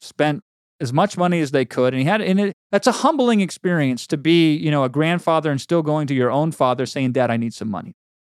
spent 0.00 0.42
as 0.80 0.92
much 0.92 1.16
money 1.16 1.40
as 1.40 1.50
they 1.50 1.64
could. 1.64 1.94
And 1.94 2.00
he 2.00 2.06
had, 2.06 2.20
and 2.20 2.38
it, 2.38 2.52
that's 2.70 2.86
a 2.86 2.92
humbling 2.92 3.40
experience 3.40 4.06
to 4.08 4.16
be, 4.16 4.54
you 4.54 4.70
know, 4.70 4.84
a 4.84 4.88
grandfather 4.88 5.50
and 5.50 5.60
still 5.60 5.82
going 5.82 6.06
to 6.08 6.14
your 6.14 6.30
own 6.30 6.52
father 6.52 6.86
saying, 6.86 7.12
Dad, 7.12 7.30
I 7.30 7.36
need 7.36 7.54
some 7.54 7.70
money. 7.70 7.94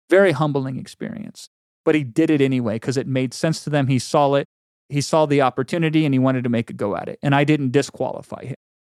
Very 0.10 0.32
humbling 0.32 0.78
experience. 0.78 1.50
But 1.84 1.96
he 1.96 2.04
did 2.04 2.30
it 2.30 2.42
anyway 2.42 2.76
because 2.76 2.98
it 2.98 3.08
made 3.08 3.34
sense 3.34 3.64
to 3.64 3.70
them. 3.70 3.88
He 3.88 4.00
saw 4.00 4.36
it, 4.36 4.46
he 4.90 5.02
saw 5.02 5.26
the 5.26 5.42
opportunity, 5.42 6.06
and 6.06 6.14
he 6.14 6.20
wanted 6.20 6.44
to 6.44 6.50
make 6.50 6.70
a 6.70 6.74
go 6.74 6.96
at 6.96 7.10
it. 7.10 7.20
And 7.22 7.34
I 7.34 7.44
didn't 7.44 7.72
disqualify 7.72 8.46
him. 8.46 8.56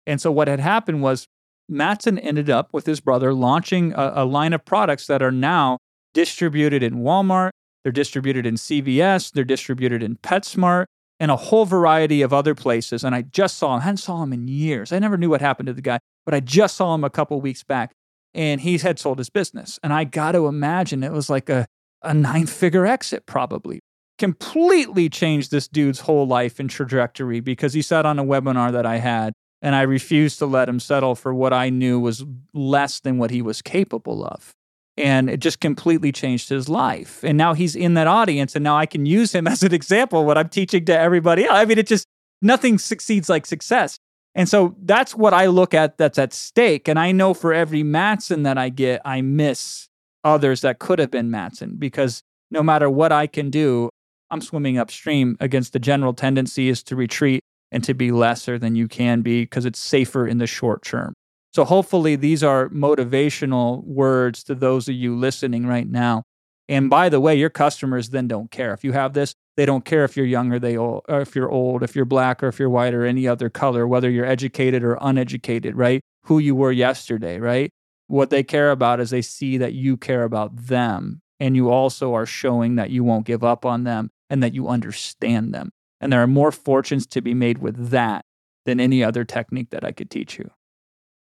And 0.08 0.20
so 0.20 0.32
what 0.32 0.48
had 0.48 0.58
happened 0.58 1.02
was 1.02 1.26
Matson 1.68 2.18
ended 2.18 2.48
up 2.48 2.72
with 2.72 2.86
his 2.86 2.98
brother 2.98 3.34
launching 3.34 3.92
a, 3.92 4.12
a 4.16 4.24
line 4.24 4.54
of 4.54 4.64
products 4.64 5.06
that 5.06 5.22
are 5.22 5.30
now 5.30 5.78
distributed 6.14 6.82
in 6.82 6.96
Walmart, 6.96 7.50
they're 7.84 7.92
distributed 7.92 8.46
in 8.46 8.54
CVS, 8.54 9.32
they're 9.32 9.44
distributed 9.44 10.02
in 10.02 10.16
PetSmart, 10.16 10.86
and 11.20 11.30
a 11.30 11.36
whole 11.36 11.66
variety 11.66 12.22
of 12.22 12.32
other 12.32 12.54
places. 12.54 13.04
And 13.04 13.14
I 13.14 13.22
just 13.22 13.58
saw 13.58 13.74
him. 13.74 13.82
I 13.82 13.84
hadn't 13.84 13.98
saw 13.98 14.22
him 14.22 14.32
in 14.32 14.48
years. 14.48 14.92
I 14.92 14.98
never 14.98 15.18
knew 15.18 15.28
what 15.28 15.42
happened 15.42 15.66
to 15.66 15.72
the 15.74 15.82
guy, 15.82 15.98
but 16.24 16.34
I 16.34 16.40
just 16.40 16.76
saw 16.76 16.94
him 16.94 17.04
a 17.04 17.10
couple 17.10 17.40
weeks 17.40 17.62
back 17.62 17.92
and 18.34 18.60
he 18.62 18.78
had 18.78 18.98
sold 18.98 19.18
his 19.18 19.30
business. 19.30 19.78
And 19.82 19.92
I 19.92 20.04
got 20.04 20.32
to 20.32 20.46
imagine 20.46 21.04
it 21.04 21.12
was 21.12 21.28
like 21.28 21.50
a, 21.50 21.66
a 22.02 22.14
nine 22.14 22.46
figure 22.46 22.86
exit, 22.86 23.26
probably. 23.26 23.80
Completely 24.18 25.08
changed 25.08 25.50
this 25.50 25.68
dude's 25.68 26.00
whole 26.00 26.26
life 26.26 26.58
and 26.58 26.70
trajectory 26.70 27.40
because 27.40 27.74
he 27.74 27.82
sat 27.82 28.06
on 28.06 28.18
a 28.18 28.24
webinar 28.24 28.72
that 28.72 28.86
I 28.86 28.96
had 28.96 29.32
and 29.62 29.74
I 29.74 29.82
refused 29.82 30.38
to 30.38 30.46
let 30.46 30.68
him 30.68 30.80
settle 30.80 31.14
for 31.14 31.34
what 31.34 31.52
I 31.52 31.70
knew 31.70 31.98
was 31.98 32.24
less 32.54 33.00
than 33.00 33.18
what 33.18 33.30
he 33.30 33.42
was 33.42 33.62
capable 33.62 34.24
of. 34.24 34.54
And 34.96 35.30
it 35.30 35.40
just 35.40 35.60
completely 35.60 36.10
changed 36.10 36.48
his 36.48 36.68
life. 36.68 37.22
And 37.22 37.38
now 37.38 37.54
he's 37.54 37.76
in 37.76 37.94
that 37.94 38.06
audience, 38.06 38.56
and 38.56 38.64
now 38.64 38.76
I 38.76 38.86
can 38.86 39.06
use 39.06 39.34
him 39.34 39.46
as 39.48 39.62
an 39.62 39.74
example 39.74 40.24
what 40.24 40.38
I'm 40.38 40.48
teaching 40.48 40.84
to 40.86 40.98
everybody 40.98 41.44
else. 41.44 41.54
I 41.54 41.64
mean, 41.64 41.78
it 41.78 41.86
just 41.86 42.06
nothing 42.42 42.78
succeeds 42.78 43.28
like 43.28 43.46
success. 43.46 43.98
And 44.34 44.48
so 44.48 44.76
that's 44.82 45.14
what 45.14 45.34
I 45.34 45.46
look 45.46 45.74
at 45.74 45.98
that's 45.98 46.18
at 46.18 46.32
stake. 46.32 46.88
And 46.88 46.98
I 46.98 47.12
know 47.12 47.34
for 47.34 47.52
every 47.52 47.82
Matson 47.82 48.44
that 48.44 48.58
I 48.58 48.68
get, 48.68 49.00
I 49.04 49.20
miss 49.20 49.88
others 50.22 50.60
that 50.60 50.78
could 50.78 50.98
have 50.98 51.10
been 51.10 51.30
Matson 51.30 51.76
because 51.78 52.22
no 52.50 52.62
matter 52.62 52.88
what 52.88 53.12
I 53.12 53.26
can 53.26 53.50
do, 53.50 53.88
I'm 54.30 54.40
swimming 54.40 54.78
upstream 54.78 55.36
against 55.40 55.72
the 55.72 55.78
general 55.78 56.12
tendency 56.12 56.68
is 56.68 56.82
to 56.84 56.96
retreat 56.96 57.42
and 57.70 57.84
to 57.84 57.94
be 57.94 58.10
lesser 58.10 58.58
than 58.58 58.74
you 58.74 58.88
can 58.88 59.22
be 59.22 59.42
because 59.42 59.64
it's 59.64 59.78
safer 59.78 60.26
in 60.26 60.38
the 60.38 60.46
short 60.46 60.82
term. 60.82 61.14
So 61.52 61.64
hopefully 61.64 62.16
these 62.16 62.42
are 62.44 62.68
motivational 62.68 63.84
words 63.84 64.44
to 64.44 64.54
those 64.54 64.88
of 64.88 64.94
you 64.94 65.16
listening 65.16 65.66
right 65.66 65.88
now. 65.88 66.22
And 66.68 66.90
by 66.90 67.08
the 67.08 67.20
way, 67.20 67.34
your 67.34 67.50
customers 67.50 68.10
then 68.10 68.28
don't 68.28 68.50
care. 68.50 68.74
If 68.74 68.84
you 68.84 68.92
have 68.92 69.14
this, 69.14 69.32
they 69.56 69.64
don't 69.64 69.84
care 69.84 70.04
if 70.04 70.16
you're 70.16 70.26
young 70.26 70.52
or 70.52 70.58
they 70.58 70.76
old, 70.76 71.04
or 71.08 71.20
if 71.20 71.34
you're 71.34 71.50
old, 71.50 71.82
if 71.82 71.96
you're 71.96 72.04
black 72.04 72.42
or 72.42 72.48
if 72.48 72.58
you're 72.58 72.68
white 72.68 72.94
or 72.94 73.04
any 73.04 73.26
other 73.26 73.48
color, 73.48 73.88
whether 73.88 74.10
you're 74.10 74.26
educated 74.26 74.84
or 74.84 74.98
uneducated, 75.00 75.74
right? 75.74 76.00
Who 76.24 76.38
you 76.38 76.54
were 76.54 76.70
yesterday, 76.70 77.40
right? 77.40 77.70
What 78.06 78.30
they 78.30 78.42
care 78.42 78.70
about 78.70 79.00
is 79.00 79.10
they 79.10 79.22
see 79.22 79.56
that 79.58 79.72
you 79.72 79.96
care 79.96 80.22
about 80.24 80.54
them 80.54 81.20
and 81.40 81.56
you 81.56 81.70
also 81.70 82.14
are 82.14 82.26
showing 82.26 82.76
that 82.76 82.90
you 82.90 83.02
won't 83.02 83.26
give 83.26 83.42
up 83.42 83.64
on 83.64 83.84
them 83.84 84.10
and 84.28 84.42
that 84.42 84.54
you 84.54 84.68
understand 84.68 85.54
them. 85.54 85.70
And 86.00 86.12
there 86.12 86.22
are 86.22 86.28
more 86.28 86.52
fortunes 86.52 87.06
to 87.08 87.20
be 87.20 87.34
made 87.34 87.58
with 87.58 87.90
that 87.90 88.24
than 88.64 88.80
any 88.80 89.02
other 89.02 89.24
technique 89.24 89.70
that 89.70 89.84
I 89.84 89.92
could 89.92 90.10
teach 90.10 90.38
you. 90.38 90.50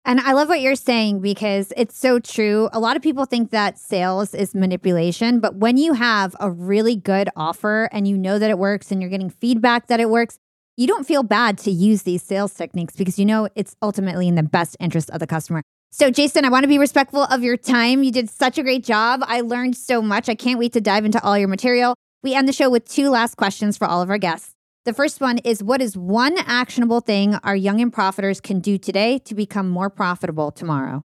And 0.07 0.21
I 0.21 0.31
love 0.31 0.47
what 0.47 0.61
you're 0.61 0.75
saying 0.75 1.19
because 1.19 1.73
it's 1.75 1.97
so 1.97 2.17
true. 2.19 2.69
A 2.71 2.79
lot 2.79 2.95
of 2.95 3.01
people 3.01 3.25
think 3.25 3.51
that 3.51 3.77
sales 3.77 4.33
is 4.33 4.55
manipulation, 4.55 5.41
but 5.41 5.55
when 5.55 5.75
you 5.75 5.93
have 5.93 6.33
a 6.39 6.49
really 6.49 6.95
good 6.95 7.29
offer 7.35 7.89
and 7.91 8.07
you 8.07 8.17
know 8.17 8.39
that 8.39 8.49
it 8.49 8.57
works 8.57 8.89
and 8.89 9.01
you're 9.01 9.09
getting 9.09 9.29
feedback 9.29 9.87
that 9.87 9.99
it 9.99 10.09
works, 10.09 10.39
you 10.77 10.87
don't 10.87 11.05
feel 11.05 11.23
bad 11.23 11.57
to 11.57 11.71
use 11.71 12.03
these 12.03 12.23
sales 12.23 12.53
techniques 12.53 12.95
because 12.95 13.19
you 13.19 13.25
know 13.25 13.49
it's 13.55 13.75
ultimately 13.81 14.29
in 14.29 14.35
the 14.35 14.43
best 14.43 14.77
interest 14.79 15.09
of 15.09 15.19
the 15.19 15.27
customer. 15.27 15.61
So, 15.91 16.11
Jason, 16.11 16.45
I 16.45 16.49
want 16.49 16.63
to 16.63 16.69
be 16.69 16.77
respectful 16.77 17.23
of 17.23 17.43
your 17.43 17.57
time. 17.57 18.03
You 18.03 18.11
did 18.11 18.29
such 18.29 18.57
a 18.57 18.63
great 18.63 18.85
job. 18.85 19.21
I 19.25 19.41
learned 19.41 19.75
so 19.75 20.01
much. 20.01 20.29
I 20.29 20.35
can't 20.35 20.59
wait 20.59 20.71
to 20.73 20.81
dive 20.81 21.03
into 21.03 21.21
all 21.21 21.37
your 21.37 21.47
material. 21.47 21.95
We 22.23 22.33
end 22.33 22.47
the 22.47 22.53
show 22.53 22.69
with 22.69 22.87
two 22.87 23.09
last 23.09 23.35
questions 23.35 23.77
for 23.77 23.87
all 23.87 24.01
of 24.01 24.09
our 24.09 24.17
guests. 24.17 24.53
The 24.87 24.93
first 24.93 25.19
one 25.19 25.39
is 25.39 25.61
What 25.61 25.81
is 25.81 25.97
one 25.97 26.37
actionable 26.37 27.01
thing 27.01 27.35
our 27.43 27.57
young 27.57 27.81
and 27.81 27.91
profiters 27.91 28.41
can 28.41 28.61
do 28.61 28.77
today 28.77 29.17
to 29.25 29.35
become 29.35 29.67
more 29.67 29.89
profitable 29.89 30.49
tomorrow? 30.49 31.01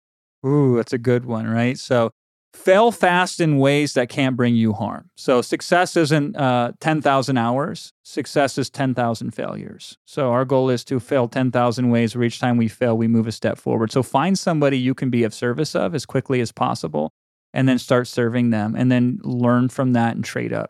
Ooh, 0.45 0.75
that's 0.75 0.91
a 0.91 0.97
good 0.97 1.23
one, 1.23 1.47
right? 1.47 1.79
So, 1.79 2.11
fail 2.53 2.91
fast 2.91 3.39
in 3.39 3.57
ways 3.57 3.93
that 3.93 4.09
can't 4.09 4.35
bring 4.35 4.53
you 4.53 4.73
harm. 4.73 5.09
So, 5.15 5.41
success 5.41 5.95
isn't 5.95 6.35
uh, 6.35 6.73
10,000 6.81 7.37
hours, 7.37 7.93
success 8.03 8.57
is 8.57 8.69
10,000 8.69 9.31
failures. 9.31 9.97
So, 10.03 10.29
our 10.29 10.43
goal 10.43 10.69
is 10.69 10.83
to 10.83 10.99
fail 10.99 11.29
10,000 11.29 11.89
ways 11.89 12.17
where 12.17 12.25
each 12.25 12.41
time 12.41 12.57
we 12.57 12.67
fail, 12.67 12.97
we 12.97 13.07
move 13.07 13.27
a 13.27 13.31
step 13.31 13.57
forward. 13.57 13.93
So, 13.93 14.03
find 14.03 14.37
somebody 14.37 14.77
you 14.77 14.93
can 14.93 15.09
be 15.09 15.23
of 15.23 15.33
service 15.33 15.73
of 15.73 15.95
as 15.95 16.05
quickly 16.05 16.41
as 16.41 16.51
possible 16.51 17.13
and 17.53 17.69
then 17.69 17.79
start 17.79 18.09
serving 18.09 18.49
them 18.49 18.75
and 18.75 18.91
then 18.91 19.21
learn 19.23 19.69
from 19.69 19.93
that 19.93 20.15
and 20.17 20.25
trade 20.25 20.51
up. 20.51 20.69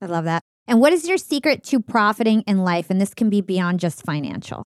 I 0.00 0.06
love 0.06 0.24
that. 0.24 0.42
And 0.66 0.80
what 0.80 0.92
is 0.92 1.08
your 1.08 1.18
secret 1.18 1.64
to 1.64 1.80
profiting 1.80 2.42
in 2.42 2.58
life? 2.58 2.88
And 2.90 3.00
this 3.00 3.14
can 3.14 3.30
be 3.30 3.40
beyond 3.40 3.80
just 3.80 4.04
financial. 4.04 4.64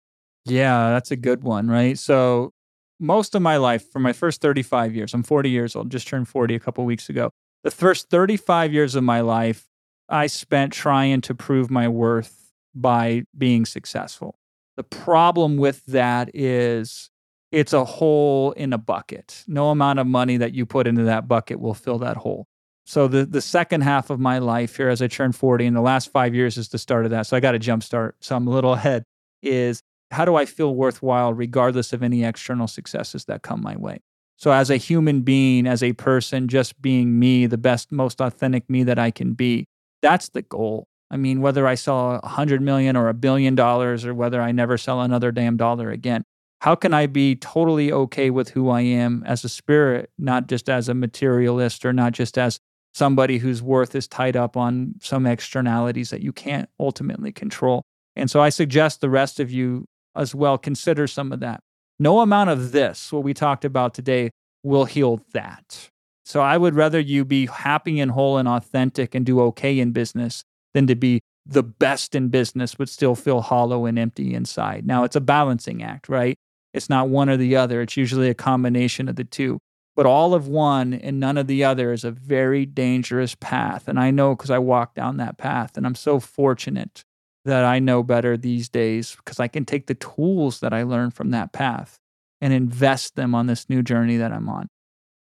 Yeah, 0.45 0.89
that's 0.91 1.11
a 1.11 1.15
good 1.15 1.43
one, 1.43 1.67
right? 1.67 1.97
So, 1.97 2.51
most 2.99 3.33
of 3.33 3.41
my 3.41 3.57
life, 3.57 3.91
for 3.91 3.99
my 3.99 4.13
first 4.13 4.41
35 4.41 4.95
years, 4.95 5.13
I'm 5.13 5.23
40 5.23 5.49
years 5.49 5.75
old, 5.75 5.89
just 5.89 6.07
turned 6.07 6.27
40 6.27 6.55
a 6.55 6.59
couple 6.59 6.85
weeks 6.85 7.09
ago. 7.09 7.31
The 7.63 7.71
first 7.71 8.09
35 8.09 8.73
years 8.73 8.95
of 8.95 9.03
my 9.03 9.21
life, 9.21 9.67
I 10.07 10.27
spent 10.27 10.71
trying 10.71 11.21
to 11.21 11.33
prove 11.35 11.71
my 11.71 11.87
worth 11.87 12.51
by 12.75 13.23
being 13.37 13.65
successful. 13.65 14.35
The 14.77 14.83
problem 14.83 15.57
with 15.57 15.85
that 15.87 16.29
is 16.33 17.09
it's 17.51 17.73
a 17.73 17.85
hole 17.85 18.51
in 18.53 18.71
a 18.73 18.77
bucket. 18.77 19.43
No 19.47 19.69
amount 19.69 19.99
of 19.99 20.07
money 20.07 20.37
that 20.37 20.53
you 20.53 20.65
put 20.65 20.87
into 20.87 21.03
that 21.03 21.27
bucket 21.27 21.59
will 21.59 21.73
fill 21.73 21.99
that 21.99 22.17
hole. 22.17 22.47
So 22.91 23.07
the 23.07 23.25
the 23.25 23.39
second 23.39 23.83
half 23.83 24.09
of 24.09 24.19
my 24.19 24.39
life 24.39 24.75
here, 24.75 24.89
as 24.89 25.01
I 25.01 25.07
turn 25.07 25.31
40, 25.31 25.65
and 25.65 25.73
the 25.73 25.79
last 25.79 26.11
five 26.11 26.35
years 26.35 26.57
is 26.57 26.67
the 26.67 26.77
start 26.77 27.05
of 27.05 27.11
that. 27.11 27.25
So 27.25 27.37
I 27.37 27.39
got 27.39 27.55
a 27.55 27.59
jump 27.59 27.83
start. 27.83 28.17
So 28.19 28.35
I'm 28.35 28.45
a 28.47 28.49
little 28.49 28.73
ahead. 28.79 29.05
Is 29.41 29.81
how 30.11 30.25
do 30.25 30.35
I 30.35 30.43
feel 30.43 30.75
worthwhile 30.75 31.33
regardless 31.33 31.93
of 31.93 32.03
any 32.03 32.25
external 32.25 32.67
successes 32.67 33.23
that 33.25 33.43
come 33.43 33.61
my 33.61 33.77
way? 33.77 34.01
So 34.35 34.51
as 34.51 34.69
a 34.69 34.75
human 34.75 35.21
being, 35.21 35.67
as 35.67 35.81
a 35.81 35.93
person, 35.93 36.49
just 36.49 36.81
being 36.81 37.17
me, 37.17 37.45
the 37.45 37.57
best, 37.57 37.93
most 37.93 38.19
authentic 38.19 38.69
me 38.69 38.83
that 38.83 38.99
I 38.99 39.09
can 39.09 39.35
be, 39.35 39.67
that's 40.01 40.27
the 40.27 40.41
goal. 40.41 40.89
I 41.09 41.15
mean, 41.15 41.39
whether 41.39 41.65
I 41.65 41.75
sell 41.75 42.19
a 42.21 42.27
hundred 42.27 42.61
million 42.61 42.97
or 42.97 43.07
a 43.07 43.13
billion 43.13 43.55
dollars, 43.55 44.05
or 44.05 44.13
whether 44.13 44.41
I 44.41 44.51
never 44.51 44.77
sell 44.77 44.99
another 44.99 45.31
damn 45.31 45.55
dollar 45.55 45.91
again, 45.91 46.23
how 46.59 46.75
can 46.75 46.93
I 46.93 47.07
be 47.07 47.37
totally 47.37 47.89
okay 47.93 48.29
with 48.29 48.49
who 48.49 48.69
I 48.69 48.81
am 48.81 49.23
as 49.25 49.45
a 49.45 49.49
spirit, 49.49 50.09
not 50.17 50.47
just 50.47 50.67
as 50.67 50.89
a 50.89 50.93
materialist 50.93 51.85
or 51.85 51.93
not 51.93 52.11
just 52.11 52.37
as 52.37 52.59
somebody 52.93 53.37
whose 53.37 53.61
worth 53.61 53.95
is 53.95 54.07
tied 54.07 54.35
up 54.35 54.57
on 54.57 54.95
some 55.01 55.25
externalities 55.25 56.09
that 56.09 56.21
you 56.21 56.33
can't 56.33 56.69
ultimately 56.79 57.31
control. 57.31 57.83
And 58.15 58.29
so 58.29 58.41
I 58.41 58.49
suggest 58.49 59.01
the 59.01 59.09
rest 59.09 59.39
of 59.39 59.51
you 59.51 59.85
as 60.15 60.35
well 60.35 60.57
consider 60.57 61.07
some 61.07 61.31
of 61.31 61.39
that. 61.39 61.61
No 61.99 62.19
amount 62.19 62.49
of 62.49 62.71
this, 62.71 63.11
what 63.11 63.23
we 63.23 63.33
talked 63.33 63.63
about 63.63 63.93
today, 63.93 64.31
will 64.63 64.85
heal 64.85 65.21
that. 65.33 65.89
So 66.25 66.41
I 66.41 66.57
would 66.57 66.75
rather 66.75 66.99
you 66.99 67.25
be 67.25 67.45
happy 67.45 67.99
and 67.99 68.11
whole 68.11 68.37
and 68.37 68.47
authentic 68.47 69.15
and 69.15 69.25
do 69.25 69.41
okay 69.41 69.79
in 69.79 69.91
business 69.91 70.43
than 70.73 70.87
to 70.87 70.95
be 70.95 71.21
the 71.45 71.63
best 71.63 72.13
in 72.15 72.29
business 72.29 72.75
but 72.75 72.89
still 72.89 73.15
feel 73.15 73.41
hollow 73.41 73.85
and 73.85 73.97
empty 73.97 74.33
inside. 74.33 74.85
Now 74.85 75.03
it's 75.03 75.15
a 75.15 75.21
balancing 75.21 75.83
act, 75.83 76.09
right? 76.09 76.37
It's 76.73 76.89
not 76.89 77.09
one 77.09 77.29
or 77.29 77.37
the 77.37 77.55
other. 77.55 77.81
It's 77.81 77.97
usually 77.97 78.29
a 78.29 78.33
combination 78.33 79.09
of 79.09 79.15
the 79.15 79.23
two 79.23 79.59
but 79.95 80.05
all 80.05 80.33
of 80.33 80.47
one 80.47 80.93
and 80.93 81.19
none 81.19 81.37
of 81.37 81.47
the 81.47 81.63
other 81.63 81.91
is 81.91 82.03
a 82.03 82.11
very 82.11 82.65
dangerous 82.65 83.35
path. 83.35 83.87
And 83.87 83.99
I 83.99 84.11
know 84.11 84.35
because 84.35 84.49
I 84.49 84.59
walked 84.59 84.95
down 84.95 85.17
that 85.17 85.37
path, 85.37 85.77
and 85.77 85.85
I'm 85.85 85.95
so 85.95 86.19
fortunate 86.19 87.03
that 87.45 87.65
I 87.65 87.79
know 87.79 88.03
better 88.03 88.37
these 88.37 88.69
days 88.69 89.15
because 89.15 89.39
I 89.39 89.47
can 89.47 89.65
take 89.65 89.87
the 89.87 89.95
tools 89.95 90.59
that 90.59 90.73
I 90.73 90.83
learned 90.83 91.13
from 91.13 91.31
that 91.31 91.53
path 91.53 91.97
and 92.39 92.53
invest 92.53 93.15
them 93.15 93.35
on 93.35 93.47
this 93.47 93.69
new 93.69 93.81
journey 93.81 94.17
that 94.17 94.31
I'm 94.31 94.47
on. 94.47 94.67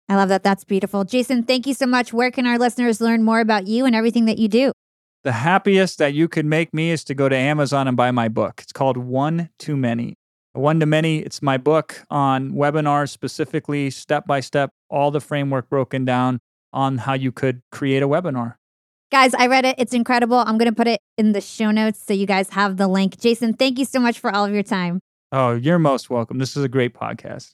I 0.09 0.15
love 0.15 0.29
that. 0.29 0.43
That's 0.43 0.63
beautiful. 0.63 1.03
Jason, 1.03 1.43
thank 1.43 1.67
you 1.67 1.73
so 1.73 1.85
much. 1.85 2.13
Where 2.13 2.31
can 2.31 2.47
our 2.47 2.57
listeners 2.57 3.01
learn 3.01 3.23
more 3.23 3.39
about 3.39 3.67
you 3.67 3.85
and 3.85 3.95
everything 3.95 4.25
that 4.25 4.37
you 4.37 4.47
do? 4.47 4.71
The 5.23 5.33
happiest 5.33 5.97
that 5.97 6.13
you 6.13 6.27
could 6.27 6.45
make 6.45 6.73
me 6.73 6.91
is 6.91 7.03
to 7.05 7.13
go 7.13 7.27
to 7.27 7.35
Amazon 7.35 7.87
and 7.87 7.97
buy 7.97 8.11
my 8.11 8.29
book. 8.29 8.61
It's 8.63 8.71
called 8.71 8.97
One 8.97 9.49
to 9.59 9.75
Many 9.75 10.15
one 10.57 10.79
to 10.79 10.85
many. 10.85 11.19
It's 11.19 11.41
my 11.41 11.57
book 11.57 12.03
on 12.09 12.51
webinars, 12.51 13.09
specifically 13.09 13.89
step 13.89 14.25
by 14.25 14.39
step, 14.39 14.71
all 14.89 15.11
the 15.11 15.21
framework 15.21 15.69
broken 15.69 16.05
down 16.05 16.39
on 16.73 16.97
how 16.97 17.13
you 17.13 17.31
could 17.31 17.61
create 17.71 18.03
a 18.03 18.07
webinar. 18.07 18.55
Guys, 19.11 19.33
I 19.33 19.47
read 19.47 19.65
it. 19.65 19.75
It's 19.77 19.93
incredible. 19.93 20.37
I'm 20.37 20.57
going 20.57 20.69
to 20.69 20.75
put 20.75 20.87
it 20.87 20.99
in 21.17 21.31
the 21.31 21.39
show 21.39 21.71
notes 21.71 22.03
so 22.05 22.13
you 22.13 22.25
guys 22.25 22.49
have 22.49 22.75
the 22.77 22.87
link. 22.87 23.19
Jason, 23.19 23.53
thank 23.53 23.79
you 23.79 23.85
so 23.85 23.99
much 23.99 24.19
for 24.19 24.33
all 24.33 24.43
of 24.43 24.53
your 24.53 24.63
time. 24.63 24.99
Oh, 25.31 25.53
you're 25.53 25.79
most 25.79 26.09
welcome. 26.09 26.39
This 26.39 26.57
is 26.57 26.63
a 26.63 26.69
great 26.69 26.93
podcast. 26.93 27.53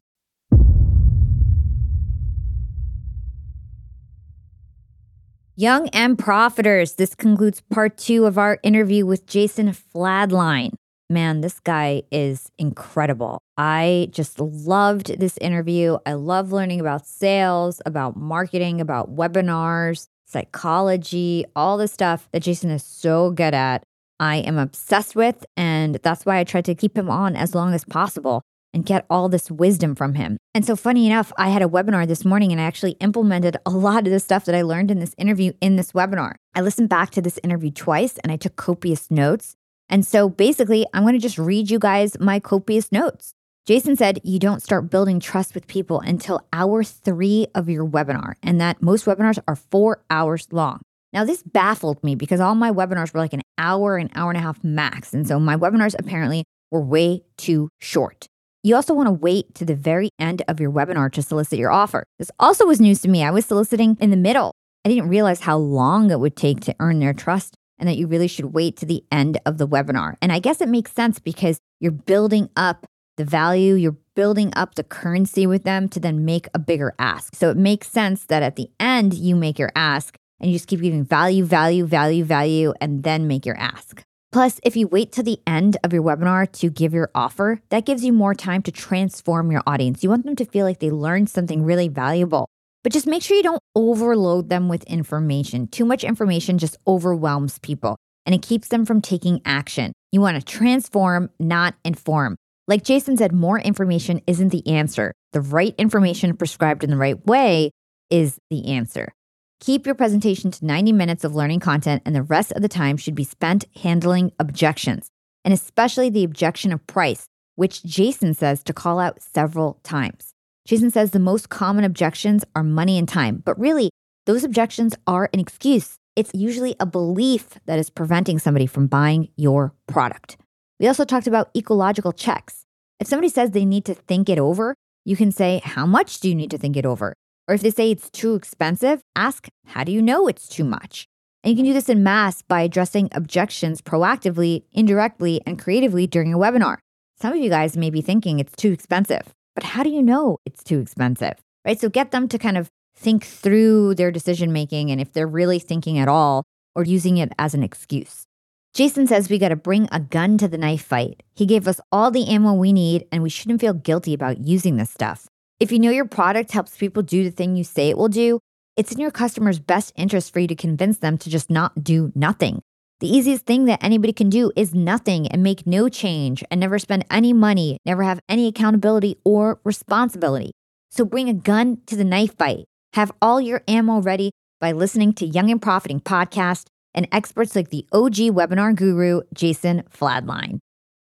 Young 5.55 5.87
and 5.89 6.17
Profiters, 6.17 6.95
this 6.95 7.13
concludes 7.13 7.61
part 7.69 7.97
two 7.97 8.25
of 8.25 8.39
our 8.39 8.59
interview 8.63 9.05
with 9.05 9.27
Jason 9.27 9.67
Fladlien 9.69 10.71
man, 11.13 11.41
this 11.41 11.59
guy 11.59 12.03
is 12.11 12.51
incredible. 12.57 13.39
I 13.57 14.09
just 14.11 14.39
loved 14.39 15.19
this 15.19 15.37
interview. 15.37 15.97
I 16.05 16.13
love 16.13 16.51
learning 16.51 16.79
about 16.81 17.05
sales, 17.05 17.81
about 17.85 18.17
marketing, 18.17 18.81
about 18.81 19.15
webinars, 19.15 20.07
psychology, 20.25 21.45
all 21.55 21.77
the 21.77 21.87
stuff 21.87 22.27
that 22.31 22.41
Jason 22.41 22.71
is 22.71 22.83
so 22.83 23.31
good 23.31 23.53
at. 23.53 23.83
I 24.19 24.37
am 24.37 24.57
obsessed 24.57 25.15
with, 25.15 25.45
and 25.55 25.95
that's 25.95 26.25
why 26.25 26.39
I 26.39 26.43
tried 26.43 26.65
to 26.65 26.75
keep 26.75 26.97
him 26.97 27.09
on 27.09 27.35
as 27.35 27.53
long 27.53 27.73
as 27.73 27.85
possible 27.85 28.41
and 28.73 28.85
get 28.85 29.05
all 29.09 29.29
this 29.29 29.51
wisdom 29.51 29.95
from 29.95 30.15
him. 30.15 30.37
And 30.55 30.65
so, 30.65 30.75
funny 30.75 31.05
enough, 31.05 31.31
I 31.37 31.49
had 31.49 31.61
a 31.61 31.67
webinar 31.67 32.07
this 32.07 32.25
morning 32.25 32.51
and 32.51 32.59
I 32.59 32.63
actually 32.63 32.93
implemented 32.93 33.57
a 33.65 33.69
lot 33.69 34.07
of 34.07 34.11
the 34.11 34.19
stuff 34.19 34.45
that 34.45 34.55
I 34.55 34.63
learned 34.63 34.91
in 34.91 34.99
this 34.99 35.15
interview 35.17 35.53
in 35.61 35.75
this 35.75 35.91
webinar. 35.91 36.35
I 36.55 36.61
listened 36.61 36.89
back 36.89 37.11
to 37.11 37.21
this 37.21 37.39
interview 37.43 37.71
twice 37.71 38.17
and 38.23 38.31
I 38.31 38.37
took 38.37 38.55
copious 38.55 39.11
notes. 39.11 39.55
And 39.93 40.03
so 40.03 40.27
basically, 40.27 40.87
I'm 40.91 41.03
going 41.03 41.13
to 41.13 41.19
just 41.19 41.37
read 41.37 41.69
you 41.69 41.77
guys 41.77 42.19
my 42.19 42.39
copious 42.39 42.91
notes. 42.91 43.35
Jason 43.67 43.95
said 43.95 44.19
you 44.23 44.39
don't 44.39 44.63
start 44.63 44.89
building 44.89 45.19
trust 45.19 45.53
with 45.53 45.67
people 45.67 45.99
until 45.99 46.41
hour 46.51 46.83
three 46.83 47.45
of 47.53 47.69
your 47.69 47.85
webinar, 47.85 48.33
and 48.41 48.59
that 48.59 48.81
most 48.81 49.05
webinars 49.05 49.37
are 49.47 49.55
four 49.55 50.03
hours 50.09 50.47
long. 50.49 50.81
Now, 51.13 51.25
this 51.25 51.43
baffled 51.43 52.03
me 52.03 52.15
because 52.15 52.39
all 52.39 52.55
my 52.55 52.71
webinars 52.71 53.13
were 53.13 53.19
like 53.19 53.33
an 53.33 53.43
hour, 53.59 53.97
an 53.97 54.09
hour 54.15 54.31
and 54.31 54.37
a 54.39 54.41
half 54.41 54.63
max. 54.63 55.13
And 55.13 55.27
so 55.27 55.39
my 55.39 55.55
webinars 55.55 55.93
apparently 55.99 56.43
were 56.71 56.81
way 56.81 57.21
too 57.37 57.69
short. 57.79 58.25
You 58.63 58.75
also 58.75 58.95
want 58.95 59.05
to 59.05 59.13
wait 59.13 59.53
to 59.53 59.63
the 59.63 59.75
very 59.75 60.09
end 60.17 60.41
of 60.47 60.59
your 60.59 60.71
webinar 60.71 61.11
to 61.11 61.21
solicit 61.21 61.59
your 61.59 61.71
offer. 61.71 62.03
This 62.17 62.31
also 62.39 62.65
was 62.65 62.81
news 62.81 63.01
to 63.01 63.09
me. 63.09 63.23
I 63.23 63.29
was 63.29 63.45
soliciting 63.45 63.95
in 64.01 64.09
the 64.09 64.17
middle. 64.17 64.53
I 64.83 64.89
didn't 64.89 65.09
realize 65.09 65.41
how 65.41 65.57
long 65.57 66.09
it 66.09 66.19
would 66.19 66.35
take 66.35 66.61
to 66.61 66.75
earn 66.79 66.97
their 66.97 67.13
trust 67.13 67.55
and 67.83 67.89
that 67.89 67.97
you 67.97 68.07
really 68.07 68.29
should 68.29 68.53
wait 68.53 68.77
to 68.77 68.85
the 68.85 69.03
end 69.11 69.37
of 69.45 69.57
the 69.57 69.67
webinar. 69.67 70.15
And 70.21 70.31
I 70.31 70.39
guess 70.39 70.61
it 70.61 70.69
makes 70.69 70.93
sense 70.93 71.19
because 71.19 71.57
you're 71.81 71.91
building 71.91 72.49
up 72.55 72.85
the 73.17 73.25
value, 73.25 73.73
you're 73.73 73.97
building 74.15 74.53
up 74.55 74.75
the 74.75 74.85
currency 74.85 75.45
with 75.45 75.65
them 75.65 75.89
to 75.89 75.99
then 75.99 76.23
make 76.23 76.47
a 76.53 76.59
bigger 76.59 76.95
ask. 76.97 77.35
So 77.35 77.49
it 77.49 77.57
makes 77.57 77.89
sense 77.89 78.23
that 78.27 78.41
at 78.41 78.55
the 78.55 78.69
end, 78.79 79.13
you 79.13 79.35
make 79.35 79.59
your 79.59 79.73
ask 79.75 80.15
and 80.39 80.49
you 80.49 80.55
just 80.55 80.69
keep 80.69 80.79
giving 80.79 81.03
value, 81.03 81.43
value, 81.43 81.85
value, 81.85 82.23
value, 82.23 82.73
and 82.79 83.03
then 83.03 83.27
make 83.27 83.45
your 83.45 83.57
ask. 83.57 84.01
Plus, 84.31 84.61
if 84.63 84.77
you 84.77 84.87
wait 84.87 85.11
to 85.11 85.21
the 85.21 85.39
end 85.45 85.75
of 85.83 85.91
your 85.91 86.03
webinar 86.03 86.49
to 86.53 86.69
give 86.69 86.93
your 86.93 87.11
offer, 87.13 87.59
that 87.67 87.85
gives 87.85 88.05
you 88.05 88.13
more 88.13 88.33
time 88.33 88.61
to 88.61 88.71
transform 88.71 89.51
your 89.51 89.61
audience. 89.67 90.03
You 90.03 90.09
want 90.09 90.25
them 90.25 90.37
to 90.37 90.45
feel 90.45 90.65
like 90.65 90.79
they 90.79 90.89
learned 90.89 91.29
something 91.29 91.65
really 91.65 91.89
valuable. 91.89 92.47
But 92.83 92.91
just 92.91 93.07
make 93.07 93.23
sure 93.23 93.37
you 93.37 93.43
don't 93.43 93.61
overload 93.75 94.49
them 94.49 94.67
with 94.67 94.83
information. 94.83 95.67
Too 95.67 95.85
much 95.85 96.03
information 96.03 96.57
just 96.57 96.77
overwhelms 96.85 97.59
people 97.59 97.97
and 98.25 98.33
it 98.33 98.41
keeps 98.41 98.69
them 98.69 98.85
from 98.85 99.01
taking 99.01 99.41
action. 99.45 99.93
You 100.11 100.21
want 100.21 100.37
to 100.37 100.45
transform, 100.45 101.29
not 101.39 101.75
inform. 101.83 102.35
Like 102.67 102.83
Jason 102.83 103.17
said, 103.17 103.33
more 103.33 103.59
information 103.59 104.21
isn't 104.27 104.49
the 104.49 104.65
answer. 104.67 105.13
The 105.33 105.41
right 105.41 105.75
information 105.77 106.35
prescribed 106.37 106.83
in 106.83 106.89
the 106.89 106.97
right 106.97 107.23
way 107.25 107.71
is 108.09 108.37
the 108.49 108.67
answer. 108.67 109.11
Keep 109.59 109.85
your 109.85 109.95
presentation 109.95 110.51
to 110.51 110.65
90 110.65 110.91
minutes 110.93 111.23
of 111.23 111.35
learning 111.35 111.59
content, 111.59 112.01
and 112.05 112.15
the 112.15 112.21
rest 112.21 112.51
of 112.51 112.61
the 112.61 112.69
time 112.69 112.97
should 112.97 113.15
be 113.15 113.23
spent 113.23 113.65
handling 113.81 114.31
objections, 114.39 115.07
and 115.43 115.53
especially 115.53 116.09
the 116.09 116.23
objection 116.23 116.71
of 116.73 116.85
price. 116.87 117.27
which 117.55 117.83
Jason 117.83 118.33
says 118.33 118.63
to 118.63 118.73
call 118.73 118.99
out 118.99 119.21
several 119.21 119.79
times. 119.83 120.32
Jason 120.65 120.91
says 120.91 121.11
the 121.11 121.19
most 121.19 121.49
common 121.49 121.83
objections 121.83 122.45
are 122.55 122.63
money 122.63 122.97
and 122.97 123.07
time, 123.07 123.41
but 123.43 123.59
really, 123.59 123.89
those 124.25 124.45
objections 124.45 124.95
are 125.05 125.29
an 125.33 125.39
excuse. 125.39 125.97
It's 126.15 126.31
usually 126.33 126.75
a 126.79 126.85
belief 126.85 127.57
that 127.65 127.79
is 127.79 127.89
preventing 127.89 128.39
somebody 128.39 128.65
from 128.65 128.87
buying 128.87 129.27
your 129.35 129.73
product. 129.87 130.37
We 130.79 130.87
also 130.87 131.03
talked 131.03 131.27
about 131.27 131.49
ecological 131.55 132.13
checks. 132.13 132.63
If 132.99 133.07
somebody 133.07 133.27
says 133.29 133.51
they 133.51 133.65
need 133.65 133.83
to 133.85 133.93
think 133.93 134.29
it 134.29 134.39
over, 134.39 134.75
you 135.03 135.17
can 135.17 135.31
say, 135.31 135.61
How 135.63 135.85
much 135.85 136.21
do 136.21 136.29
you 136.29 136.35
need 136.35 136.51
to 136.51 136.57
think 136.57 136.77
it 136.77 136.85
over? 136.85 137.13
Or 137.47 137.55
if 137.55 137.61
they 137.61 137.71
say 137.71 137.91
it's 137.91 138.09
too 138.09 138.35
expensive, 138.35 139.01
ask, 139.15 139.49
How 139.65 139.83
do 139.83 139.91
you 139.91 140.01
know 140.01 140.27
it's 140.27 140.47
too 140.47 140.63
much? 140.63 141.05
And 141.43 141.51
you 141.51 141.57
can 141.57 141.65
do 141.65 141.73
this 141.73 141.89
in 141.89 142.03
mass 142.03 142.41
by 142.41 142.61
addressing 142.61 143.09
objections 143.11 143.81
proactively, 143.81 144.63
indirectly, 144.71 145.41
and 145.45 145.59
creatively 145.59 146.07
during 146.07 146.33
a 146.33 146.37
webinar. 146.37 146.77
Some 147.19 147.33
of 147.33 147.39
you 147.39 147.49
guys 147.49 147.75
may 147.75 147.89
be 147.89 148.01
thinking 148.01 148.39
it's 148.39 148.55
too 148.55 148.71
expensive, 148.71 149.33
but 149.55 149.63
how 149.63 149.83
do 149.83 149.89
you 149.89 150.01
know 150.01 150.37
it's 150.45 150.63
too 150.63 150.79
expensive? 150.79 151.35
Right? 151.65 151.79
So 151.79 151.89
get 151.89 152.11
them 152.11 152.27
to 152.29 152.37
kind 152.37 152.57
of 152.57 152.69
think 152.95 153.25
through 153.25 153.95
their 153.95 154.11
decision 154.11 154.53
making 154.53 154.91
and 154.91 155.01
if 155.01 155.13
they're 155.13 155.27
really 155.27 155.59
thinking 155.59 155.97
at 155.97 156.07
all 156.07 156.43
or 156.75 156.83
using 156.83 157.17
it 157.17 157.31
as 157.39 157.53
an 157.53 157.63
excuse. 157.63 158.25
Jason 158.73 159.05
says 159.05 159.29
we 159.29 159.37
got 159.37 159.49
to 159.49 159.55
bring 159.55 159.87
a 159.91 159.99
gun 159.99 160.37
to 160.39 160.47
the 160.47 160.57
knife 160.57 160.83
fight. 160.83 161.21
He 161.35 161.45
gave 161.45 161.67
us 161.67 161.79
all 161.91 162.09
the 162.09 162.27
ammo 162.27 162.53
we 162.53 162.73
need, 162.73 163.05
and 163.11 163.21
we 163.21 163.29
shouldn't 163.29 163.61
feel 163.61 163.73
guilty 163.73 164.15
about 164.15 164.39
using 164.39 164.77
this 164.77 164.89
stuff. 164.89 165.27
If 165.59 165.71
you 165.71 165.77
know 165.77 165.91
your 165.91 166.07
product 166.07 166.51
helps 166.51 166.75
people 166.75 167.03
do 167.03 167.23
the 167.23 167.29
thing 167.29 167.55
you 167.55 167.63
say 167.63 167.89
it 167.89 167.97
will 167.97 168.09
do, 168.09 168.39
it's 168.75 168.91
in 168.91 168.99
your 168.99 169.11
customer's 169.11 169.59
best 169.59 169.93
interest 169.95 170.33
for 170.33 170.39
you 170.39 170.47
to 170.47 170.55
convince 170.55 170.97
them 170.97 171.19
to 171.19 171.29
just 171.29 171.51
not 171.51 171.83
do 171.83 172.11
nothing. 172.15 172.63
The 172.99 173.13
easiest 173.13 173.45
thing 173.45 173.65
that 173.65 173.83
anybody 173.83 174.13
can 174.13 174.29
do 174.29 174.51
is 174.55 174.73
nothing 174.73 175.27
and 175.27 175.43
make 175.43 175.67
no 175.67 175.89
change 175.89 176.43
and 176.49 176.59
never 176.59 176.79
spend 176.79 177.05
any 177.11 177.33
money, 177.33 177.77
never 177.85 178.03
have 178.03 178.19
any 178.29 178.47
accountability 178.47 179.17
or 179.25 179.59
responsibility. 179.63 180.51
So 180.89 181.03
bring 181.03 181.27
a 181.27 181.33
gun 181.33 181.79
to 181.87 181.95
the 181.95 182.05
knife 182.05 182.37
fight. 182.37 182.65
Have 182.93 183.11
all 183.21 183.41
your 183.41 183.61
ammo 183.67 183.99
ready 183.99 184.31
by 184.61 184.71
listening 184.71 185.13
to 185.13 185.25
Young 185.25 185.49
and 185.51 185.61
Profiting 185.61 185.99
podcast 185.99 186.65
and 186.93 187.07
experts 187.11 187.55
like 187.55 187.69
the 187.69 187.85
OG 187.91 188.15
webinar 188.35 188.75
guru, 188.75 189.21
Jason 189.33 189.83
Fladlien. 189.91 190.59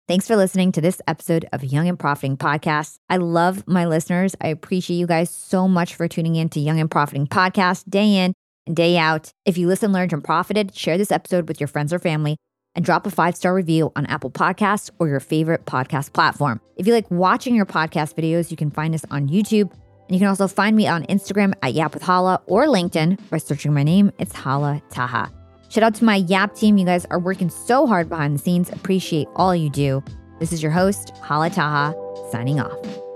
Thanks 0.07 0.25
for 0.25 0.35
listening 0.35 0.71
to 0.71 0.81
this 0.81 1.01
episode 1.07 1.47
of 1.53 1.63
Young 1.63 1.87
and 1.87 1.99
Profiting 1.99 2.35
Podcast. 2.35 2.95
I 3.09 3.17
love 3.17 3.67
my 3.67 3.85
listeners. 3.85 4.35
I 4.41 4.47
appreciate 4.47 4.97
you 4.97 5.05
guys 5.05 5.29
so 5.29 5.67
much 5.67 5.93
for 5.93 6.07
tuning 6.07 6.35
in 6.35 6.49
to 6.49 6.59
Young 6.59 6.79
and 6.79 6.89
Profiting 6.89 7.27
Podcast 7.27 7.87
day 7.89 8.15
in 8.15 8.33
day 8.73 8.97
out. 8.97 9.31
If 9.45 9.57
you 9.57 9.67
listen, 9.67 9.91
learned, 9.91 10.13
and 10.13 10.23
profited, 10.23 10.75
share 10.75 10.97
this 10.97 11.11
episode 11.11 11.47
with 11.47 11.59
your 11.59 11.67
friends 11.67 11.93
or 11.93 11.99
family 11.99 12.37
and 12.75 12.85
drop 12.85 13.05
a 13.05 13.11
five 13.11 13.35
star 13.35 13.53
review 13.53 13.91
on 13.95 14.05
Apple 14.05 14.31
Podcasts 14.31 14.89
or 14.99 15.07
your 15.07 15.19
favorite 15.19 15.65
podcast 15.65 16.13
platform. 16.13 16.61
If 16.77 16.87
you 16.87 16.93
like 16.93 17.09
watching 17.11 17.55
your 17.55 17.65
podcast 17.65 18.15
videos, 18.15 18.51
you 18.51 18.57
can 18.57 18.71
find 18.71 18.93
us 18.95 19.05
on 19.11 19.27
YouTube. 19.27 19.71
And 19.71 20.15
you 20.15 20.19
can 20.19 20.27
also 20.27 20.47
find 20.47 20.75
me 20.75 20.87
on 20.87 21.03
Instagram 21.03 21.53
at 21.61 21.73
Yap 21.73 21.93
with 21.93 22.01
Hala 22.01 22.41
or 22.47 22.65
LinkedIn 22.65 23.29
by 23.29 23.37
searching 23.37 23.73
my 23.73 23.83
name. 23.83 24.11
It's 24.17 24.33
Hala 24.33 24.81
Taha. 24.89 25.31
Shout 25.69 25.83
out 25.83 25.95
to 25.95 26.03
my 26.03 26.15
Yap 26.15 26.55
team. 26.55 26.77
You 26.77 26.85
guys 26.85 27.05
are 27.11 27.19
working 27.19 27.49
so 27.49 27.85
hard 27.85 28.09
behind 28.09 28.33
the 28.33 28.39
scenes. 28.39 28.69
Appreciate 28.69 29.27
all 29.35 29.55
you 29.55 29.69
do. 29.69 30.03
This 30.39 30.51
is 30.51 30.63
your 30.63 30.71
host, 30.71 31.11
Hala 31.21 31.49
Taha, 31.49 31.93
signing 32.31 32.59
off. 32.59 33.08